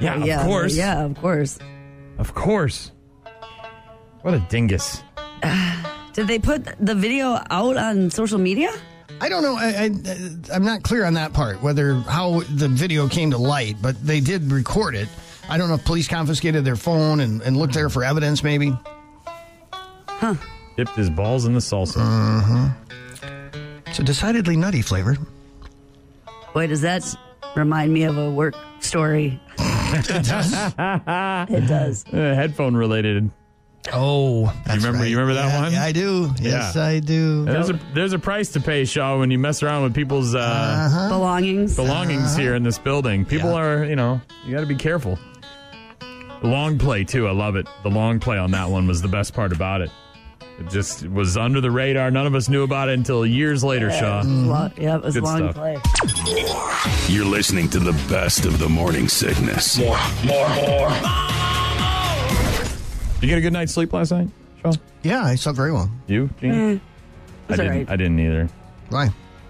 Yeah, 0.00 0.40
of 0.40 0.46
course. 0.46 0.76
Yeah, 0.76 1.04
of 1.04 1.16
course. 1.16 1.58
Of 2.18 2.34
course. 2.34 2.92
What 4.22 4.34
a 4.34 4.38
dingus. 4.38 5.02
Did 6.12 6.28
they 6.28 6.38
put 6.38 6.64
the 6.78 6.94
video 6.94 7.40
out 7.50 7.76
on 7.76 8.10
social 8.10 8.38
media? 8.38 8.70
I 9.20 9.28
don't 9.28 9.42
know. 9.42 9.56
I, 9.56 9.84
I, 9.84 10.54
I'm 10.54 10.64
not 10.64 10.82
clear 10.82 11.04
on 11.04 11.14
that 11.14 11.32
part, 11.32 11.62
whether 11.62 11.94
how 11.94 12.40
the 12.40 12.68
video 12.68 13.08
came 13.08 13.30
to 13.32 13.38
light, 13.38 13.76
but 13.82 14.00
they 14.04 14.20
did 14.20 14.50
record 14.52 14.94
it. 14.94 15.08
I 15.48 15.56
don't 15.58 15.68
know 15.68 15.74
if 15.74 15.84
police 15.84 16.08
confiscated 16.08 16.64
their 16.64 16.76
phone 16.76 17.20
and, 17.20 17.42
and 17.42 17.56
looked 17.56 17.74
there 17.74 17.88
for 17.90 18.02
evidence, 18.04 18.42
maybe. 18.42 18.76
Huh. 20.08 20.34
Dipped 20.76 20.96
his 20.96 21.10
balls 21.10 21.44
in 21.44 21.52
the 21.54 21.60
salsa. 21.60 21.98
Mm-hmm. 21.98 23.80
It's 23.86 23.98
a 23.98 24.02
decidedly 24.02 24.56
nutty 24.56 24.82
flavor. 24.82 25.16
Boy, 26.54 26.66
does 26.66 26.80
that 26.80 27.04
remind 27.56 27.92
me 27.92 28.04
of 28.04 28.16
a 28.18 28.30
work 28.30 28.54
story. 28.80 29.40
it 29.58 30.24
does. 30.24 30.52
It 30.52 31.68
does. 31.68 32.04
Uh, 32.12 32.16
headphone 32.34 32.76
related. 32.76 33.30
Oh, 33.92 34.44
you 34.66 34.74
remember? 34.76 34.98
right. 35.00 35.08
You 35.10 35.18
remember 35.18 35.34
that 35.34 35.48
Yeah, 35.52 35.62
one? 35.62 35.72
yeah, 35.72 35.84
I 35.84 35.92
do. 35.92 36.30
Yes, 36.40 36.74
Yeah. 36.74 36.84
I 36.84 37.00
do. 37.00 37.44
There's 37.44 37.68
a 37.70 37.78
there's 37.92 38.12
a 38.14 38.18
price 38.18 38.50
to 38.52 38.60
pay, 38.60 38.84
Shaw, 38.86 39.18
when 39.18 39.30
you 39.30 39.38
mess 39.38 39.62
around 39.62 39.82
with 39.82 39.94
people's 39.94 40.34
uh, 40.34 40.38
Uh-huh. 40.38 41.08
Belongings. 41.10 41.76
belongings 41.76 42.34
here 42.34 42.54
in 42.54 42.62
this 42.62 42.78
building. 42.78 43.24
People 43.26 43.52
are, 43.52 43.84
you 43.84 43.94
know, 43.94 44.20
you 44.46 44.54
got 44.54 44.60
to 44.62 44.66
be 44.66 44.74
careful. 44.76 45.18
The 46.44 46.50
long 46.50 46.76
play 46.78 47.04
too, 47.04 47.26
I 47.26 47.30
love 47.30 47.56
it. 47.56 47.66
The 47.84 47.88
long 47.88 48.20
play 48.20 48.36
on 48.36 48.50
that 48.50 48.68
one 48.68 48.86
was 48.86 49.00
the 49.00 49.08
best 49.08 49.32
part 49.32 49.50
about 49.50 49.80
it. 49.80 49.90
It 50.60 50.68
just 50.68 51.08
was 51.08 51.38
under 51.38 51.62
the 51.62 51.70
radar. 51.70 52.10
None 52.10 52.26
of 52.26 52.34
us 52.34 52.50
knew 52.50 52.64
about 52.64 52.90
it 52.90 52.98
until 52.98 53.24
years 53.24 53.64
later, 53.64 53.90
Shaw. 53.90 54.20
Lo- 54.26 54.70
yeah, 54.76 54.96
it 54.96 55.02
was 55.02 55.14
Good 55.14 55.22
long 55.22 55.50
stuff. 55.50 55.54
play. 55.54 55.78
You're 57.08 57.24
listening 57.24 57.70
to 57.70 57.78
the 57.78 57.92
best 58.10 58.44
of 58.44 58.58
the 58.58 58.68
morning 58.68 59.08
sickness. 59.08 59.78
More, 59.78 59.96
more, 60.26 60.46
more. 60.50 60.90
You 63.22 63.28
get 63.28 63.38
a 63.38 63.40
good 63.40 63.54
night's 63.54 63.72
sleep 63.72 63.94
last 63.94 64.10
night, 64.10 64.28
Shaw? 64.60 64.72
Yeah, 65.02 65.24
I 65.24 65.36
slept 65.36 65.56
very 65.56 65.72
well. 65.72 65.90
You? 66.08 66.28
Gene? 66.42 66.52
Mm, 66.52 66.76
I 66.76 66.78
it's 66.78 66.82
all 67.48 67.56
didn't. 67.56 67.70
right. 67.70 67.90
I 67.90 67.96
didn't 67.96 68.20
either. 68.20 68.50
Why? 68.90 69.08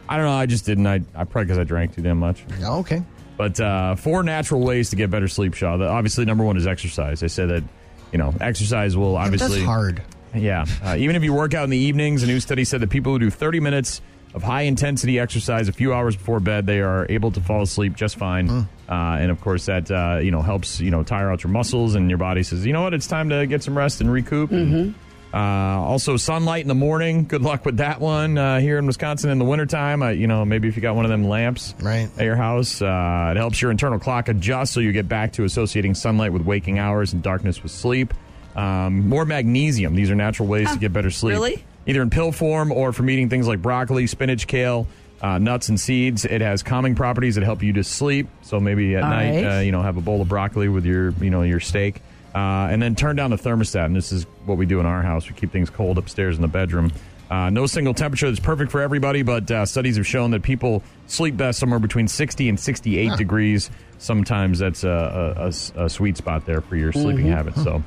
I 0.09 0.17
don't 0.17 0.27
know. 0.27 0.33
I 0.37 0.47
just 0.47 0.65
didn't. 0.65 0.87
I, 0.87 1.01
I 1.17 1.25
probably 1.25 1.47
because 1.47 1.59
I 1.59 1.65
drank 1.65 1.97
too 1.97 2.03
damn 2.03 2.19
much. 2.21 2.45
Oh, 2.63 2.79
okay. 2.79 3.03
But 3.37 3.59
uh, 3.61 3.97
four 3.97 4.23
natural 4.23 4.61
ways 4.61 4.91
to 4.91 4.97
get 4.97 5.11
better 5.11 5.29
sleep, 5.29 5.55
Shaw. 5.55 5.77
The, 5.77 5.89
obviously, 5.89 6.25
number 6.25 6.45
one 6.45 6.57
is 6.57 6.67
exercise. 6.67 7.23
I 7.23 7.27
said 7.27 7.49
that, 7.51 7.65
you 8.13 8.19
know, 8.19 8.33
exercise 8.41 8.97
will 8.97 9.17
obviously. 9.17 9.57
That's 9.57 9.65
hard. 9.65 10.03
Yeah. 10.35 10.67
Uh, 10.83 10.97
even 10.99 11.17
if 11.17 11.23
you 11.23 11.33
work 11.33 11.55
out 11.55 11.65
in 11.65 11.71
the 11.71 11.79
evenings, 11.79 12.23
a 12.23 12.27
new 12.27 12.41
study 12.41 12.65
said 12.65 12.81
that 12.81 12.91
people 12.91 13.13
who 13.13 13.19
do 13.19 13.31
30 13.31 13.61
minutes 13.61 14.01
of 14.35 14.43
high 14.43 14.63
intensity 14.63 15.19
exercise 15.19 15.69
a 15.69 15.73
few 15.73 15.95
hours 15.95 16.17
before 16.17 16.41
bed, 16.41 16.67
they 16.67 16.81
are 16.81 17.07
able 17.09 17.31
to 17.31 17.41
fall 17.41 17.63
asleep 17.63 17.95
just 17.95 18.17
fine. 18.17 18.49
Hmm. 18.49 18.61
Uh, 18.89 19.17
and 19.19 19.31
of 19.31 19.41
course, 19.41 19.67
that 19.67 19.91
uh, 19.91 20.19
you 20.21 20.31
know 20.31 20.43
helps 20.43 20.81
you 20.81 20.91
know 20.91 21.03
tire 21.03 21.31
out 21.31 21.43
your 21.43 21.53
muscles, 21.53 21.95
and 21.95 22.11
your 22.11 22.19
body 22.19 22.43
says, 22.43 22.67
you 22.67 22.73
know 22.73 22.83
what, 22.83 22.95
it's 22.95 23.07
time 23.07 23.31
to 23.31 23.47
get 23.47 23.63
some 23.63 23.79
rest 23.79 24.01
and 24.01 24.13
recoup. 24.13 24.51
And, 24.51 24.95
uh, 25.35 25.83
also, 25.83 26.17
sunlight 26.17 26.63
in 26.63 26.69
the 26.69 26.75
morning. 26.77 27.25
Good 27.25 27.43
luck 27.43 27.65
with 27.65 27.79
that 27.79 28.01
one 28.01 28.39
uh, 28.39 28.61
here 28.61 28.79
in 28.79 28.87
Wisconsin 28.87 29.31
in 29.31 29.39
the 29.41 29.45
wintertime. 29.45 30.03
Uh, 30.03 30.11
you 30.11 30.27
know, 30.29 30.45
maybe 30.45 30.69
if 30.69 30.77
you 30.77 30.83
got 30.83 30.95
one 30.95 31.05
of 31.05 31.11
them 31.11 31.25
lamps 31.29 31.75
Right. 31.81 32.09
at 32.17 32.25
your 32.25 32.37
house, 32.37 32.81
uh, 32.81 33.33
it 33.35 33.37
helps 33.37 33.61
your 33.61 33.71
internal 33.73 33.99
clock 33.99 34.29
adjust 34.29 34.73
so 34.73 34.81
you 34.81 34.93
get 34.93 35.09
back 35.09 35.33
to 35.33 35.45
associating 35.45 35.95
sunlight 35.97 36.33
with 36.33 36.43
waking 36.43 36.79
hours 36.79 37.13
and 37.13 37.23
darkness 37.23 37.63
with 37.63 37.73
sleep. 37.73 38.15
Um, 38.55 39.09
more 39.09 39.25
magnesium. 39.25 39.97
These 39.97 40.11
are 40.11 40.15
natural 40.15 40.47
ways 40.47 40.71
to 40.73 40.79
get 40.79 40.93
better 40.93 41.11
sleep. 41.11 41.33
really? 41.35 41.65
Either 41.87 42.01
in 42.03 42.11
pill 42.11 42.31
form 42.31 42.71
or 42.71 42.93
from 42.93 43.11
eating 43.11 43.29
things 43.29 43.49
like 43.49 43.61
broccoli, 43.61 44.07
spinach, 44.07 44.47
kale, 44.47 44.87
uh, 45.21 45.39
nuts, 45.39 45.69
and 45.69 45.81
seeds. 45.81 46.25
It 46.25 46.41
has 46.43 46.63
calming 46.63 46.95
properties 46.95 47.35
that 47.35 47.43
help 47.45 47.63
you 47.63 47.73
to 47.75 47.83
sleep. 47.83 48.29
So 48.43 48.61
maybe 48.61 48.95
at 48.95 49.03
All 49.03 49.11
night, 49.11 49.35
right. 49.45 49.57
uh, 49.57 49.61
you 49.61 49.73
know, 49.73 49.83
have 49.83 49.97
a 49.97 50.01
bowl 50.01 50.23
of 50.23 50.29
broccoli 50.29 50.69
with 50.69 50.87
your, 50.87 51.11
you 51.21 51.31
know, 51.31 51.43
your 51.43 51.59
steak. 51.61 52.01
Uh, 52.35 52.67
and 52.71 52.83
then 52.83 52.97
turn 52.97 53.15
down 53.15 53.31
the 53.31 53.37
thermostat. 53.37 53.87
And 53.87 53.95
this 53.95 54.11
is 54.11 54.25
what 54.45 54.59
we 54.59 54.67
do 54.67 54.81
in 54.81 54.87
our 54.87 55.03
house. 55.03 55.29
We 55.29 55.35
keep 55.37 55.53
things 55.53 55.71
cold 55.71 55.99
upstairs 55.99 56.35
in 56.37 56.43
the 56.43 56.49
bedroom. 56.49 56.93
Uh, 57.31 57.49
no 57.51 57.67
single 57.67 57.95
temperature 57.95 58.29
that's 58.29 58.41
perfect 58.41 58.71
for 58.71 58.81
everybody, 58.81 59.23
but 59.23 59.51
uh, 59.51 59.65
studies 59.65 59.97
have 59.97 60.07
shown 60.07 60.31
that 60.33 60.43
people 60.43 60.83
sleep 61.07 61.37
best 61.37 61.59
somewhere 61.59 61.79
between 61.79 62.07
60 62.09 62.49
and 62.49 62.61
68 62.61 63.17
degrees. 63.17 63.71
Sometimes 63.99 64.59
that's 64.59 64.85
a 64.85 65.87
sweet 65.89 66.17
spot 66.17 66.45
there 66.45 66.61
for 66.61 66.77
your 66.77 66.93
sleeping 66.93 67.27
habits. 67.27 67.63
So 67.63 67.83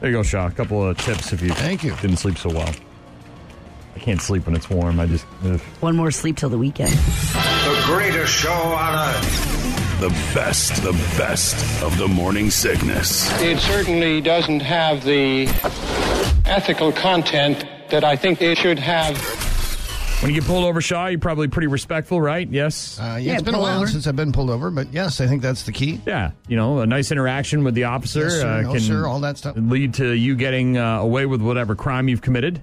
there 0.00 0.10
you 0.10 0.16
go, 0.16 0.22
Shaw. 0.22 0.46
A 0.46 0.50
couple 0.50 0.86
of 0.86 0.96
tips 0.98 1.32
if 1.32 1.42
you 1.42 1.50
Thank 1.50 1.82
you. 1.82 1.96
didn't 1.96 2.18
sleep 2.18 2.38
so 2.38 2.50
well. 2.50 2.72
I 3.94 3.98
can't 3.98 4.20
sleep 4.20 4.44
when 4.46 4.54
it's 4.54 4.68
warm. 4.68 5.00
I 5.00 5.06
just. 5.06 5.26
ugh. 5.44 5.58
One 5.80 5.96
more 5.96 6.10
sleep 6.10 6.36
till 6.36 6.50
the 6.50 6.58
weekend. 6.58 6.90
The 6.92 7.82
greatest 7.86 8.32
show 8.32 8.52
on 8.52 9.08
earth. 9.08 9.45
The 10.00 10.10
best, 10.34 10.82
the 10.82 10.92
best 11.16 11.82
of 11.82 11.96
the 11.96 12.06
morning 12.06 12.50
sickness. 12.50 13.30
It 13.40 13.58
certainly 13.58 14.20
doesn't 14.20 14.60
have 14.60 15.02
the 15.04 15.46
ethical 16.44 16.92
content 16.92 17.64
that 17.88 18.04
I 18.04 18.14
think 18.14 18.42
it 18.42 18.58
should 18.58 18.78
have. 18.78 19.16
When 20.22 20.34
you 20.34 20.40
get 20.40 20.46
pulled 20.46 20.64
over, 20.64 20.82
Shaw, 20.82 21.06
you're 21.06 21.18
probably 21.18 21.48
pretty 21.48 21.68
respectful, 21.68 22.20
right? 22.20 22.46
Yes. 22.50 22.98
Uh, 22.98 23.04
yeah, 23.04 23.18
Yeah, 23.18 23.32
it's 23.34 23.42
been 23.42 23.54
a 23.54 23.60
while 23.60 23.78
over. 23.78 23.86
since 23.86 24.06
I've 24.06 24.16
been 24.16 24.32
pulled 24.32 24.50
over, 24.50 24.70
but 24.70 24.92
yes, 24.92 25.20
I 25.20 25.26
think 25.26 25.40
that's 25.40 25.62
the 25.62 25.72
key. 25.72 26.00
Yeah, 26.06 26.32
you 26.46 26.56
know, 26.56 26.80
a 26.80 26.86
nice 26.86 27.10
interaction 27.10 27.64
with 27.64 27.74
the 27.74 27.84
officer 27.84 28.20
Yes, 28.24 28.32
sir. 28.32 28.48
uh, 28.58 28.60
No, 28.62 28.72
can 28.72 28.80
sir, 28.80 29.06
all 29.06 29.20
that 29.20 29.38
stuff. 29.38 29.56
lead 29.58 29.94
to 29.94 30.12
you 30.12 30.34
getting 30.36 30.76
uh, 30.76 30.98
away 31.00 31.24
with 31.24 31.40
whatever 31.40 31.74
crime 31.74 32.08
you've 32.08 32.22
committed. 32.22 32.60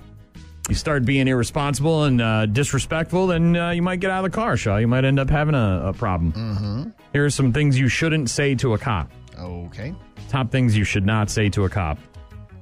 You 0.69 0.75
start 0.75 1.03
being 1.03 1.27
irresponsible 1.27 2.05
and 2.05 2.21
uh, 2.21 2.45
disrespectful, 2.45 3.27
then 3.27 3.55
uh, 3.55 3.71
you 3.71 3.81
might 3.81 3.99
get 3.99 4.11
out 4.11 4.23
of 4.23 4.31
the 4.31 4.35
car, 4.35 4.55
Shaw. 4.55 4.77
You 4.77 4.87
might 4.87 5.03
end 5.03 5.19
up 5.19 5.29
having 5.29 5.55
a, 5.55 5.87
a 5.87 5.93
problem. 5.93 6.31
Mm-hmm. 6.31 6.89
Here 7.11 7.25
are 7.25 7.29
some 7.29 7.51
things 7.51 7.77
you 7.77 7.89
shouldn't 7.89 8.29
say 8.29 8.55
to 8.55 8.73
a 8.73 8.77
cop. 8.77 9.11
Okay. 9.37 9.93
Top 10.29 10.51
things 10.51 10.77
you 10.77 10.85
should 10.85 11.05
not 11.05 11.29
say 11.29 11.49
to 11.49 11.65
a 11.65 11.69
cop. 11.69 11.97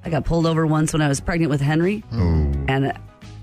I 0.04 0.10
got 0.10 0.26
pulled 0.26 0.48
over 0.48 0.66
once 0.66 0.94
when 0.94 1.02
I 1.02 1.08
was 1.08 1.22
pregnant 1.22 1.52
with 1.52 1.62
Henry, 1.62 2.04
and 2.12 2.92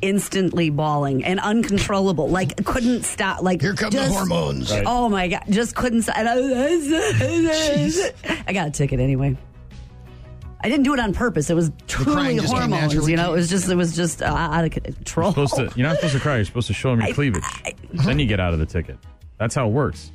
instantly 0.02 0.70
bawling 0.70 1.24
and 1.24 1.40
uncontrollable. 1.40 2.28
Like 2.28 2.64
couldn't 2.64 3.04
stop. 3.04 3.42
Like 3.42 3.60
Here 3.60 3.74
come 3.74 3.90
the 3.90 4.08
hormones. 4.08 4.70
Right. 4.70 4.84
Oh 4.86 5.08
my 5.08 5.26
god, 5.28 5.42
just 5.50 5.74
couldn't 5.74 6.02
stop. 6.02 6.16
I, 6.18 6.22
I 8.46 8.52
got 8.52 8.68
a 8.68 8.70
ticket 8.70 9.00
anyway. 9.00 9.36
I 10.60 10.68
didn't 10.68 10.82
do 10.84 10.92
it 10.94 10.98
on 11.00 11.12
purpose. 11.14 11.50
It 11.50 11.54
was 11.54 11.70
truly 11.86 12.12
crying 12.12 12.38
just 12.38 12.52
came 12.52 12.70
hormones. 12.70 13.08
You 13.08 13.16
know, 13.16 13.32
it 13.32 13.36
was 13.36 13.48
just 13.48 13.68
it 13.68 13.76
was 13.76 13.94
just 13.94 14.22
uh, 14.22 14.26
out 14.26 14.64
of 14.64 14.70
control. 14.72 15.30
Supposed 15.30 15.54
to, 15.56 15.70
you're 15.76 15.86
not 15.86 15.96
supposed 15.96 16.14
to 16.14 16.20
cry. 16.20 16.36
You're 16.36 16.44
supposed 16.46 16.66
to 16.66 16.74
show 16.74 16.90
them 16.90 17.00
your 17.00 17.10
I- 17.10 17.12
cleavage. 17.12 17.44
I- 17.64 17.74
then 17.92 18.18
you 18.18 18.26
get 18.26 18.40
out 18.40 18.52
of 18.52 18.58
the 18.58 18.66
ticket. 18.66 18.98
That's 19.38 19.54
how 19.54 19.68
it 19.68 19.72
works. 19.72 20.10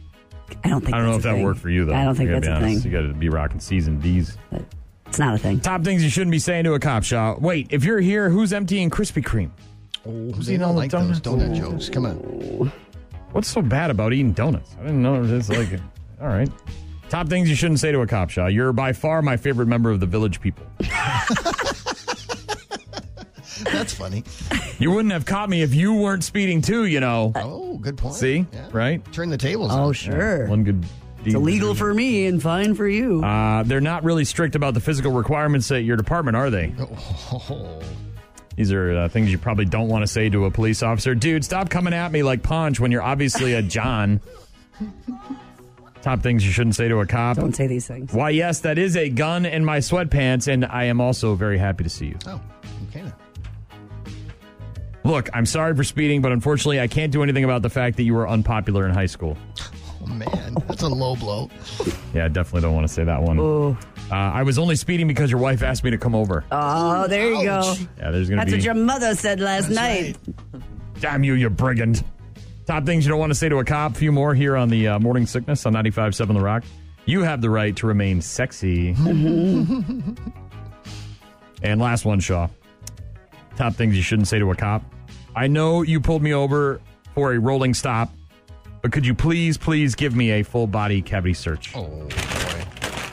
I 0.63 0.69
don't 0.69 0.81
think. 0.81 0.93
I 0.93 0.99
don't 0.99 1.07
know 1.09 1.15
if 1.15 1.23
that 1.23 1.33
thing. 1.35 1.43
worked 1.43 1.59
for 1.61 1.69
you 1.69 1.85
though. 1.85 1.93
I 1.95 2.03
don't 2.03 2.15
think 2.15 2.29
I 2.29 2.33
that's 2.33 2.47
gotta 2.47 2.57
a 2.57 2.59
be 2.59 2.65
honest. 2.65 2.83
thing. 2.83 2.91
You 2.91 3.01
got 3.01 3.07
to 3.07 3.13
be 3.13 3.29
rocking 3.29 3.59
season 3.59 3.99
D's. 3.99 4.37
It's 5.07 5.19
not 5.19 5.33
a 5.33 5.37
thing. 5.37 5.59
Top 5.61 5.83
things 5.83 6.03
you 6.03 6.09
shouldn't 6.09 6.31
be 6.31 6.39
saying 6.39 6.65
to 6.65 6.73
a 6.73 6.79
cop, 6.79 7.03
Shaw. 7.03 7.35
Wait, 7.39 7.67
if 7.69 7.83
you're 7.85 7.99
here, 8.01 8.29
who's 8.29 8.51
emptying 8.51 8.89
Krispy 8.89 9.23
Kreme? 9.23 9.51
Oh, 10.05 10.31
Who's 10.33 10.49
eating 10.51 10.63
all 10.63 10.73
don't 10.73 10.75
the 10.75 10.79
like 10.81 10.91
those 10.91 11.19
donuts? 11.21 11.57
donut 11.59 11.71
jokes. 11.71 11.89
Come 11.89 12.05
on. 12.05 12.71
What's 13.31 13.47
so 13.47 13.61
bad 13.61 13.89
about 13.89 14.11
eating 14.11 14.33
donuts? 14.33 14.75
I 14.79 14.83
didn't 14.83 15.01
know 15.01 15.23
it's 15.23 15.49
like. 15.49 15.69
all 16.21 16.27
right. 16.27 16.49
Top 17.13 17.29
things 17.29 17.47
you 17.47 17.55
shouldn't 17.55 17.79
say 17.79 17.91
to 17.91 18.01
a 18.01 18.07
cop, 18.07 18.31
Shaw. 18.31 18.47
You're 18.47 18.73
by 18.73 18.91
far 18.91 19.21
my 19.21 19.37
favorite 19.37 19.67
member 19.67 19.91
of 19.91 19.99
the 19.99 20.07
village 20.07 20.41
people. 20.41 20.65
That's 23.71 23.93
funny. 23.93 24.23
You 24.79 24.89
wouldn't 24.89 25.13
have 25.13 25.23
caught 25.23 25.47
me 25.47 25.61
if 25.61 25.75
you 25.75 25.93
weren't 25.93 26.23
speeding 26.23 26.63
too, 26.63 26.85
you 26.85 26.99
know. 26.99 27.31
Oh, 27.35 27.77
good 27.77 27.99
point. 27.99 28.15
See? 28.15 28.47
Yeah. 28.51 28.67
Right? 28.71 29.13
Turn 29.13 29.29
the 29.29 29.37
tables. 29.37 29.69
Oh 29.71 29.89
on. 29.89 29.93
sure, 29.93 30.47
One 30.47 30.63
good 30.63 30.83
it's 31.23 31.35
illegal 31.35 31.75
for 31.75 31.93
me 31.93 32.25
and 32.25 32.41
fine 32.41 32.73
for 32.73 32.87
you. 32.87 33.23
Uh, 33.23 33.61
they're 33.61 33.79
not 33.79 34.03
really 34.03 34.25
strict 34.25 34.55
about 34.55 34.73
the 34.73 34.81
physical 34.81 35.11
requirements 35.11 35.69
at 35.69 35.83
your 35.83 35.97
department, 35.97 36.35
are 36.35 36.49
they? 36.49 36.73
Oh. 36.79 37.79
These 38.55 38.71
are 38.71 38.97
uh, 38.97 39.07
things 39.07 39.31
you 39.31 39.37
probably 39.37 39.65
don't 39.65 39.87
want 39.87 40.01
to 40.01 40.07
say 40.07 40.29
to 40.31 40.45
a 40.45 40.51
police 40.51 40.81
officer. 40.81 41.13
Dude, 41.13 41.45
stop 41.45 41.69
coming 41.69 41.93
at 41.93 42.11
me 42.11 42.23
like 42.23 42.41
Ponch 42.41 42.79
when 42.79 42.91
you're 42.91 43.03
obviously 43.03 43.53
a 43.53 43.61
John. 43.61 44.19
Top 46.03 46.21
things 46.21 46.45
you 46.45 46.51
shouldn't 46.51 46.75
say 46.75 46.89
to 46.89 46.99
a 46.99 47.05
cop. 47.05 47.37
don't 47.37 47.55
say 47.55 47.65
these 47.65 47.87
things. 47.87 48.13
Why, 48.13 48.29
yes, 48.31 48.59
that 48.59 48.77
is 48.77 48.97
a 48.97 49.07
gun 49.07 49.45
in 49.45 49.63
my 49.63 49.77
sweatpants, 49.79 50.51
and 50.51 50.65
I 50.65 50.83
am 50.83 50.99
also 50.99 51.33
very 51.33 51.57
happy 51.57 51.85
to 51.85 51.89
see 51.89 52.07
you. 52.07 52.17
Oh, 52.27 52.41
okay. 52.89 53.03
then. 53.03 53.13
Look, 55.05 55.29
I'm 55.33 55.45
sorry 55.45 55.73
for 55.75 55.85
speeding, 55.85 56.21
but 56.21 56.33
unfortunately, 56.33 56.81
I 56.81 56.87
can't 56.87 57.13
do 57.13 57.23
anything 57.23 57.45
about 57.45 57.61
the 57.61 57.69
fact 57.69 57.95
that 57.97 58.03
you 58.03 58.13
were 58.15 58.27
unpopular 58.27 58.85
in 58.85 58.93
high 58.93 59.05
school. 59.05 59.37
Oh, 60.01 60.07
man. 60.07 60.55
That's 60.67 60.81
a 60.81 60.89
low 60.89 61.15
blow. 61.15 61.49
Yeah, 62.13 62.25
I 62.25 62.27
definitely 62.27 62.61
don't 62.61 62.75
want 62.75 62.85
to 62.85 62.93
say 62.93 63.05
that 63.05 63.21
one. 63.21 63.39
Uh, 63.39 63.75
I 64.11 64.43
was 64.43 64.59
only 64.59 64.75
speeding 64.75 65.07
because 65.07 65.31
your 65.31 65.39
wife 65.39 65.63
asked 65.63 65.85
me 65.85 65.91
to 65.91 65.97
come 65.97 66.15
over. 66.15 66.43
oh, 66.51 67.07
there 67.07 67.29
you 67.29 67.45
go. 67.45 67.75
Yeah, 67.97 68.11
there's 68.11 68.29
going 68.29 68.39
to 68.39 68.45
That's 68.45 68.51
be. 68.51 68.57
what 68.57 68.63
your 68.65 68.73
mother 68.73 69.15
said 69.15 69.39
last 69.39 69.69
That's 69.69 69.75
night. 69.75 70.17
Damn 70.99 71.23
you, 71.23 71.33
you 71.35 71.49
brigand. 71.49 72.03
Top 72.65 72.85
things 72.85 73.05
you 73.05 73.09
don't 73.09 73.19
want 73.19 73.31
to 73.31 73.35
say 73.35 73.49
to 73.49 73.57
a 73.59 73.65
cop. 73.65 73.91
A 73.91 73.95
few 73.95 74.11
more 74.11 74.33
here 74.33 74.55
on 74.55 74.69
the 74.69 74.87
uh, 74.87 74.99
Morning 74.99 75.25
Sickness 75.25 75.65
on 75.65 75.73
95.7 75.73 76.33
The 76.33 76.39
Rock. 76.39 76.63
You 77.05 77.21
have 77.23 77.41
the 77.41 77.49
right 77.49 77.75
to 77.77 77.87
remain 77.87 78.21
sexy. 78.21 78.89
and 81.61 81.81
last 81.81 82.05
one, 82.05 82.21
Shaw. 82.21 82.47
Top 83.57 83.73
things 83.75 83.95
you 83.97 84.01
shouldn't 84.01 84.29
say 84.29 84.39
to 84.39 84.49
a 84.51 84.55
cop. 84.55 84.81
I 85.35 85.47
know 85.47 85.81
you 85.81 85.99
pulled 85.99 86.21
me 86.23 86.33
over 86.33 86.79
for 87.13 87.33
a 87.33 87.39
rolling 87.39 87.73
stop, 87.73 88.13
but 88.81 88.93
could 88.93 89.05
you 89.05 89.13
please, 89.13 89.57
please 89.57 89.93
give 89.95 90.15
me 90.15 90.31
a 90.31 90.43
full 90.43 90.67
body 90.67 91.01
cavity 91.01 91.33
search? 91.33 91.75
Oh, 91.75 91.83
boy. 91.87 92.07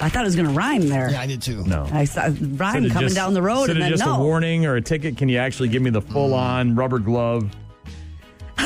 I 0.03 0.09
thought 0.09 0.23
it 0.23 0.27
was 0.27 0.37
going 0.37 0.49
to 0.49 0.55
rhyme 0.55 0.89
there. 0.89 1.11
Yeah, 1.11 1.21
I 1.21 1.27
did 1.27 1.43
too. 1.43 1.63
No. 1.65 1.87
I 1.93 2.05
saw 2.05 2.23
rhyme 2.23 2.31
Instead 2.31 2.85
of 2.87 2.93
coming 2.93 3.09
just- 3.09 3.17
down 3.17 3.35
the 3.35 3.43
road, 3.43 3.65
instead 3.69 3.77
and 3.77 3.83
of 3.83 3.85
then 3.91 3.99
just 3.99 4.07
no. 4.07 4.15
a 4.15 4.25
warning 4.25 4.65
or 4.65 4.77
a 4.77 4.81
ticket, 4.81 5.17
can 5.17 5.29
you 5.29 5.39
actually 5.39 5.69
give 5.69 5.83
me 5.83 5.91
the 5.91 6.01
full 6.01 6.33
on 6.35 6.77
rubber 6.77 7.01
glove? 7.01 7.51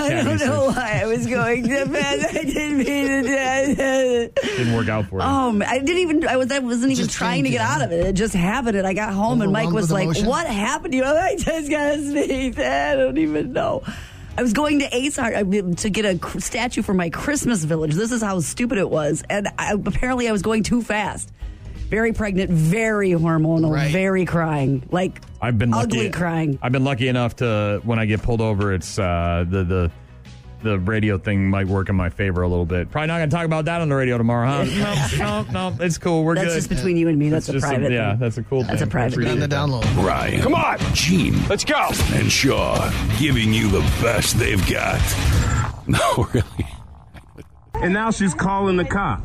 I 0.04 0.22
don't 0.22 0.38
know 0.38 0.68
search? 0.68 0.76
why 0.76 1.00
I 1.02 1.06
was 1.06 1.26
going 1.26 1.62
to 1.64 1.86
bed. 1.86 2.26
I 2.30 2.32
didn't 2.44 2.78
mean 2.78 3.06
to. 3.06 3.22
do 3.22 3.74
that. 3.74 4.34
Didn't 4.42 4.74
work 4.74 4.88
out 4.88 5.06
for 5.06 5.16
you. 5.20 5.24
Oh, 5.24 5.60
I 5.66 5.78
didn't 5.78 5.98
even. 5.98 6.26
I 6.28 6.36
was. 6.36 6.50
I 6.52 6.58
wasn't 6.58 6.92
even 6.92 7.04
Just 7.04 7.16
trying 7.16 7.44
to 7.44 7.50
get 7.50 7.60
out 7.60 7.82
of 7.82 7.92
it. 7.92 8.06
It 8.06 8.12
just 8.14 8.34
happened, 8.34 8.76
and 8.76 8.86
I 8.86 8.94
got 8.94 9.12
home, 9.12 9.42
and 9.42 9.52
Mike 9.52 9.70
was 9.70 9.90
like, 9.90 10.04
emotion? 10.04 10.26
"What 10.26 10.46
happened 10.46 10.92
to 10.92 10.98
you?" 10.98 11.04
I'm 11.04 11.14
like, 11.14 11.32
I 11.32 11.36
just 11.36 11.70
got 11.70 11.94
sneezed. 11.98 12.58
I 12.60 12.94
don't 12.96 13.18
even 13.18 13.52
know. 13.52 13.82
I 14.36 14.42
was 14.42 14.52
going 14.52 14.80
to 14.80 14.96
Ace 14.96 15.16
Hard 15.16 15.34
I 15.34 15.44
mean, 15.44 15.76
to 15.76 15.90
get 15.90 16.04
a 16.04 16.40
statue 16.40 16.82
for 16.82 16.92
my 16.92 17.08
Christmas 17.08 17.62
village. 17.62 17.94
This 17.94 18.10
is 18.10 18.20
how 18.20 18.40
stupid 18.40 18.78
it 18.78 18.90
was, 18.90 19.22
and 19.30 19.48
I, 19.58 19.74
apparently 19.74 20.28
I 20.28 20.32
was 20.32 20.42
going 20.42 20.64
too 20.64 20.82
fast. 20.82 21.30
Very 21.90 22.12
pregnant, 22.12 22.50
very 22.50 23.10
hormonal, 23.10 23.70
Right. 23.72 23.90
very 23.92 24.24
crying, 24.24 24.82
like 24.90 25.20
I've 25.40 25.58
been 25.58 25.70
lucky. 25.70 25.98
ugly 25.98 26.10
crying. 26.10 26.58
I've 26.62 26.72
been 26.72 26.84
lucky 26.84 27.08
enough 27.08 27.36
to 27.36 27.80
when 27.84 27.98
I 27.98 28.06
get 28.06 28.22
pulled 28.22 28.40
over, 28.40 28.72
it's 28.72 28.98
uh, 28.98 29.44
the 29.48 29.64
the 29.64 29.90
the 30.62 30.78
radio 30.78 31.18
thing 31.18 31.50
might 31.50 31.66
work 31.66 31.90
in 31.90 31.94
my 31.94 32.08
favor 32.08 32.40
a 32.40 32.48
little 32.48 32.64
bit. 32.64 32.90
Probably 32.90 33.08
not 33.08 33.18
going 33.18 33.28
to 33.28 33.36
talk 33.36 33.44
about 33.44 33.66
that 33.66 33.82
on 33.82 33.90
the 33.90 33.94
radio 33.94 34.16
tomorrow, 34.16 34.64
huh? 34.64 35.14
no, 35.18 35.44
no, 35.52 35.68
no. 35.70 35.84
It's 35.84 35.98
cool. 35.98 36.24
We're 36.24 36.36
That's 36.36 36.46
good. 36.46 36.52
That's 36.54 36.66
just 36.68 36.76
between 36.80 36.96
you 36.96 37.08
and 37.08 37.18
me. 37.18 37.28
That's, 37.28 37.46
That's 37.48 37.58
a 37.58 37.60
just 37.60 37.66
private. 37.70 37.92
yeah, 37.92 38.12
thing. 38.12 38.20
that's 38.20 38.38
a 38.38 38.42
cool 38.44 38.62
That's 38.62 38.78
thing. 38.80 38.88
a 38.88 38.90
private 38.90 39.12
Appreciate 39.12 39.32
On 39.34 39.40
the 39.40 39.46
download. 39.48 40.02
Ryan. 40.02 40.40
Come 40.40 40.54
on. 40.54 40.78
Gene. 40.94 41.36
Let's 41.48 41.64
go. 41.66 41.90
And 42.14 42.32
Shaw 42.32 42.90
giving 43.18 43.52
you 43.52 43.68
the 43.70 43.80
best 44.02 44.38
they've 44.38 44.66
got. 44.70 45.00
No, 45.86 46.26
really. 46.32 46.66
And 47.84 47.92
now 47.92 48.10
she's 48.10 48.32
calling 48.32 48.78
the 48.78 48.84
cop. 48.86 49.22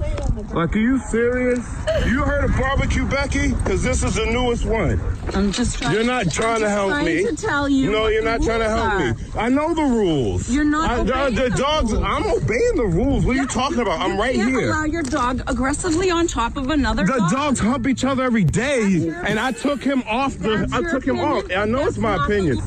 Like, 0.54 0.76
are 0.76 0.80
you 0.80 1.00
serious? 1.00 1.60
You 2.06 2.24
heard 2.24 2.44
of 2.44 2.58
barbecue 2.58 3.06
Becky? 3.06 3.54
Because 3.54 3.82
this 3.82 4.04
is 4.04 4.16
the 4.16 4.26
newest 4.26 4.66
one. 4.66 5.00
I'm 5.34 5.54
just 5.54 5.78
trying. 5.78 5.94
You're 5.96 6.04
not 6.04 6.26
I'm 6.26 6.30
trying 6.30 6.56
to 6.56 6.62
just 6.66 6.72
help 6.76 6.90
trying 6.90 7.06
me. 7.06 7.24
to 7.24 7.36
tell 7.38 7.70
you. 7.70 7.90
No, 7.90 8.08
you're 8.08 8.22
not 8.22 8.42
trying 8.42 8.60
to 8.60 8.68
help 8.68 8.92
are. 8.92 9.14
me. 9.14 9.24
I 9.38 9.48
know 9.48 9.74
the 9.74 9.84
rules. 9.84 10.50
You're 10.50 10.66
not 10.66 10.90
I, 10.90 11.04
the, 11.06 11.14
obeying 11.14 11.36
the 11.36 11.50
the 11.52 11.58
dogs. 11.58 11.94
rules. 11.94 12.04
I'm 12.04 12.26
obeying 12.26 12.76
the 12.76 12.86
rules. 12.86 13.26
What 13.26 13.38
are 13.38 13.40
you 13.40 13.48
talking 13.48 13.80
about? 13.80 13.98
I'm 14.02 14.16
You 14.16 14.20
right 14.20 14.36
can't 14.36 14.50
here. 14.50 14.68
Allow 14.72 14.84
your 14.84 15.04
dog 15.04 15.42
aggressively 15.48 16.12
on 16.12 16.28
top 16.28 16.58
of 16.58 16.70
another 16.70 17.06
The 17.06 17.14
dog. 17.14 17.32
dogs 17.32 17.60
hump 17.62 17.88
each 17.88 18.04
other 18.04 18.24
every 18.24 18.44
day, 18.44 19.08
and 19.26 19.40
I 19.40 19.54
took 19.54 19.82
him 19.82 20.04
off 20.06 20.38
the. 20.38 20.58
That's 20.58 20.74
I 20.74 20.80
your 20.82 20.92
took 20.92 21.06
him 21.08 21.22
off. 21.22 21.46
I 21.56 21.64
know 21.64 21.88
it's 21.88 21.98
my 21.98 22.22
opinion. 22.26 22.60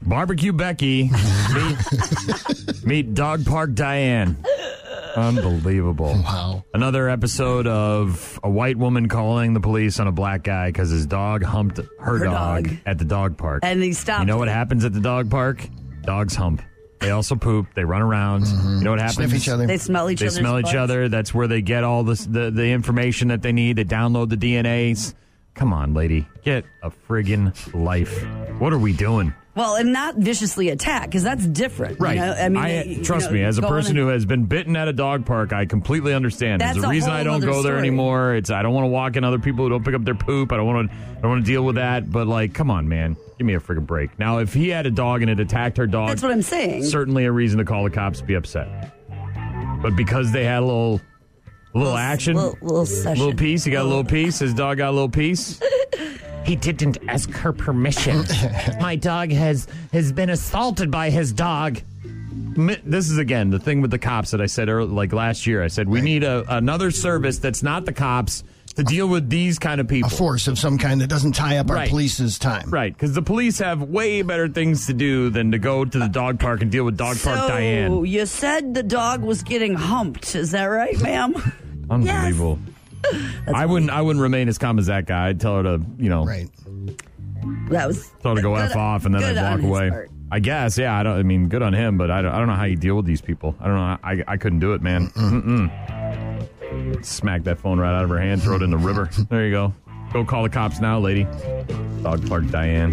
Barbecue 0.00 0.52
Becky. 0.54 1.10
meet, 1.54 2.86
meet 2.86 3.14
Dog 3.14 3.44
Park 3.44 3.74
Diane. 3.74 4.36
Unbelievable. 5.16 6.14
Wow. 6.26 6.64
Another 6.74 7.08
episode 7.08 7.66
of 7.66 8.38
a 8.42 8.50
white 8.50 8.76
woman 8.76 9.08
calling 9.08 9.54
the 9.54 9.60
police 9.60 9.98
on 10.00 10.06
a 10.08 10.12
black 10.12 10.42
guy 10.42 10.68
because 10.68 10.90
his 10.90 11.06
dog 11.06 11.42
humped 11.44 11.78
her, 11.78 11.86
Her 11.98 12.18
dog, 12.24 12.64
dog. 12.68 12.76
at 12.86 12.98
the 12.98 13.04
dog 13.04 13.36
park. 13.38 13.60
And 13.62 13.82
he 13.82 13.92
stopped. 13.92 14.20
You 14.20 14.26
know 14.26 14.38
what 14.38 14.48
happens 14.48 14.84
at 14.84 14.92
the 14.92 15.00
dog 15.00 15.30
park? 15.30 15.66
Dogs 16.02 16.34
hump. 16.34 16.62
They 17.00 17.10
also 17.10 17.34
poop. 17.36 17.66
They 17.74 17.84
run 17.84 18.02
around. 18.02 18.44
Mm-hmm. 18.44 18.78
You 18.78 18.84
know 18.84 18.90
what 18.90 19.00
happens? 19.00 19.16
Sniff 19.30 19.34
each 19.34 19.48
other. 19.48 19.66
They 19.66 19.78
smell 19.78 20.10
each 20.10 20.20
They 20.20 20.26
other's 20.26 20.38
smell 20.38 20.58
each 20.58 20.64
butts. 20.64 20.74
other. 20.76 21.08
That's 21.08 21.32
where 21.34 21.46
they 21.46 21.62
get 21.62 21.84
all 21.84 22.02
this, 22.02 22.24
the 22.24 22.50
the 22.50 22.70
information 22.70 23.28
that 23.28 23.42
they 23.42 23.52
need. 23.52 23.76
They 23.76 23.84
download 23.84 24.30
the 24.30 24.36
DNAs. 24.36 25.14
Come 25.54 25.72
on, 25.72 25.94
lady, 25.94 26.26
get 26.42 26.64
a 26.82 26.90
friggin' 26.90 27.54
life. 27.74 28.24
What 28.58 28.72
are 28.72 28.78
we 28.78 28.92
doing? 28.92 29.32
Well, 29.56 29.76
and 29.76 29.90
not 29.92 30.16
viciously 30.16 30.68
attack 30.68 31.06
because 31.06 31.22
that's 31.22 31.46
different. 31.46 31.98
you 31.98 32.14
know? 32.14 32.32
I 32.32 32.48
mean, 32.50 32.98
you 32.98 33.02
trust 33.04 33.28
know, 33.30 33.32
me, 33.34 33.42
as 33.42 33.56
a 33.56 33.62
person 33.62 33.96
who 33.96 34.08
has 34.08 34.26
been 34.26 34.44
bitten 34.44 34.76
at 34.76 34.86
a 34.86 34.92
dog 34.92 35.24
park, 35.24 35.54
I 35.54 35.64
completely 35.64 36.12
understand. 36.12 36.60
There's 36.60 36.74
That's 36.74 36.84
a 36.84 36.88
a 36.88 36.90
reason 36.90 37.10
I 37.10 37.22
don't 37.24 37.40
go 37.40 37.54
there 37.62 37.72
story. 37.72 37.78
anymore. 37.78 38.34
It's 38.34 38.50
I 38.50 38.60
don't 38.60 38.74
want 38.74 38.84
to 38.84 38.88
walk 38.90 39.16
in 39.16 39.24
other 39.24 39.38
people 39.38 39.64
who 39.64 39.70
don't 39.70 39.82
pick 39.84 39.94
up 39.94 40.04
their 40.04 40.14
poop. 40.14 40.52
I 40.52 40.56
don't 40.58 40.66
want 40.66 40.90
to. 40.90 40.96
I 40.96 41.20
don't 41.22 41.30
want 41.30 41.44
to 41.46 41.50
deal 41.50 41.64
with 41.64 41.76
that. 41.76 42.10
But 42.12 42.26
like, 42.26 42.52
come 42.52 42.70
on, 42.70 42.86
man, 42.86 43.16
give 43.38 43.46
me 43.46 43.54
a 43.54 43.60
freaking 43.60 43.86
break. 43.86 44.18
Now, 44.18 44.38
if 44.40 44.52
he 44.52 44.68
had 44.68 44.84
a 44.84 44.90
dog 44.90 45.22
and 45.22 45.30
it 45.30 45.40
attacked 45.40 45.78
her 45.78 45.86
dog, 45.86 46.10
That's 46.10 46.22
what 46.22 46.32
I'm 46.32 46.42
saying. 46.42 46.84
certainly 46.84 47.24
a 47.24 47.32
reason 47.32 47.58
to 47.58 47.64
call 47.64 47.82
the 47.84 47.90
cops 47.90 48.20
be 48.20 48.34
upset. 48.34 48.92
But 49.80 49.96
because 49.96 50.32
they 50.32 50.44
had 50.44 50.58
a 50.62 50.66
little, 50.66 51.00
a 51.74 51.78
little, 51.78 51.96
action, 51.96 52.34
little, 52.36 52.58
little 52.60 52.86
session. 52.86 53.24
little 53.24 53.38
piece, 53.38 53.64
he 53.64 53.70
got 53.70 53.86
a 53.86 53.88
little 53.88 54.04
piece. 54.04 54.38
His 54.38 54.52
dog 54.52 54.76
got 54.76 54.90
a 54.90 54.92
little 54.92 55.08
piece. 55.08 55.60
He 56.46 56.56
didn't 56.56 56.98
ask 57.08 57.28
her 57.30 57.52
permission. 57.52 58.24
My 58.80 58.96
dog 58.96 59.32
has 59.32 59.66
has 59.92 60.12
been 60.12 60.30
assaulted 60.30 60.90
by 60.90 61.10
his 61.10 61.32
dog. 61.32 61.80
Mi- 62.56 62.78
This 62.84 63.10
is 63.10 63.18
again 63.18 63.50
the 63.50 63.58
thing 63.58 63.82
with 63.82 63.90
the 63.90 63.98
cops 63.98 64.30
that 64.30 64.40
I 64.40 64.46
said 64.46 64.68
earlier, 64.68 64.90
like 64.92 65.12
last 65.12 65.46
year. 65.46 65.62
I 65.62 65.68
said 65.68 65.88
we 65.88 66.00
need 66.00 66.22
a, 66.24 66.44
another 66.56 66.90
service 66.90 67.38
that's 67.38 67.62
not 67.62 67.84
the 67.84 67.92
cops 67.92 68.44
to 68.76 68.84
deal 68.84 69.08
with 69.08 69.30
these 69.30 69.58
kind 69.58 69.80
of 69.80 69.88
people. 69.88 70.06
A 70.08 70.10
force 70.14 70.48
of 70.48 70.58
some 70.58 70.76
kind 70.76 71.00
that 71.00 71.06
doesn't 71.08 71.32
tie 71.32 71.56
up 71.56 71.70
our 71.70 71.76
Right. 71.76 71.88
police's 71.88 72.38
time. 72.38 72.68
Right, 72.70 72.92
because 72.92 73.14
the 73.14 73.22
police 73.22 73.58
have 73.60 73.80
way 73.82 74.20
better 74.22 74.48
things 74.48 74.86
to 74.86 74.92
do 74.92 75.30
than 75.30 75.50
to 75.52 75.58
go 75.58 75.84
to 75.86 75.98
the 75.98 76.08
dog 76.08 76.38
park 76.38 76.60
and 76.60 76.70
deal 76.70 76.84
with 76.84 76.96
Dog 76.98 77.16
Park 77.22 77.38
so 77.38 77.48
Diane. 77.48 78.04
you 78.04 78.26
said 78.26 78.74
the 78.74 78.82
dog 78.82 79.22
was 79.22 79.42
getting 79.42 79.74
humped. 79.74 80.34
Is 80.34 80.50
that 80.50 80.64
right, 80.66 80.98
ma'am? 81.00 81.34
Unbelievable. 81.90 82.58
I 83.54 83.66
wouldn't. 83.66 83.90
I 83.90 84.02
wouldn't 84.02 84.22
remain 84.22 84.48
as 84.48 84.58
calm 84.58 84.78
as 84.78 84.86
that 84.86 85.06
guy. 85.06 85.28
I'd 85.28 85.40
tell 85.40 85.56
her 85.56 85.62
to, 85.62 85.80
you 85.98 86.08
know, 86.08 86.24
Right. 86.24 86.48
That 87.70 87.86
was 87.86 88.10
tell 88.22 88.32
her 88.32 88.36
to 88.36 88.42
go 88.42 88.54
good- 88.56 88.70
f 88.72 88.76
off, 88.76 89.04
and 89.06 89.14
then 89.14 89.22
I'd 89.38 89.62
walk 89.62 89.62
away. 89.62 89.90
part. 89.90 90.10
I 90.32 90.40
guess. 90.40 90.76
Yeah. 90.76 90.98
I 90.98 91.02
don't. 91.04 91.18
I 91.18 91.22
mean, 91.22 91.48
good 91.48 91.62
on 91.62 91.72
him, 91.72 91.96
but 91.98 92.10
I 92.10 92.20
don't, 92.22 92.32
I 92.32 92.38
don't 92.38 92.48
know 92.48 92.54
how 92.56 92.64
you 92.64 92.76
deal 92.76 92.96
with 92.96 93.06
these 93.06 93.20
people. 93.20 93.54
I 93.60 93.66
don't 93.66 93.76
know. 93.76 93.98
I 94.02 94.24
I 94.26 94.36
couldn't 94.36 94.58
do 94.58 94.72
it, 94.74 94.82
man. 94.82 95.08
Mm-mm. 95.10 97.04
Smack 97.04 97.44
that 97.44 97.58
phone 97.58 97.78
right 97.78 97.96
out 97.96 98.02
of 98.04 98.10
her 98.10 98.18
hand. 98.18 98.42
Throw 98.42 98.56
it 98.56 98.62
in 98.62 98.70
the 98.70 98.76
river. 98.76 99.08
There 99.30 99.44
you 99.44 99.52
go. 99.52 99.74
Go 100.12 100.24
call 100.24 100.42
the 100.42 100.48
cops 100.48 100.80
now, 100.80 100.98
lady. 100.98 101.24
Dog 102.02 102.26
Park 102.28 102.48
Diane. 102.48 102.92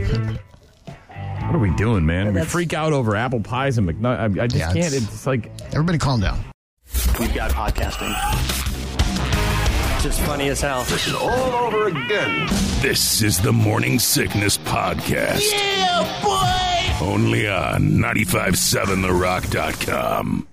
What 1.46 1.56
are 1.56 1.60
we 1.60 1.72
doing, 1.76 2.06
man? 2.06 2.34
We 2.34 2.44
freak 2.44 2.74
out 2.74 2.94
over 2.94 3.16
apple 3.16 3.40
pies 3.42 3.78
and 3.78 3.88
McNutt. 3.90 4.20
I, 4.40 4.44
I 4.44 4.48
just 4.48 4.56
Yeah, 4.56 4.68
can't. 4.68 4.78
it's- 4.94 5.04
It's 5.04 5.28
like 5.28 5.52
Everybody 5.74 5.98
calm 5.98 6.22
down. 6.22 6.40
We've 7.20 7.34
got 7.34 7.52
podcasting. 7.52 8.62
Just 10.04 10.20
funny 10.24 10.50
as 10.50 10.60
hell. 10.60 10.84
This 10.84 11.08
is 11.08 11.14
all 11.14 11.32
over 11.32 11.88
again. 11.88 12.48
This 12.82 13.22
is 13.22 13.40
the 13.40 13.54
Morning 13.54 14.00
Sickness 14.00 14.58
Podcast. 14.58 15.50
Yeah, 15.50 16.04
boy! 16.22 17.06
Only 17.08 17.48
on 17.48 18.00
957therock.com. 18.00 20.46